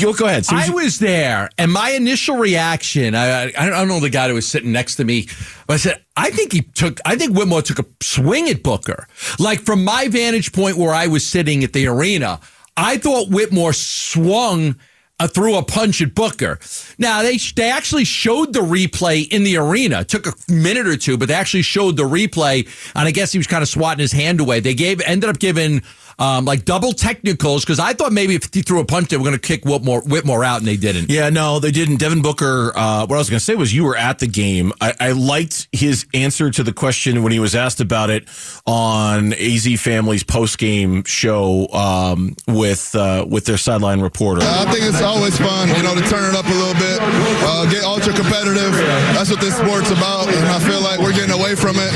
Go, 0.00 0.12
go 0.12 0.26
ahead. 0.26 0.46
What 0.46 0.68
I 0.68 0.70
was 0.70 0.98
there, 0.98 1.50
and 1.58 1.72
my 1.72 1.90
initial 1.90 2.36
reaction, 2.36 3.14
I, 3.14 3.44
I, 3.44 3.52
I 3.58 3.70
don't 3.70 3.88
know 3.88 4.00
the 4.00 4.10
guy 4.10 4.28
that 4.28 4.34
was 4.34 4.46
sitting 4.46 4.72
next 4.72 4.96
to 4.96 5.04
me, 5.04 5.28
but 5.66 5.74
I 5.74 5.76
said, 5.76 6.04
I 6.16 6.30
think 6.30 6.52
he 6.52 6.62
took, 6.62 7.00
I 7.04 7.16
think 7.16 7.36
Whitmore 7.36 7.62
took 7.62 7.78
a 7.78 7.86
swing 8.02 8.48
at 8.48 8.62
Booker. 8.62 9.06
Like 9.38 9.60
from 9.60 9.84
my 9.84 10.08
vantage 10.08 10.52
point 10.52 10.76
where 10.76 10.94
I 10.94 11.06
was 11.06 11.26
sitting 11.26 11.64
at 11.64 11.72
the 11.72 11.86
arena, 11.86 12.40
I 12.76 12.98
thought 12.98 13.28
Whitmore 13.30 13.72
swung 13.72 14.76
uh, 15.20 15.26
threw 15.26 15.56
a 15.56 15.62
punch 15.62 16.00
at 16.00 16.14
Booker. 16.14 16.58
Now 16.98 17.22
they 17.22 17.36
they 17.56 17.70
actually 17.70 18.04
showed 18.04 18.52
the 18.52 18.60
replay 18.60 19.26
in 19.28 19.42
the 19.42 19.56
arena. 19.56 20.00
It 20.00 20.08
took 20.08 20.26
a 20.26 20.32
minute 20.48 20.86
or 20.86 20.96
two, 20.96 21.18
but 21.18 21.28
they 21.28 21.34
actually 21.34 21.62
showed 21.62 21.96
the 21.96 22.04
replay, 22.04 22.68
and 22.94 23.08
I 23.08 23.10
guess 23.10 23.32
he 23.32 23.38
was 23.38 23.46
kind 23.46 23.62
of 23.62 23.68
swatting 23.68 24.00
his 24.00 24.12
hand 24.12 24.40
away. 24.40 24.60
They 24.60 24.74
gave 24.74 25.00
ended 25.00 25.28
up 25.28 25.38
giving 25.38 25.82
um, 26.18 26.44
like 26.44 26.64
double 26.64 26.92
technicals 26.92 27.64
because 27.64 27.78
I 27.78 27.92
thought 27.92 28.12
maybe 28.12 28.34
if 28.34 28.52
he 28.52 28.62
threw 28.62 28.80
a 28.80 28.84
punch, 28.84 29.08
they 29.08 29.16
were 29.16 29.24
going 29.24 29.36
to 29.36 29.40
kick 29.40 29.64
Whitmore, 29.64 30.02
Whitmore 30.02 30.44
out, 30.44 30.58
and 30.58 30.66
they 30.66 30.76
didn't. 30.76 31.10
Yeah, 31.10 31.30
no, 31.30 31.60
they 31.60 31.70
didn't. 31.70 31.96
Devin 31.96 32.22
Booker, 32.22 32.72
uh, 32.74 33.06
what 33.06 33.16
I 33.16 33.18
was 33.18 33.30
going 33.30 33.38
to 33.38 33.44
say 33.44 33.54
was 33.54 33.72
you 33.72 33.84
were 33.84 33.96
at 33.96 34.18
the 34.18 34.26
game. 34.26 34.72
I, 34.80 34.94
I 34.98 35.12
liked 35.12 35.68
his 35.72 36.06
answer 36.14 36.50
to 36.50 36.62
the 36.62 36.72
question 36.72 37.22
when 37.22 37.32
he 37.32 37.38
was 37.38 37.54
asked 37.54 37.80
about 37.80 38.10
it 38.10 38.28
on 38.66 39.32
AZ 39.32 39.80
Family's 39.80 40.24
post 40.24 40.58
game 40.58 41.04
show 41.04 41.68
um, 41.68 42.36
with 42.46 42.94
uh, 42.94 43.24
with 43.28 43.44
their 43.44 43.58
sideline 43.58 44.00
reporter. 44.00 44.40
I 44.42 44.70
think 44.72 44.84
it's 44.84 45.02
always 45.02 45.38
fun, 45.38 45.68
you 45.68 45.82
know, 45.82 45.94
to 45.94 46.02
turn 46.08 46.28
it 46.28 46.34
up 46.34 46.46
a 46.46 46.54
little 46.54 46.74
bit, 46.74 46.98
uh, 47.00 47.70
get 47.70 47.84
ultra 47.84 48.12
competitive. 48.12 48.72
That's 49.14 49.30
what 49.30 49.40
this 49.40 49.56
sport's 49.56 49.90
about, 49.90 50.28
and 50.28 50.46
I 50.48 50.58
feel 50.58 50.80
like 50.80 50.98
we're 50.98 51.12
getting 51.12 51.34
away 51.38 51.54
from 51.54 51.76
it 51.76 51.92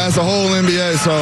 as 0.00 0.16
a 0.16 0.22
whole 0.22 0.48
NBA. 0.48 0.96
So 0.96 1.12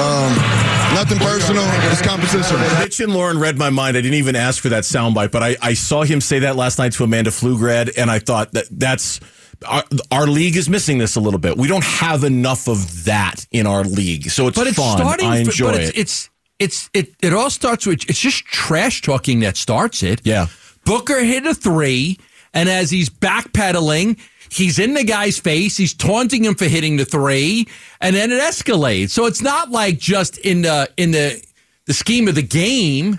um, 0.00 0.81
nothing 0.94 1.18
personal, 1.18 1.64
it's 1.90 2.02
competition. 2.02 2.60
Mitch 2.78 3.00
and 3.00 3.12
Lauren 3.12 3.38
read 3.38 3.58
my 3.58 3.70
mind. 3.70 3.96
I 3.96 4.00
didn't 4.00 4.18
even 4.18 4.36
ask 4.36 4.62
for 4.62 4.68
that 4.70 4.84
soundbite, 4.84 5.30
but 5.30 5.42
I, 5.42 5.56
I 5.60 5.74
saw 5.74 6.02
him 6.02 6.20
say 6.20 6.40
that 6.40 6.56
last 6.56 6.78
night 6.78 6.92
to 6.92 7.04
Amanda 7.04 7.30
Pflugrad, 7.30 7.96
and 7.96 8.10
I 8.10 8.18
thought 8.18 8.52
that 8.52 8.66
that's 8.70 9.20
our, 9.66 9.84
our 10.10 10.26
league 10.26 10.56
is 10.56 10.68
missing 10.68 10.98
this 10.98 11.16
a 11.16 11.20
little 11.20 11.38
bit. 11.38 11.56
We 11.56 11.68
don't 11.68 11.84
have 11.84 12.24
enough 12.24 12.68
of 12.68 13.04
that 13.04 13.46
in 13.50 13.66
our 13.66 13.84
league, 13.84 14.30
so 14.30 14.48
it's 14.48 14.58
but 14.58 14.66
it's 14.66 14.76
fun. 14.76 14.98
starting. 14.98 15.26
I 15.26 15.38
enjoy 15.38 15.72
but 15.72 15.80
it's, 15.80 15.90
it. 15.90 15.98
It's 15.98 16.30
it's 16.58 16.90
it. 16.94 17.14
It 17.22 17.32
all 17.32 17.50
starts 17.50 17.86
with 17.86 18.08
it's 18.08 18.20
just 18.20 18.44
trash 18.44 19.02
talking 19.02 19.40
that 19.40 19.56
starts 19.56 20.02
it. 20.02 20.20
Yeah. 20.24 20.46
Booker 20.84 21.22
hit 21.22 21.46
a 21.46 21.54
three, 21.54 22.18
and 22.52 22.68
as 22.68 22.90
he's 22.90 23.08
backpedaling, 23.08 24.18
he's 24.52 24.78
in 24.78 24.94
the 24.94 25.04
guy's 25.04 25.38
face. 25.38 25.76
He's 25.76 25.94
taunting 25.94 26.44
him 26.44 26.54
for 26.54 26.66
hitting 26.66 26.96
the 26.96 27.04
three, 27.04 27.66
and 28.00 28.14
then 28.14 28.30
it 28.30 28.40
escalates. 28.40 29.10
So 29.10 29.26
it's 29.26 29.42
not 29.42 29.70
like 29.70 29.98
just 29.98 30.38
in 30.38 30.62
the 30.62 30.90
in 30.96 31.10
the 31.12 31.42
the 31.86 31.94
scheme 31.94 32.28
of 32.28 32.34
the 32.34 32.42
game. 32.42 33.18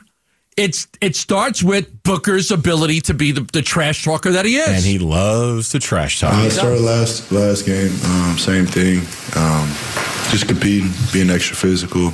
It's 0.55 0.87
it 1.01 1.15
starts 1.15 1.63
with 1.63 2.03
Booker's 2.03 2.51
ability 2.51 3.01
to 3.01 3.15
be 3.15 3.31
the, 3.31 3.41
the 3.41 3.63
trash 3.63 4.03
talker 4.03 4.31
that 4.31 4.45
he 4.45 4.57
is, 4.57 4.69
and 4.69 4.83
he 4.83 4.99
loves 4.99 5.69
to 5.69 5.79
trash 5.79 6.19
talk. 6.19 6.33
I 6.33 6.49
started 6.49 6.81
last 6.81 7.31
last 7.31 7.65
game, 7.65 7.91
um, 8.05 8.37
same 8.37 8.67
thing. 8.67 8.99
Um, 9.35 9.67
just 10.29 10.47
competing, 10.47 10.91
being 11.11 11.31
extra 11.31 11.55
physical. 11.55 12.13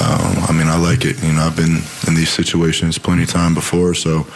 Um, 0.00 0.44
I 0.48 0.52
mean, 0.52 0.68
I 0.68 0.78
like 0.78 1.04
it. 1.04 1.22
You 1.22 1.32
know, 1.32 1.42
I've 1.42 1.56
been 1.56 1.82
in 2.06 2.14
these 2.14 2.30
situations 2.30 2.96
plenty 2.96 3.24
of 3.24 3.30
time 3.30 3.54
before, 3.54 3.94
so 3.94 4.26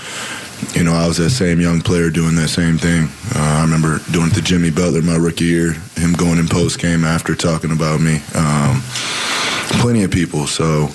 you 0.74 0.84
know, 0.84 0.92
I 0.92 1.06
was 1.06 1.16
that 1.18 1.30
same 1.30 1.60
young 1.60 1.80
player 1.80 2.10
doing 2.10 2.34
that 2.36 2.48
same 2.48 2.78
thing. 2.78 3.08
Uh, 3.34 3.58
I 3.58 3.62
remember 3.62 3.98
doing 4.10 4.30
it 4.30 4.34
to 4.34 4.42
Jimmy 4.42 4.70
Butler 4.70 5.02
my 5.02 5.16
rookie 5.16 5.44
year, 5.44 5.72
him 5.96 6.12
going 6.12 6.38
in 6.38 6.48
post 6.48 6.78
game 6.78 7.04
after 7.04 7.34
talking 7.34 7.72
about 7.72 8.00
me. 8.00 8.22
Um, 8.34 8.82
plenty 9.80 10.04
of 10.04 10.10
people, 10.10 10.46
so 10.46 10.88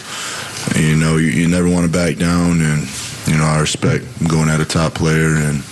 you 0.76 0.95
know, 0.95 1.17
you, 1.17 1.28
you 1.28 1.47
never 1.47 1.69
want 1.69 1.86
to 1.86 1.91
back 1.91 2.17
down, 2.17 2.62
and 2.62 2.88
you 3.27 3.38
know, 3.38 3.45
I 3.45 3.60
respect 3.60 4.05
going 4.27 4.49
at 4.49 4.60
a 4.60 4.65
top 4.65 4.93
player 4.93 5.36
and 5.36 5.63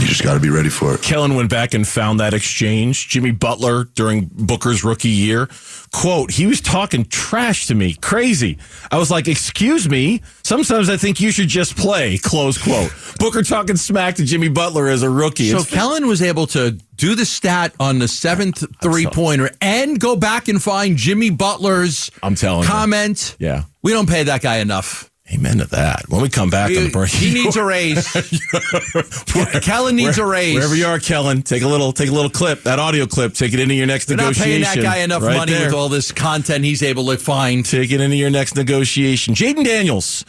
you 0.00 0.06
just 0.06 0.22
got 0.22 0.34
to 0.34 0.40
be 0.40 0.50
ready 0.50 0.68
for 0.68 0.94
it. 0.94 1.02
Kellan 1.02 1.34
went 1.34 1.48
back 1.50 1.72
and 1.74 1.86
found 1.88 2.20
that 2.20 2.34
exchange. 2.34 3.08
Jimmy 3.08 3.30
Butler 3.30 3.84
during 3.94 4.30
Booker's 4.32 4.84
rookie 4.84 5.08
year. 5.08 5.48
Quote, 5.92 6.30
he 6.30 6.46
was 6.46 6.60
talking 6.60 7.04
trash 7.06 7.66
to 7.66 7.74
me. 7.74 7.94
Crazy. 7.94 8.58
I 8.92 8.98
was 8.98 9.10
like, 9.10 9.26
excuse 9.26 9.88
me. 9.88 10.22
Sometimes 10.44 10.88
I 10.90 10.96
think 10.96 11.20
you 11.20 11.30
should 11.32 11.48
just 11.48 11.76
play. 11.76 12.16
Close 12.18 12.58
quote. 12.58 12.92
Booker 13.18 13.42
talking 13.42 13.76
smack 13.76 14.14
to 14.16 14.24
Jimmy 14.24 14.48
Butler 14.48 14.88
as 14.88 15.02
a 15.02 15.10
rookie. 15.10 15.50
So 15.50 15.58
It's- 15.58 15.70
Kellan 15.72 16.06
was 16.06 16.22
able 16.22 16.46
to 16.48 16.72
do 16.96 17.14
the 17.14 17.24
stat 17.24 17.74
on 17.80 17.98
the 17.98 18.06
seventh 18.08 18.62
three 18.82 19.06
pointer 19.06 19.50
and 19.60 19.98
go 19.98 20.14
back 20.14 20.48
and 20.48 20.62
find 20.62 20.96
Jimmy 20.96 21.30
Butler's 21.30 22.10
I'm 22.22 22.34
telling 22.34 22.62
you. 22.62 22.68
comment. 22.68 23.36
Yeah. 23.38 23.64
We 23.82 23.92
don't 23.92 24.08
pay 24.08 24.24
that 24.24 24.42
guy 24.42 24.58
enough. 24.58 25.09
Amen 25.32 25.58
to 25.58 25.64
that. 25.66 26.08
When 26.08 26.20
we 26.22 26.28
come 26.28 26.50
back 26.50 26.76
on 26.76 26.84
the 26.84 26.90
break, 26.90 27.10
He 27.10 27.32
needs 27.32 27.56
a 27.56 27.62
raise. 27.64 28.04
Kellan 29.62 29.94
needs 29.96 30.18
Where- 30.18 30.26
a 30.26 30.30
raise. 30.30 30.54
Wherever 30.56 30.74
you 30.74 30.86
are, 30.86 30.98
Kellan, 30.98 31.42
take 31.42 31.62
a 31.62 31.68
little, 31.68 31.92
take 31.92 32.08
a 32.08 32.12
little 32.12 32.30
clip, 32.30 32.62
that 32.64 32.78
audio 32.78 33.06
clip, 33.06 33.34
take 33.34 33.52
it 33.52 33.60
into 33.60 33.74
your 33.74 33.86
next 33.86 34.08
We're 34.08 34.16
not 34.16 34.34
paying 34.34 34.60
negotiation. 34.60 34.82
that 34.82 34.96
guy 34.96 34.98
enough 35.02 35.22
Right 35.22 35.36
money 35.36 35.52
there. 35.52 35.66
with 35.66 35.74
all 35.74 35.88
this 35.88 36.10
content 36.12 36.64
he's 36.64 36.82
able 36.82 37.06
to 37.06 37.16
find. 37.16 37.64
Take 37.64 37.90
it 37.92 38.00
into 38.00 38.16
your 38.16 38.30
next 38.30 38.56
negotiation. 38.56 39.34
Jayden 39.34 39.64
Daniels. 39.64 40.24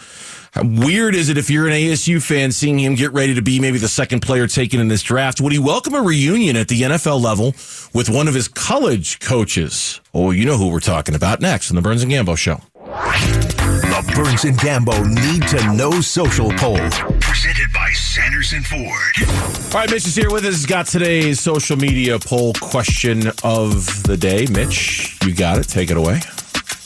How 0.53 0.63
weird 0.65 1.15
is 1.15 1.29
it 1.29 1.37
if 1.37 1.49
you're 1.49 1.65
an 1.67 1.71
ASU 1.73 2.21
fan 2.21 2.51
seeing 2.51 2.77
him 2.77 2.95
get 2.95 3.13
ready 3.13 3.33
to 3.35 3.41
be 3.41 3.61
maybe 3.61 3.77
the 3.77 3.87
second 3.87 4.19
player 4.19 4.47
taken 4.47 4.81
in 4.81 4.89
this 4.89 5.01
draft? 5.01 5.39
Would 5.39 5.53
he 5.53 5.59
welcome 5.59 5.93
a 5.93 6.01
reunion 6.01 6.57
at 6.57 6.67
the 6.67 6.81
NFL 6.81 7.21
level 7.23 7.55
with 7.93 8.09
one 8.09 8.27
of 8.27 8.33
his 8.33 8.49
college 8.49 9.19
coaches? 9.21 10.01
Oh, 10.13 10.31
you 10.31 10.45
know 10.45 10.57
who 10.57 10.69
we're 10.69 10.81
talking 10.81 11.15
about 11.15 11.39
next 11.39 11.71
on 11.71 11.75
the 11.77 11.81
Burns 11.81 12.03
and 12.03 12.11
Gambo 12.11 12.37
show. 12.37 12.59
The 12.91 14.13
Burns 14.15 14.43
and 14.43 14.57
Gambo 14.57 15.07
Need 15.07 15.47
to 15.47 15.73
Know 15.73 16.01
Social 16.01 16.51
Poll. 16.57 16.75
Presented 17.21 17.71
by 17.73 17.89
Sanderson 17.93 18.61
Ford. 18.63 19.71
All 19.73 19.79
right, 19.79 19.89
Mitch 19.89 20.05
is 20.05 20.15
here 20.15 20.29
with 20.29 20.43
us. 20.43 20.55
He's 20.55 20.65
got 20.65 20.87
today's 20.87 21.39
social 21.39 21.77
media 21.77 22.19
poll 22.19 22.51
question 22.59 23.27
of 23.45 24.03
the 24.03 24.17
day. 24.17 24.45
Mitch, 24.51 25.17
you 25.25 25.33
got 25.33 25.57
it. 25.57 25.69
Take 25.69 25.89
it 25.89 25.95
away. 25.95 26.19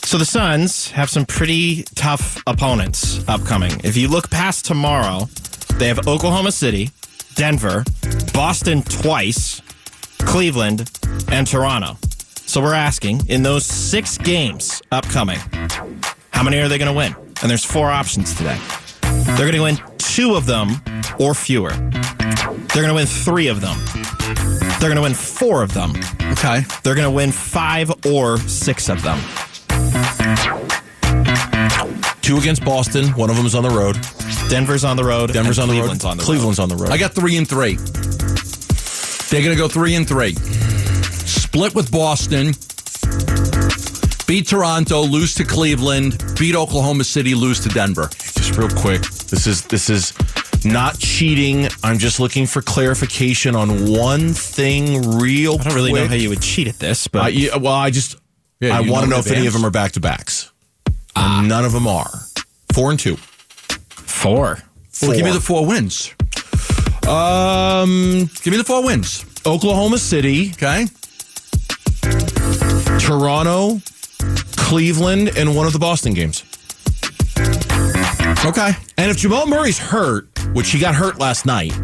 So 0.04 0.16
the 0.16 0.24
Suns 0.24 0.92
have 0.92 1.10
some 1.10 1.26
pretty 1.26 1.82
tough 1.96 2.40
opponents 2.46 3.28
upcoming. 3.28 3.72
If 3.82 3.96
you 3.96 4.06
look 4.06 4.30
past 4.30 4.64
tomorrow, 4.64 5.28
they 5.74 5.88
have 5.88 6.06
Oklahoma 6.06 6.52
City, 6.52 6.90
Denver, 7.34 7.82
Boston 8.32 8.82
twice, 8.82 9.60
Cleveland, 10.18 10.88
and 11.32 11.48
Toronto. 11.48 11.98
So 12.46 12.62
we're 12.62 12.74
asking 12.74 13.28
in 13.28 13.42
those 13.42 13.66
six 13.66 14.16
games 14.16 14.80
upcoming, 14.92 15.38
how 16.30 16.42
many 16.44 16.58
are 16.58 16.68
they 16.68 16.78
going 16.78 16.90
to 16.90 16.96
win? 16.96 17.14
And 17.42 17.50
there's 17.50 17.64
four 17.64 17.90
options 17.90 18.34
today. 18.34 18.58
They're 19.02 19.50
going 19.50 19.52
to 19.52 19.62
win 19.62 19.78
two 19.98 20.36
of 20.36 20.46
them 20.46 20.80
or 21.18 21.34
fewer. 21.34 21.70
They're 21.70 22.82
going 22.82 22.88
to 22.88 22.94
win 22.94 23.06
three 23.06 23.48
of 23.48 23.60
them. 23.60 23.76
They're 24.78 24.88
going 24.88 24.96
to 24.96 25.02
win 25.02 25.14
four 25.14 25.62
of 25.62 25.74
them. 25.74 25.92
Okay. 26.32 26.60
They're 26.82 26.94
going 26.94 27.04
to 27.04 27.10
win 27.10 27.32
five 27.32 27.90
or 28.06 28.38
six 28.38 28.88
of 28.88 29.02
them. 29.02 29.18
Two 32.22 32.38
against 32.38 32.64
Boston. 32.64 33.08
One 33.10 33.28
of 33.28 33.36
them 33.36 33.46
is 33.46 33.54
on 33.54 33.64
the 33.64 33.70
road. 33.70 33.98
Denver's 34.48 34.84
on 34.84 34.96
the 34.96 35.04
road. 35.04 35.32
Denver's 35.32 35.58
on 35.58 35.68
the 35.68 35.80
road. 35.80 35.98
Cleveland's 36.20 36.58
on 36.60 36.68
the 36.68 36.76
road. 36.76 36.90
I 36.90 36.96
got 36.96 37.12
three 37.12 37.36
and 37.36 37.48
three. 37.48 37.74
They're 39.30 39.42
going 39.42 39.56
to 39.56 39.60
go 39.60 39.68
three 39.68 39.94
and 39.96 40.06
three. 40.06 40.36
Split 41.56 41.74
with 41.74 41.90
Boston. 41.90 42.48
Beat 44.26 44.46
Toronto, 44.46 45.00
lose 45.00 45.32
to 45.36 45.42
Cleveland, 45.44 46.22
beat 46.38 46.54
Oklahoma 46.54 47.02
City, 47.02 47.34
lose 47.34 47.60
to 47.60 47.70
Denver. 47.70 48.10
just 48.12 48.58
real 48.58 48.68
quick. 48.68 49.00
This 49.00 49.46
is 49.46 49.62
this 49.62 49.88
is 49.88 50.12
not 50.66 50.98
cheating. 50.98 51.66
I'm 51.82 51.96
just 51.96 52.20
looking 52.20 52.44
for 52.46 52.60
clarification 52.60 53.56
on 53.56 53.90
one 53.90 54.34
thing, 54.34 55.18
real. 55.18 55.54
I 55.58 55.62
don't 55.64 55.74
really 55.74 55.94
know 55.94 56.06
how 56.06 56.12
you 56.12 56.28
would 56.28 56.42
cheat 56.42 56.68
at 56.68 56.78
this, 56.78 57.08
but 57.08 57.24
Uh, 57.24 57.28
yeah, 57.28 57.56
well, 57.56 57.72
I 57.72 57.88
just 57.88 58.16
Yeah, 58.60 58.76
I 58.76 58.80
want 58.80 59.04
to 59.04 59.08
know 59.08 59.16
know 59.16 59.20
in 59.22 59.26
if 59.26 59.32
any 59.32 59.46
of 59.46 59.54
them 59.54 59.64
are 59.64 59.70
back 59.70 59.92
to 59.92 60.00
backs. 60.00 60.52
None 61.16 61.64
of 61.64 61.72
them 61.72 61.86
are. 61.86 62.20
Four 62.74 62.90
and 62.90 63.00
two. 63.00 63.16
four. 63.88 64.58
Well, 65.00 65.12
give 65.16 65.24
me 65.24 65.32
the 65.32 65.40
four 65.40 65.64
wins. 65.64 66.12
Um, 67.08 68.28
Give 68.42 68.50
me 68.52 68.58
the 68.58 68.64
four 68.64 68.84
wins. 68.84 69.24
Oklahoma 69.46 69.96
City, 69.96 70.50
Okay. 70.50 70.86
Toronto, 72.98 73.80
Cleveland, 74.56 75.30
and 75.36 75.54
one 75.56 75.66
of 75.66 75.72
the 75.72 75.78
Boston 75.78 76.14
games. 76.14 76.44
Okay. 78.44 78.72
And 78.96 79.10
if 79.10 79.16
Jamal 79.18 79.46
Murray's 79.46 79.78
hurt, 79.78 80.28
which 80.54 80.70
he 80.70 80.78
got 80.78 80.94
hurt 80.94 81.18
last 81.18 81.46
night, 81.46 81.76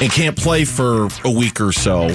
and 0.00 0.10
can't 0.12 0.36
play 0.36 0.64
for 0.64 1.08
a 1.24 1.30
week 1.30 1.60
or 1.60 1.72
so, 1.72 2.08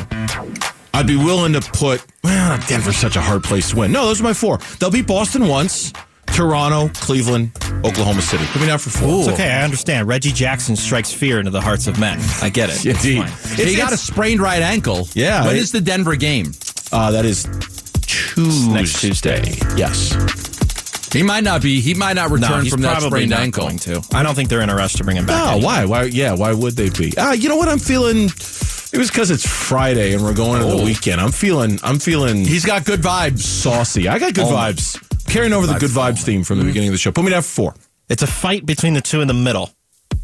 I'd 0.94 1.08
be 1.08 1.16
willing 1.16 1.54
to 1.54 1.62
put. 1.62 2.06
Well, 2.24 2.60
Denver's 2.68 2.98
such 2.98 3.16
a 3.16 3.22
hard 3.22 3.44
place 3.44 3.72
to 3.72 3.78
win. 3.78 3.92
No, 3.92 4.06
those 4.06 4.22
are 4.22 4.24
my 4.24 4.34
four. 4.34 4.60
They'll 4.80 4.92
beat 4.92 5.08
Boston 5.08 5.48
once, 5.48 5.92
Toronto, 6.28 6.90
Cleveland, 6.94 7.52
Oklahoma 7.84 8.22
City. 8.22 8.46
Put 8.48 8.62
me 8.62 8.68
down 8.68 8.78
for 8.80 8.90
four. 8.92 9.20
It's 9.22 9.30
okay. 9.30 9.50
I 9.52 9.64
understand. 9.64 10.08
Reggie 10.08 10.32
Jackson 10.32 10.76
strikes 10.76 11.12
fear 11.12 11.40
into 11.40 11.52
the 11.52 11.62
hearts 11.62 11.88
of 11.88 12.00
men. 12.00 12.20
I 12.42 12.50
get 12.50 12.70
it. 12.70 12.86
It's 12.86 13.04
Indeed. 13.06 13.26
he 13.68 13.76
got 13.76 13.94
a 13.94 13.98
sprained 13.98 14.42
right 14.42 14.62
ankle. 14.62 15.08
Yeah, 15.14 15.46
When 15.46 15.56
it- 15.56 15.60
is 15.60 15.72
the 15.72 15.82
Denver 15.82 16.16
game? 16.16 16.52
Uh, 16.92 17.10
that 17.12 17.26
is 17.26 17.46
Tuesday. 18.12 18.74
next 18.74 19.02
Tuesday. 19.02 19.41
Yes. 19.78 20.12
He 21.13 21.24
might 21.24 21.43
not 21.43 21.62
be. 21.62 21.82
He 21.82 21.93
might 21.93 22.13
not 22.13 22.30
No, 22.30 22.36
return 22.36 22.63
he's 22.63 22.71
from 22.71 22.82
that 22.84 23.02
sprained 23.02 23.34
ankle. 23.34 23.65
going 23.65 23.78
to. 23.80 24.02
I 24.13 24.24
don't 24.24 24.36
think 24.36 24.50
they're 24.50 24.62
in 24.62 24.69
a 24.69 24.76
rush 24.76 24.93
to 24.93 25.04
bring 25.04 25.17
him 25.17 25.26
back. 25.26 25.41
Oh, 25.43 25.50
anyway. 25.58 25.65
why? 25.65 25.86
Why? 25.86 26.04
Yeah, 26.04 26.34
why 26.34 26.54
would 26.54 26.76
they 26.76 26.89
be? 26.89 27.13
Ah, 27.17 27.34
you 27.34 27.50
know 27.50 27.58
what? 27.58 27.67
I'm 27.67 27.80
feeling. 27.80 28.26
It 28.93 28.97
was 28.97 29.10
because 29.10 29.30
it's 29.32 29.47
Friday 29.47 30.13
and 30.13 30.24
we're 30.24 30.34
going 30.34 30.62
to 30.62 30.67
the 30.67 30.74
Oh. 30.82 30.86
weekend. 30.86 31.19
I'm 31.21 31.32
feeling. 31.32 31.80
I'm 31.84 32.00
feeling 32.00 32.45
He's 32.45 32.65
got 32.65 32.86
good 32.86 33.02
vibes. 33.02 33.39
saucy. 33.39 34.08
I 34.08 34.19
got 34.19 34.34
good 34.34 34.45
Oh. 34.45 34.52
vibes. 34.52 34.97
Carrying 35.28 35.54
over 35.54 35.65
the 35.67 35.76
good 35.80 35.91
vibes 35.91 36.24
theme 36.24 36.43
from 36.43 36.60
the 36.60 36.65
beginning 36.65 36.89
of 36.89 36.93
the 36.93 36.97
show. 36.97 37.12
Put 37.12 37.24
me 37.24 37.32
down 37.32 37.41
for 37.41 37.47
four. 37.50 37.76
It's 38.10 38.24
a 38.24 38.28
fight 38.28 38.65
between 38.65 38.93
the 38.93 39.02
two 39.02 39.21
in 39.21 39.28
the 39.30 39.34
middle. 39.34 39.71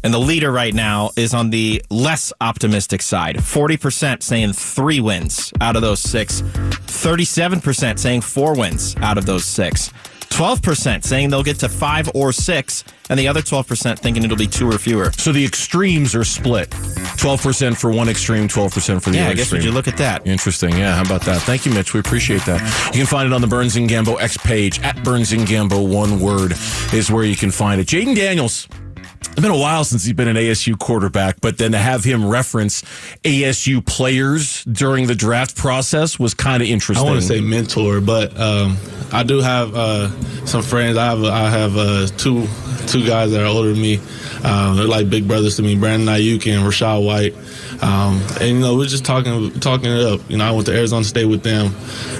And 0.04 0.14
the 0.14 0.18
leader 0.18 0.52
right 0.52 0.72
now 0.74 1.10
is 1.16 1.34
on 1.34 1.50
the 1.50 1.82
less 1.90 2.32
optimistic 2.40 3.02
side. 3.02 3.36
40% 3.36 4.22
saying 4.22 4.52
three 4.52 5.00
wins 5.00 5.52
out 5.60 5.74
of 5.76 5.82
those 5.82 6.00
six. 6.00 6.42
37% 6.42 7.98
saying 7.98 8.20
four 8.20 8.54
wins 8.56 8.94
out 8.98 9.18
of 9.18 9.26
those 9.26 9.44
six. 9.44 9.90
12% 10.30 11.04
saying 11.04 11.30
they'll 11.30 11.42
get 11.42 11.58
to 11.60 11.68
five 11.70 12.08
or 12.14 12.32
six, 12.32 12.84
and 13.08 13.18
the 13.18 13.26
other 13.26 13.40
12% 13.40 13.98
thinking 13.98 14.22
it'll 14.22 14.36
be 14.36 14.46
two 14.46 14.68
or 14.68 14.76
fewer. 14.78 15.10
So 15.12 15.32
the 15.32 15.42
extremes 15.44 16.14
are 16.14 16.22
split 16.22 16.68
12% 16.70 17.76
for 17.76 17.90
one 17.90 18.08
extreme, 18.10 18.46
12% 18.46 19.02
for 19.02 19.08
the 19.10 19.16
Yeah, 19.16 19.22
other 19.22 19.30
I 19.30 19.34
guess 19.34 19.40
extreme. 19.44 19.60
would 19.60 19.64
you 19.64 19.72
look 19.72 19.88
at 19.88 19.96
that? 19.96 20.26
Interesting. 20.26 20.76
Yeah, 20.76 20.94
how 20.94 21.02
about 21.02 21.22
that? 21.22 21.40
Thank 21.42 21.64
you, 21.66 21.72
Mitch. 21.72 21.94
We 21.94 22.00
appreciate 22.00 22.44
that. 22.44 22.60
You 22.94 22.98
can 23.00 23.06
find 23.06 23.26
it 23.26 23.32
on 23.32 23.40
the 23.40 23.46
Burns 23.46 23.76
and 23.76 23.88
Gambo 23.88 24.20
X 24.20 24.36
page 24.36 24.80
at 24.82 25.02
Burns 25.02 25.32
and 25.32 25.46
Gambo. 25.46 25.88
One 25.88 26.20
word 26.20 26.52
is 26.92 27.10
where 27.10 27.24
you 27.24 27.34
can 27.34 27.50
find 27.50 27.80
it. 27.80 27.86
Jayden 27.88 28.14
Daniels. 28.14 28.68
It's 29.20 29.40
been 29.40 29.50
a 29.50 29.56
while 29.56 29.84
since 29.84 30.04
he's 30.04 30.14
been 30.14 30.28
an 30.28 30.36
ASU 30.36 30.78
quarterback, 30.78 31.40
but 31.40 31.58
then 31.58 31.72
to 31.72 31.78
have 31.78 32.04
him 32.04 32.28
reference 32.28 32.82
ASU 33.22 33.84
players 33.84 34.64
during 34.64 35.06
the 35.06 35.14
draft 35.14 35.56
process 35.56 36.18
was 36.18 36.34
kind 36.34 36.62
of 36.62 36.68
interesting. 36.68 37.06
I 37.06 37.10
want 37.10 37.20
to 37.20 37.26
say 37.26 37.40
mentor, 37.40 38.00
but 38.00 38.38
um, 38.38 38.76
I 39.12 39.22
do 39.22 39.40
have 39.40 39.74
uh, 39.74 40.10
some 40.44 40.62
friends. 40.62 40.96
I 40.96 41.06
have 41.06 41.24
I 41.24 41.50
have 41.50 41.76
uh, 41.76 42.06
two 42.16 42.46
two 42.86 43.06
guys 43.06 43.30
that 43.32 43.42
are 43.42 43.46
older 43.46 43.72
than 43.72 43.80
me. 43.80 44.00
Um, 44.44 44.76
they're 44.76 44.86
like 44.86 45.10
big 45.10 45.26
brothers 45.26 45.56
to 45.56 45.62
me, 45.62 45.76
Brandon 45.76 46.08
Aiyuk 46.08 46.46
and 46.52 46.66
Rachaad 46.66 47.04
White. 47.04 47.34
Um, 47.82 48.20
and 48.40 48.48
you 48.48 48.58
know, 48.58 48.76
we're 48.76 48.86
just 48.86 49.04
talking 49.04 49.52
talking 49.60 49.90
it 49.90 50.00
up. 50.00 50.20
You 50.28 50.38
know, 50.38 50.44
I 50.44 50.50
went 50.50 50.66
to 50.66 50.76
Arizona 50.76 51.04
State 51.04 51.26
with 51.26 51.42
them. 51.42 51.74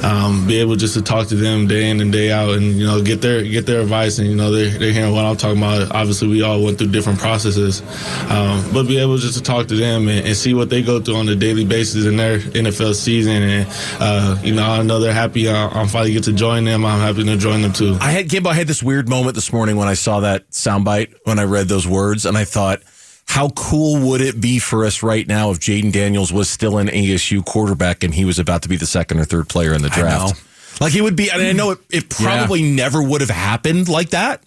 Um, 0.05 0.47
be 0.47 0.61
able 0.61 0.77
just 0.77 0.95
to 0.95 1.03
talk 1.03 1.29
to 1.29 1.35
them 1.35 1.67
day 1.67 1.91
in 1.91 2.01
and 2.01 2.13
day 2.13 2.31
out, 2.31 2.51
and 2.51 2.65
you 2.65 2.87
know, 2.87 3.03
get 3.03 3.21
their 3.21 3.43
get 3.43 3.67
their 3.67 3.81
advice, 3.81 4.19
and 4.19 4.29
you 4.29 4.37
know, 4.37 4.51
they're, 4.51 4.71
they're 4.79 4.93
hearing 4.93 5.13
what 5.13 5.25
I'm 5.25 5.37
talking 5.37 5.59
about. 5.59 5.93
Obviously, 5.93 6.29
we 6.29 6.43
all 6.43 6.63
went 6.63 6.79
through 6.79 6.88
different 6.91 7.19
processes, 7.19 7.83
um, 8.31 8.65
but 8.73 8.87
be 8.87 8.99
able 8.99 9.17
just 9.17 9.37
to 9.37 9.43
talk 9.43 9.69
to 9.69 9.77
them 9.77 10.09
and, 10.09 10.27
and 10.27 10.37
see 10.37 10.55
what 10.55 10.71
they 10.71 10.83
go 10.83 11.01
through 11.01 11.17
on 11.17 11.29
a 11.29 11.37
daily 11.37 11.65
basis 11.65 12.07
in 12.07 12.17
their 12.17 12.39
NFL 12.39 12.95
season, 12.95 13.43
and 13.43 13.69
uh, 14.01 14.39
you 14.43 14.55
know, 14.55 14.65
I 14.65 14.83
know 14.83 15.01
they're 15.01 15.13
happy. 15.13 15.49
I, 15.49 15.69
I'm 15.69 15.89
finally 15.89 16.13
get 16.13 16.25
to 16.25 16.33
join 16.33 16.65
them. 16.65 16.85
I'm 16.85 17.01
happy 17.01 17.25
to 17.25 17.37
join 17.37 17.63
them 17.63 17.73
too. 17.73 17.97
I 18.01 18.11
had 18.11 18.29
Gambo, 18.29 18.47
I 18.47 18.55
had 18.55 18.67
this 18.67 18.83
weird 18.83 19.09
moment 19.09 19.35
this 19.35 19.53
morning 19.53 19.77
when 19.77 19.89
I 19.89 19.95
saw 19.95 20.21
that 20.21 20.51
soundbite 20.51 21.15
when 21.25 21.39
I 21.39 21.45
read 21.45 21.69
those 21.69 21.87
words, 21.87 22.27
and 22.27 22.37
I 22.37 22.45
thought, 22.45 22.83
how 23.27 23.51
cool 23.51 24.09
would 24.09 24.21
it 24.23 24.41
be 24.41 24.59
for 24.59 24.87
us 24.87 25.03
right 25.03 25.27
now 25.27 25.51
if 25.51 25.61
Jayden 25.61 25.93
Daniels 25.93 26.33
was 26.33 26.49
still 26.49 26.79
an 26.79 26.89
ASU 26.89 27.45
quarterback 27.45 28.03
and 28.03 28.15
he 28.15 28.25
was 28.25 28.39
about 28.39 28.63
to 28.63 28.69
be 28.69 28.77
the 28.77 28.87
second 28.87 29.21
or 29.21 29.25
third 29.25 29.49
player 29.49 29.75
in 29.75 29.83
the 29.83 29.91
draft? 29.91 30.43
Like 30.81 30.95
it 30.95 31.03
would 31.03 31.17
be, 31.17 31.31
and 31.31 31.43
I 31.43 31.53
know 31.53 31.73
it, 31.73 31.79
it 31.91 32.09
probably 32.09 32.63
never 32.63 33.03
would 33.03 33.21
have 33.21 33.31
happened 33.31 33.89
like 33.89 34.11
that. 34.11 34.43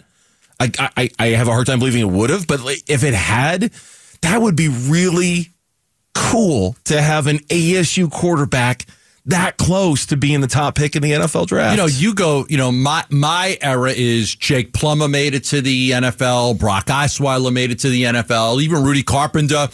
I, 0.62 0.90
I, 0.96 1.10
I 1.18 1.26
have 1.28 1.48
a 1.48 1.52
hard 1.52 1.66
time 1.66 1.78
believing 1.78 2.02
it 2.02 2.10
would 2.10 2.30
have, 2.30 2.46
but 2.46 2.60
if 2.86 3.04
it 3.04 3.14
had, 3.14 3.70
that 4.22 4.40
would 4.40 4.56
be 4.56 4.68
really 4.68 5.50
cool 6.14 6.76
to 6.84 7.00
have 7.00 7.26
an 7.26 7.38
ASU 7.38 8.10
quarterback 8.10 8.86
that 9.26 9.56
close 9.56 10.06
to 10.06 10.16
being 10.16 10.40
the 10.40 10.48
top 10.48 10.74
pick 10.74 10.96
in 10.96 11.02
the 11.02 11.12
NFL 11.12 11.46
draft. 11.46 11.72
You 11.72 11.76
know, 11.76 11.86
you 11.86 12.14
go, 12.14 12.44
you 12.48 12.58
know, 12.58 12.72
my 12.72 13.04
my 13.08 13.56
era 13.60 13.92
is 13.92 14.34
Jake 14.34 14.72
Plummer 14.72 15.08
made 15.08 15.34
it 15.34 15.44
to 15.44 15.60
the 15.60 15.92
NFL, 15.92 16.58
Brock 16.58 16.86
Osweiler 16.86 17.52
made 17.52 17.70
it 17.70 17.78
to 17.80 17.88
the 17.88 18.02
NFL, 18.02 18.60
even 18.62 18.82
Rudy 18.82 19.02
Carpenter 19.02 19.68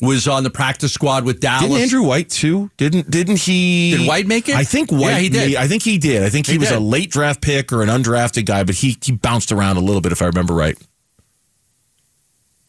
was 0.00 0.26
on 0.28 0.42
the 0.42 0.50
practice 0.50 0.92
squad 0.92 1.24
with 1.24 1.40
Dallas. 1.40 1.62
Didn't 1.68 1.82
Andrew 1.82 2.02
White 2.02 2.28
too? 2.28 2.70
Didn't 2.76 3.10
didn't 3.10 3.38
he? 3.38 3.96
Did 3.96 4.08
White 4.08 4.26
make 4.26 4.48
it? 4.48 4.56
I 4.56 4.64
think 4.64 4.90
White. 4.90 5.00
Yeah, 5.00 5.18
he 5.18 5.28
did. 5.28 5.48
made- 5.50 5.56
I 5.56 5.68
think 5.68 5.82
he 5.82 5.98
did. 5.98 6.22
I 6.22 6.28
think 6.30 6.46
he, 6.46 6.52
He 6.52 6.58
was 6.58 6.68
did. 6.70 6.76
a 6.78 6.80
late 6.80 7.10
draft 7.10 7.40
pick 7.40 7.72
or 7.72 7.82
an 7.82 7.88
undrafted 7.88 8.44
guy, 8.44 8.64
but 8.64 8.74
he 8.74 8.96
he 9.02 9.12
bounced 9.12 9.52
around 9.52 9.76
a 9.76 9.80
little 9.80 10.00
bit 10.00 10.12
if 10.12 10.20
I 10.20 10.26
remember 10.26 10.54
right. 10.54 10.76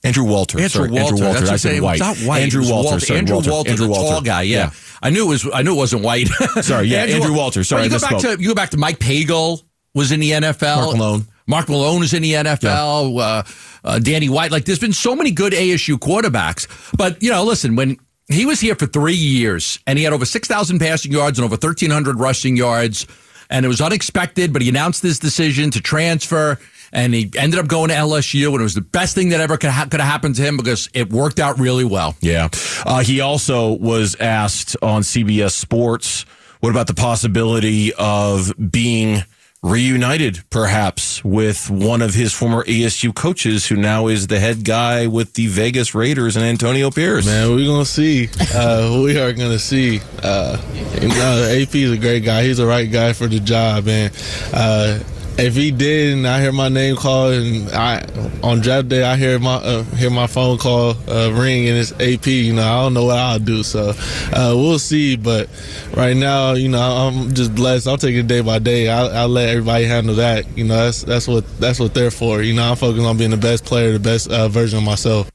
Andrew 0.04 0.24
Walter. 0.24 0.60
Andrew 0.60 0.70
sorry, 0.70 0.90
Walter. 0.92 1.14
Andrew 1.16 1.28
Walter. 1.28 1.52
I 1.52 1.56
said 1.56 1.82
White. 1.82 2.00
Not 2.00 2.18
White. 2.18 2.44
Andrew 2.44 2.62
Walter. 2.62 2.90
Walter. 2.90 3.00
Sorry, 3.06 3.18
Andrew 3.20 3.36
Walter. 3.38 3.50
Walter, 3.52 3.70
Andrew 3.72 3.86
the 3.88 3.92
Walter. 3.92 4.10
tall 4.12 4.22
guy. 4.22 4.44
Yeah. 4.44 4.70
I 5.02 5.10
knew 5.10 5.26
it 5.26 5.30
was. 5.30 5.50
I 5.52 5.64
knew 5.64 5.74
it 5.74 5.78
wasn't 5.78 6.04
White. 6.04 6.28
Sorry, 6.62 6.88
yeah, 6.88 7.04
Andrew 7.06 7.34
Walter. 7.34 7.64
Sorry, 7.64 7.82
Well, 7.82 7.90
you 7.90 7.96
I 7.96 8.00
go 8.00 8.08
back 8.10 8.20
to 8.38 8.42
you 8.42 8.48
go 8.50 8.56
back 8.56 8.70
to 8.72 8.78
Mike 8.78 9.00
Pagel 9.00 9.64
was 9.96 10.12
in 10.12 10.20
the 10.20 10.32
NFL. 10.32 10.76
Mark 10.86 10.98
Malone. 10.98 11.26
Mark 11.48 11.70
Malone 11.70 12.04
is 12.04 12.14
in 12.14 12.24
the 12.24 12.34
NFL. 12.34 13.20
Uh, 13.20 13.44
uh, 13.84 14.00
Danny 14.00 14.30
White. 14.30 14.52
Like, 14.52 14.66
there's 14.66 14.80
been 14.80 14.94
so 14.94 15.16
many 15.16 15.32
good 15.32 15.54
ASU 15.54 15.96
quarterbacks. 15.98 16.68
But 16.98 17.22
you 17.22 17.30
know, 17.30 17.44
listen, 17.44 17.76
when 17.76 17.98
he 18.28 18.46
was 18.46 18.60
here 18.60 18.76
for 18.76 18.88
three 18.88 19.14
years 19.14 19.80
and 19.86 19.98
he 19.98 20.04
had 20.04 20.14
over 20.14 20.26
six 20.26 20.48
thousand 20.48 20.80
passing 20.80 21.12
yards 21.12 21.38
and 21.38 21.46
over 21.46 21.58
thirteen 21.58 21.92
hundred 21.92 22.20
rushing 22.20 22.58
yards, 22.58 23.06
and 23.50 23.66
it 23.66 23.70
was 23.70 23.82
unexpected. 23.82 24.54
But 24.54 24.62
he 24.62 24.70
announced 24.70 25.04
his 25.04 25.20
decision 25.20 25.72
to 25.72 25.82
transfer. 25.82 26.60
And 26.94 27.14
he 27.14 27.30
ended 27.36 27.60
up 27.60 27.68
going 27.68 27.90
to 27.90 27.96
LSU, 27.96 28.52
and 28.52 28.62
it 28.62 28.64
was 28.64 28.76
the 28.76 28.80
best 28.80 29.16
thing 29.16 29.30
that 29.30 29.42
ever 29.42 29.58
could, 29.58 29.72
ha- 29.72 29.88
could 29.90 30.00
have 30.00 30.10
happened 30.10 30.36
to 30.36 30.42
him 30.44 30.56
because 30.56 30.88
it 30.94 31.12
worked 31.12 31.42
out 31.42 31.60
really 31.60 31.84
well. 31.84 32.16
Yeah. 32.22 32.48
Uh, 32.86 33.04
he 33.04 33.20
also 33.20 33.74
was 33.74 34.16
asked 34.22 34.78
on 34.82 35.02
CBS 35.02 35.52
Sports, 35.52 36.22
what 36.62 36.70
about 36.70 36.88
the 36.88 36.94
possibility 36.94 37.92
of 37.96 38.54
being 38.72 39.24
reunited 39.66 40.44
perhaps 40.52 41.26
with 41.26 41.72
one 41.72 42.04
of 42.04 42.14
his 42.14 42.32
former 42.32 42.64
ASU 42.66 43.14
coaches 43.14 43.66
who 43.66 43.76
now 43.76 44.06
is 44.06 44.28
the 44.28 44.40
head 44.40 44.64
guy 44.64 45.08
with 45.08 45.34
the 45.34 45.48
Vegas 45.48 45.96
Raiders 45.96 46.36
and 46.36 46.46
Antonio 46.46 46.92
Pierce? 46.92 47.26
Man, 47.26 47.50
we're 47.50 47.66
gonna 47.66 47.84
see. 47.84 48.30
Uh, 48.54 49.02
we 49.04 49.18
are 49.18 49.34
gonna 49.34 49.58
see. 49.58 50.02
Uh, 50.22 50.62
you 51.02 51.08
know, 51.08 51.50
AP 51.52 51.74
is 51.74 51.92
a 51.92 51.98
great 51.98 52.24
guy. 52.24 52.44
He's 52.44 52.58
the 52.58 52.68
right 52.68 52.90
guy 52.90 53.14
for 53.14 53.26
the 53.26 53.40
job, 53.40 53.88
and 53.88 54.14
uh, 54.54 55.00
if 55.38 55.56
he 55.56 55.72
did, 55.72 56.18
and 56.18 56.28
I 56.28 56.42
hear 56.42 56.52
my 56.52 56.70
name 56.70 56.96
called, 56.96 57.34
and 57.34 57.70
I 57.72 58.06
on 58.42 58.62
draft 58.62 58.90
day 58.90 59.04
I 59.04 59.16
hear 59.18 59.38
my 59.40 59.56
uh, 59.56 59.84
hear 59.84 60.10
my 60.10 60.28
phone 60.28 60.58
call 60.58 60.96
uh, 61.10 61.32
ring, 61.34 61.68
and 61.68 61.78
it's 61.78 61.92
AP. 61.94 62.28
You 62.28 62.54
know, 62.54 62.64
I 62.64 62.84
don't 62.84 62.94
know 62.94 63.06
what 63.06 63.18
I'll 63.18 63.40
do. 63.40 63.64
So 63.64 63.94
uh, 64.34 64.54
we'll 64.56 64.80
see. 64.80 65.16
But 65.16 65.50
right 65.96 66.16
now, 66.16 66.54
you 66.54 66.70
know, 66.70 66.80
I'm 66.80 67.34
just 67.34 67.54
blessed. 67.54 67.88
I'll 67.88 67.98
take 67.98 68.16
it 68.16 68.28
day 68.28 68.42
by 68.42 68.60
day. 68.60 68.90
I'll, 68.90 69.10
I'll 69.12 69.30
let 69.30 69.50
everybody 69.50 69.86
handle 69.86 70.16
that. 70.16 70.46
You 70.58 70.64
know, 70.64 70.86
that's 70.86 71.04
that's 71.04 71.28
what 71.28 71.46
that's 71.60 71.80
what 71.80 71.94
they're 71.94 72.12
for. 72.12 72.42
You 72.42 72.54
know, 72.54 72.64
I'm 72.64 72.78
focused 72.78 73.06
on 73.06 73.18
being 73.18 73.32
the 73.32 73.38
best 73.38 73.66
player, 73.66 73.92
the 73.94 74.00
best 74.00 74.30
uh, 74.30 74.48
version 74.48 74.80
of 74.80 74.86
myself. 74.86 75.30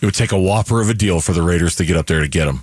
It 0.00 0.04
would 0.06 0.14
take 0.14 0.32
a 0.32 0.38
whopper 0.38 0.80
of 0.80 0.88
a 0.90 0.94
deal 0.94 1.20
for 1.20 1.32
the 1.32 1.42
Raiders 1.42 1.76
to 1.76 1.84
get 1.84 1.96
up 1.96 2.06
there 2.06 2.20
to 2.20 2.28
get 2.28 2.46
him. 2.46 2.60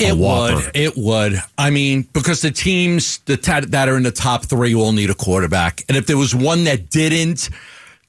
It 0.00 0.16
would. 0.16 0.70
It 0.74 0.96
would. 0.96 1.40
I 1.56 1.70
mean, 1.70 2.02
because 2.12 2.42
the 2.42 2.50
teams 2.50 3.18
that 3.26 3.42
that 3.42 3.88
are 3.88 3.96
in 3.96 4.02
the 4.02 4.10
top 4.10 4.44
three 4.44 4.74
all 4.74 4.92
need 4.92 5.10
a 5.10 5.14
quarterback, 5.14 5.84
and 5.88 5.96
if 5.96 6.06
there 6.06 6.16
was 6.16 6.34
one 6.34 6.64
that 6.64 6.90
didn't, 6.90 7.50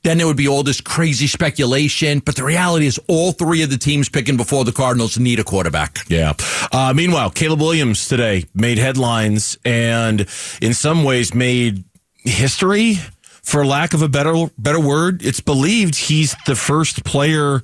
then 0.04 0.18
there 0.18 0.26
would 0.26 0.38
be 0.38 0.48
all 0.48 0.64
this 0.64 0.82
crazy 0.82 1.28
speculation. 1.28 2.20
But 2.20 2.36
the 2.36 2.44
reality 2.44 2.88
is, 2.88 3.00
all 3.08 3.32
three 3.32 3.62
of 3.62 3.70
the 3.70 3.78
teams 3.78 4.10
picking 4.10 4.38
before 4.38 4.66
the 4.66 4.72
Cardinals 4.72 5.20
need 5.20 5.40
a 5.40 5.44
quarterback. 5.44 6.00
Yeah. 6.08 6.34
Uh, 6.72 6.94
meanwhile, 6.96 7.30
Caleb 7.30 7.62
Williams 7.62 8.08
today 8.08 8.46
made 8.56 8.80
headlines 8.80 9.58
and 9.64 10.22
in 10.62 10.74
some 10.74 11.04
ways 11.04 11.34
made 11.34 11.84
history, 12.16 12.96
for 13.44 13.66
lack 13.66 13.94
of 13.94 14.02
a 14.02 14.10
better 14.10 14.48
better 14.58 14.80
word. 14.80 15.24
It's 15.24 15.42
believed 15.42 15.96
he's 15.96 16.36
the 16.48 16.56
first 16.56 17.06
player 17.06 17.62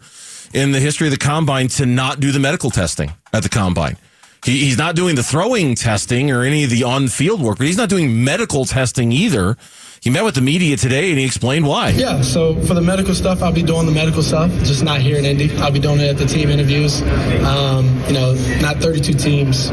in 0.53 0.71
the 0.71 0.79
history 0.79 1.07
of 1.07 1.11
the 1.11 1.17
combine 1.17 1.67
to 1.67 1.87
not 1.87 2.19
do 2.19 2.31
the 2.31 2.39
medical 2.39 2.69
testing 2.69 3.11
at 3.33 3.43
the 3.43 3.49
combine. 3.49 3.97
He, 4.45 4.65
he's 4.65 4.77
not 4.77 4.95
doing 4.95 5.15
the 5.15 5.23
throwing 5.23 5.75
testing 5.75 6.31
or 6.31 6.43
any 6.43 6.63
of 6.63 6.69
the 6.69 6.83
on 6.83 7.07
field 7.07 7.41
work, 7.41 7.57
but 7.57 7.67
he's 7.67 7.77
not 7.77 7.89
doing 7.89 8.23
medical 8.23 8.65
testing 8.65 9.11
either. 9.11 9.57
He 10.01 10.09
met 10.09 10.25
with 10.25 10.35
the 10.35 10.41
media 10.41 10.75
today 10.75 11.11
and 11.11 11.17
he 11.17 11.23
explained 11.23 11.65
why. 11.65 11.91
Yeah, 11.91 12.21
so 12.23 12.59
for 12.63 12.73
the 12.73 12.81
medical 12.81 13.13
stuff, 13.13 13.41
I'll 13.41 13.53
be 13.53 13.63
doing 13.63 13.85
the 13.85 13.93
medical 13.93 14.21
stuff, 14.21 14.51
just 14.65 14.83
not 14.83 14.99
here 14.99 15.17
in 15.17 15.23
Indy. 15.23 15.55
I'll 15.55 15.71
be 15.71 15.79
doing 15.79 16.01
it 16.01 16.09
at 16.09 16.17
the 16.17 16.25
team 16.25 16.49
interviews. 16.49 17.01
Um, 17.45 18.03
you 18.07 18.11
know, 18.11 18.33
not 18.59 18.77
32 18.77 19.13
teams 19.13 19.69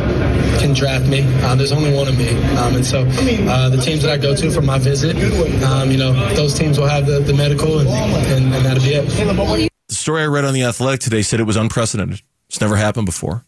can 0.61 0.73
draft 0.73 1.07
me. 1.07 1.23
Uh, 1.43 1.57
there's 1.57 1.73
only 1.73 1.93
one 1.93 2.07
of 2.07 2.17
me. 2.17 2.31
Um, 2.59 2.77
and 2.77 2.87
so 2.87 3.01
uh, 3.01 3.71
the 3.71 3.83
teams 3.83 4.03
that 4.03 4.13
I 4.13 4.19
go 4.19 4.37
to 4.37 4.51
for 4.53 4.63
my 4.63 4.79
visit, 4.79 5.17
um, 5.65 5.91
you 5.91 5.97
know, 5.97 6.13
those 6.35 6.55
teams 6.55 6.79
will 6.79 6.87
have 6.87 7.07
the, 7.07 7.19
the 7.19 7.35
medical 7.35 7.81
and, 7.81 7.89
and, 7.89 8.55
and 8.55 8.65
that'll 8.65 8.85
be 8.85 8.95
it. 8.95 9.71
The 9.89 9.95
story 9.97 10.23
I 10.23 10.27
read 10.27 10.45
on 10.45 10.55
The 10.55 10.63
Athletic 10.63 11.01
today 11.01 11.23
said 11.23 11.41
it 11.41 11.45
was 11.45 11.57
unprecedented. 11.57 12.23
It's 12.49 12.61
never 12.61 12.77
happened 12.77 13.07
before. 13.07 13.45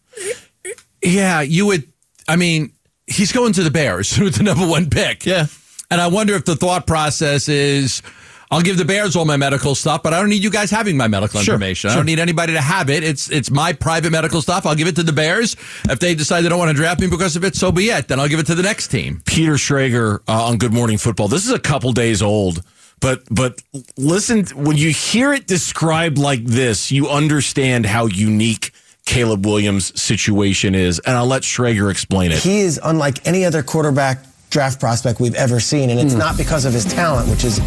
Yeah, 1.03 1.41
you 1.41 1.67
would. 1.67 1.85
I 2.29 2.37
mean, 2.37 2.73
he's 3.07 3.33
going 3.33 3.53
to 3.55 3.63
the 3.63 3.71
Bears 3.71 4.19
with 4.21 4.37
the 4.37 4.43
number 4.45 4.67
one 4.67 4.89
pick. 4.91 5.27
Yeah. 5.27 5.47
And 5.91 6.01
I 6.01 6.07
wonder 6.07 6.35
if 6.35 6.45
the 6.45 6.57
thought 6.57 6.87
process 6.87 7.49
is 7.49 8.03
I'll 8.51 8.63
give 8.63 8.77
the 8.79 8.85
Bears 8.85 9.17
all 9.17 9.25
my 9.25 9.37
medical 9.37 9.75
stuff, 9.75 10.03
but 10.03 10.15
I 10.15 10.21
don't 10.21 10.29
need 10.29 10.43
you 10.43 10.51
guys 10.51 10.71
having 10.71 10.97
my 10.97 11.09
medical 11.09 11.41
Sure, 11.41 11.55
information. 11.55 11.91
I 11.91 11.97
don't 11.97 12.07
need 12.07 12.19
anybody 12.19 12.53
to 12.53 12.61
have 12.61 12.89
it. 12.89 13.03
It's 13.03 13.31
it's 13.31 13.51
my 13.51 13.73
private 13.73 14.13
medical 14.13 14.41
stuff. 14.41 14.65
I'll 14.65 14.75
give 14.75 14.89
it 14.89 14.97
to 14.97 15.03
the 15.03 15.13
Bears. 15.13 15.57
If 15.91 15.99
they 15.99 16.15
decide 16.15 16.43
they 16.43 16.49
don't 16.49 16.59
want 16.59 16.71
to 16.71 16.77
draft 16.77 17.01
me 17.01 17.09
because 17.09 17.35
of 17.35 17.45
it, 17.45 17.57
so 17.57 17.73
be 17.73 17.91
it. 17.91 18.09
Then 18.09 18.21
I'll 18.21 18.29
give 18.29 18.41
it 18.41 18.47
to 18.47 18.55
the 18.55 18.63
next 18.63 18.89
team. 18.89 19.23
Peter 19.27 19.55
Schrager 19.55 20.21
uh, 20.29 20.45
on 20.47 20.59
Good 20.59 20.73
Morning 20.73 20.99
Football. 20.99 21.29
This 21.29 21.45
is 21.45 21.51
a 21.53 21.59
couple 21.59 21.93
days 21.93 22.23
old, 22.23 22.63
but 23.01 23.23
but 23.31 23.63
listen 23.97 24.45
when 24.55 24.77
you 24.77 24.91
hear 24.91 25.33
it 25.33 25.47
described 25.47 26.17
like 26.19 26.45
this, 26.45 26.93
you 26.93 27.09
understand 27.09 27.87
how 27.87 28.07
unique 28.07 28.72
Caleb 29.05 29.45
Williams' 29.45 30.01
situation 30.01 30.75
is, 30.75 30.99
and 31.01 31.17
I'll 31.17 31.27
let 31.27 31.43
Schrager 31.43 31.91
explain 31.91 32.33
it. 32.33 32.39
He 32.39 32.61
is 32.61 32.81
unlike 32.83 33.27
any 33.27 33.45
other 33.45 33.63
quarterback 33.63 34.25
draft 34.51 34.79
prospect 34.79 35.19
we've 35.19 35.35
ever 35.35 35.61
seen, 35.61 35.91
and 35.91 35.99
it's 35.99 36.13
hmm. 36.13 36.19
not 36.19 36.37
because 36.37 36.65
of 36.65 36.73
his 36.73 36.85
talent, 36.85 37.29
which 37.29 37.45
is 37.45 37.59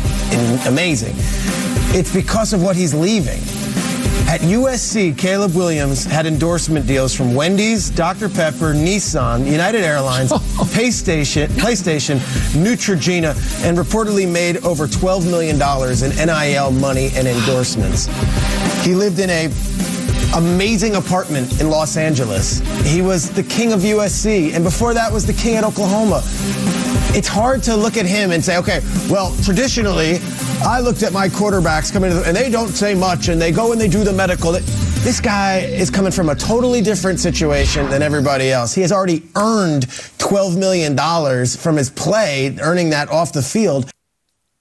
amazing. 0.67 1.15
It's 1.97 2.13
because 2.13 2.53
of 2.53 2.61
what 2.61 2.75
he's 2.75 2.93
leaving. 2.93 3.41
At 4.27 4.41
USC, 4.41 5.15
Caleb 5.17 5.55
Williams 5.55 6.03
had 6.03 6.25
endorsement 6.25 6.87
deals 6.87 7.13
from 7.13 7.35
Wendy's, 7.35 7.91
Dr. 7.91 8.27
Pepper, 8.27 8.73
Nissan, 8.73 9.49
United 9.49 9.81
Airlines, 9.81 10.31
PlayStation, 10.73 11.47
PlayStation, 11.49 12.17
Neutrogena, 12.53 13.35
and 13.63 13.77
reportedly 13.77 14.29
made 14.29 14.57
over 14.65 14.87
$12 14.87 15.29
million 15.29 15.55
in 15.55 16.27
NIL 16.27 16.71
money 16.71 17.11
and 17.13 17.27
endorsements. 17.27 18.07
He 18.83 18.95
lived 18.95 19.19
in 19.19 19.29
a 19.29 19.47
amazing 20.33 20.95
apartment 20.95 21.61
in 21.61 21.69
Los 21.69 21.97
Angeles. 21.97 22.59
He 22.83 23.01
was 23.01 23.29
the 23.31 23.43
king 23.43 23.73
of 23.73 23.81
USC, 23.81 24.53
and 24.53 24.63
before 24.63 24.93
that 24.93 25.11
was 25.11 25.25
the 25.25 25.33
king 25.33 25.55
at 25.55 25.63
Oklahoma. 25.63 26.21
It's 27.17 27.27
hard 27.27 27.63
to 27.63 27.75
look 27.75 27.97
at 27.97 28.05
him 28.05 28.31
and 28.31 28.43
say, 28.43 28.57
okay, 28.57 28.81
well, 29.09 29.35
traditionally, 29.43 30.17
I 30.63 30.79
looked 30.81 31.03
at 31.03 31.13
my 31.13 31.29
quarterbacks 31.29 31.91
coming 31.93 32.09
to 32.09 32.17
the, 32.17 32.27
and 32.27 32.35
they 32.35 32.49
don't 32.49 32.69
say 32.69 32.93
much, 32.93 33.27
and 33.27 33.41
they 33.41 33.51
go 33.51 33.71
and 33.71 33.79
they 33.79 33.87
do 33.87 34.03
the 34.03 34.13
medical. 34.13 34.51
This 34.51 35.21
guy 35.21 35.59
is 35.59 35.89
coming 35.89 36.11
from 36.11 36.29
a 36.29 36.35
totally 36.35 36.81
different 36.81 37.19
situation 37.19 37.89
than 37.89 38.01
everybody 38.01 38.51
else. 38.51 38.73
He 38.73 38.81
has 38.81 38.91
already 38.91 39.23
earned 39.35 39.83
$12 39.83 40.57
million 40.57 40.97
from 41.47 41.77
his 41.77 41.89
play, 41.89 42.57
earning 42.59 42.89
that 42.89 43.09
off 43.09 43.31
the 43.31 43.43
field. 43.43 43.89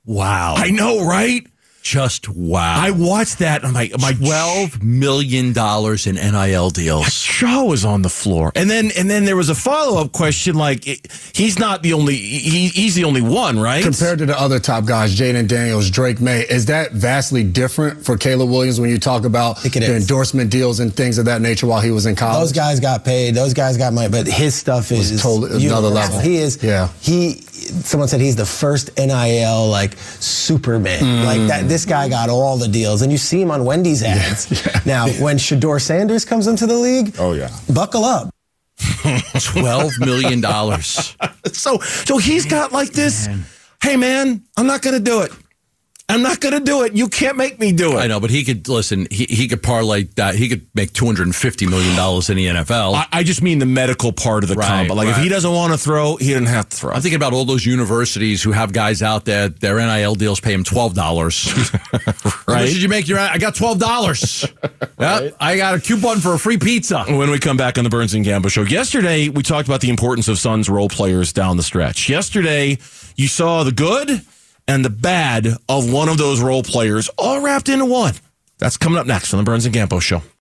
Wow. 0.04 0.54
I 0.56 0.70
know, 0.70 1.04
right? 1.04 1.46
Just 1.84 2.30
wow. 2.30 2.76
I 2.78 2.92
watched 2.92 3.40
that. 3.40 3.62
I'm 3.62 3.74
like, 3.74 3.92
my 4.00 4.12
$12 4.12 4.82
million 4.82 5.48
in 5.52 6.32
NIL 6.32 6.70
deals. 6.70 7.12
Shaw 7.12 7.64
was 7.64 7.84
on 7.84 8.00
the 8.00 8.08
floor. 8.08 8.52
And 8.54 8.70
then 8.70 8.90
and 8.96 9.10
then 9.10 9.26
there 9.26 9.36
was 9.36 9.50
a 9.50 9.54
follow 9.54 10.00
up 10.00 10.12
question 10.12 10.54
like 10.54 10.84
he's 11.34 11.58
not 11.58 11.82
the 11.82 11.92
only 11.92 12.16
he, 12.16 12.68
he's 12.68 12.94
the 12.94 13.04
only 13.04 13.20
one, 13.20 13.58
right? 13.58 13.84
Compared 13.84 14.18
to 14.20 14.26
the 14.26 14.40
other 14.40 14.58
top 14.58 14.86
guys, 14.86 15.14
Jayden 15.14 15.46
Daniels, 15.46 15.90
Drake 15.90 16.22
Maye, 16.22 16.46
is 16.48 16.64
that 16.66 16.92
vastly 16.92 17.44
different 17.44 18.02
for 18.02 18.16
Caleb 18.16 18.48
Williams 18.48 18.80
when 18.80 18.88
you 18.88 18.98
talk 18.98 19.24
about 19.24 19.62
the 19.62 19.68
is. 19.68 20.02
endorsement 20.02 20.50
deals 20.50 20.80
and 20.80 20.94
things 20.94 21.18
of 21.18 21.26
that 21.26 21.42
nature 21.42 21.66
while 21.66 21.82
he 21.82 21.90
was 21.90 22.06
in 22.06 22.16
college? 22.16 22.40
Those 22.40 22.52
guys 22.52 22.80
got 22.80 23.04
paid. 23.04 23.34
Those 23.34 23.52
guys 23.52 23.76
got 23.76 23.92
money, 23.92 24.08
but 24.08 24.26
his 24.26 24.54
stuff 24.54 24.90
is 24.90 25.20
totally 25.22 25.66
another 25.66 25.88
level. 25.88 26.18
He 26.18 26.36
is. 26.36 26.62
Yeah. 26.62 26.88
He. 27.02 27.42
Someone 27.52 28.08
said 28.08 28.20
he's 28.20 28.36
the 28.36 28.46
first 28.46 28.90
NIL 28.96 29.68
like 29.68 29.96
Superman. 29.98 31.02
Mm. 31.02 31.24
Like 31.24 31.48
that. 31.48 31.68
This 31.74 31.84
guy 31.84 32.08
got 32.08 32.30
all 32.30 32.56
the 32.56 32.68
deals, 32.68 33.02
and 33.02 33.10
you 33.10 33.18
see 33.18 33.42
him 33.42 33.50
on 33.50 33.64
Wendy's 33.64 34.04
ads. 34.04 34.46
Now, 34.86 35.08
when 35.08 35.38
Shedeur 35.38 35.82
Sanders 35.82 36.24
comes 36.24 36.46
into 36.46 36.66
the 36.68 36.76
league, 36.76 37.16
oh 37.18 37.32
yeah, 37.32 37.50
buckle 37.68 38.04
up. 38.04 38.30
$12 38.78 39.98
million. 39.98 40.40
so 41.52 41.78
so 41.80 42.18
he's 42.18 42.46
got 42.46 42.70
like 42.70 42.90
this. 42.90 43.28
Hey 43.82 43.96
man, 43.96 44.44
I'm 44.56 44.68
not 44.68 44.82
gonna 44.82 45.00
do 45.00 45.22
it. 45.22 45.32
I'm 46.06 46.20
not 46.22 46.38
gonna 46.40 46.60
do 46.60 46.82
it. 46.82 46.92
You 46.92 47.08
can't 47.08 47.36
make 47.38 47.58
me 47.58 47.72
do 47.72 47.92
it. 47.96 48.00
I 48.02 48.06
know, 48.08 48.20
but 48.20 48.28
he 48.30 48.44
could 48.44 48.68
listen. 48.68 49.06
He, 49.10 49.24
he 49.24 49.48
could 49.48 49.62
parlay 49.62 50.02
that. 50.16 50.34
He 50.34 50.50
could 50.50 50.66
make 50.74 50.92
two 50.92 51.06
hundred 51.06 51.22
and 51.26 51.34
fifty 51.34 51.66
million 51.66 51.96
dollars 51.96 52.28
in 52.28 52.36
the 52.36 52.46
NFL. 52.46 52.94
I, 52.94 53.06
I 53.10 53.22
just 53.22 53.40
mean 53.42 53.58
the 53.58 53.66
medical 53.66 54.12
part 54.12 54.44
of 54.44 54.50
the 54.50 54.54
Right, 54.54 54.66
combo. 54.68 54.94
Like 54.94 55.08
if 55.08 55.16
he 55.16 55.30
doesn't 55.30 55.50
want 55.50 55.72
to 55.72 55.78
throw, 55.78 56.16
he 56.16 56.32
doesn't 56.32 56.46
have 56.46 56.68
to 56.68 56.76
throw. 56.76 56.92
I'm 56.92 57.00
thinking 57.00 57.16
about 57.16 57.32
all 57.32 57.46
those 57.46 57.64
universities 57.64 58.42
who 58.42 58.52
have 58.52 58.72
guys 58.74 59.02
out 59.02 59.24
there. 59.24 59.48
Their 59.48 59.78
NIL 59.78 60.14
deals 60.14 60.40
pay 60.40 60.52
him 60.52 60.62
twelve 60.62 60.94
dollars. 60.94 61.46
Much 62.46 62.66
did 62.68 62.82
you 62.82 62.88
make 62.90 63.08
your? 63.08 63.18
I 63.18 63.38
got 63.38 63.54
twelve 63.54 63.78
dollars. 63.78 64.44
Yep, 64.96 65.36
I 65.40 65.56
got 65.56 65.74
a 65.74 65.80
coupon 65.80 66.20
for 66.20 66.34
a 66.34 66.38
free 66.38 66.56
pizza. 66.56 67.04
when 67.04 67.28
we 67.30 67.38
come 67.38 67.56
back 67.56 67.78
on 67.78 67.84
the 67.84 67.90
Burns 67.90 68.14
and 68.14 68.24
Gambo 68.24 68.48
show. 68.48 68.62
Yesterday, 68.62 69.28
we 69.28 69.42
talked 69.42 69.68
about 69.68 69.80
the 69.80 69.90
importance 69.90 70.28
of 70.28 70.38
Suns 70.38 70.70
role 70.70 70.88
players 70.88 71.32
down 71.32 71.56
the 71.56 71.62
stretch. 71.64 72.08
Yesterday, 72.08 72.78
you 73.16 73.26
saw 73.26 73.64
the 73.64 73.72
good 73.72 74.22
and 74.66 74.84
the 74.84 74.90
bad 74.90 75.46
of 75.68 75.92
one 75.92 76.08
of 76.08 76.18
those 76.18 76.40
role 76.40 76.62
players 76.62 77.08
all 77.16 77.40
wrapped 77.40 77.68
into 77.68 77.84
one. 77.84 78.14
That's 78.58 78.76
coming 78.76 78.98
up 78.98 79.06
next 79.06 79.32
on 79.32 79.38
the 79.38 79.44
Burns 79.44 79.66
and 79.66 79.74
Gambo 79.74 80.00
show. 80.00 80.22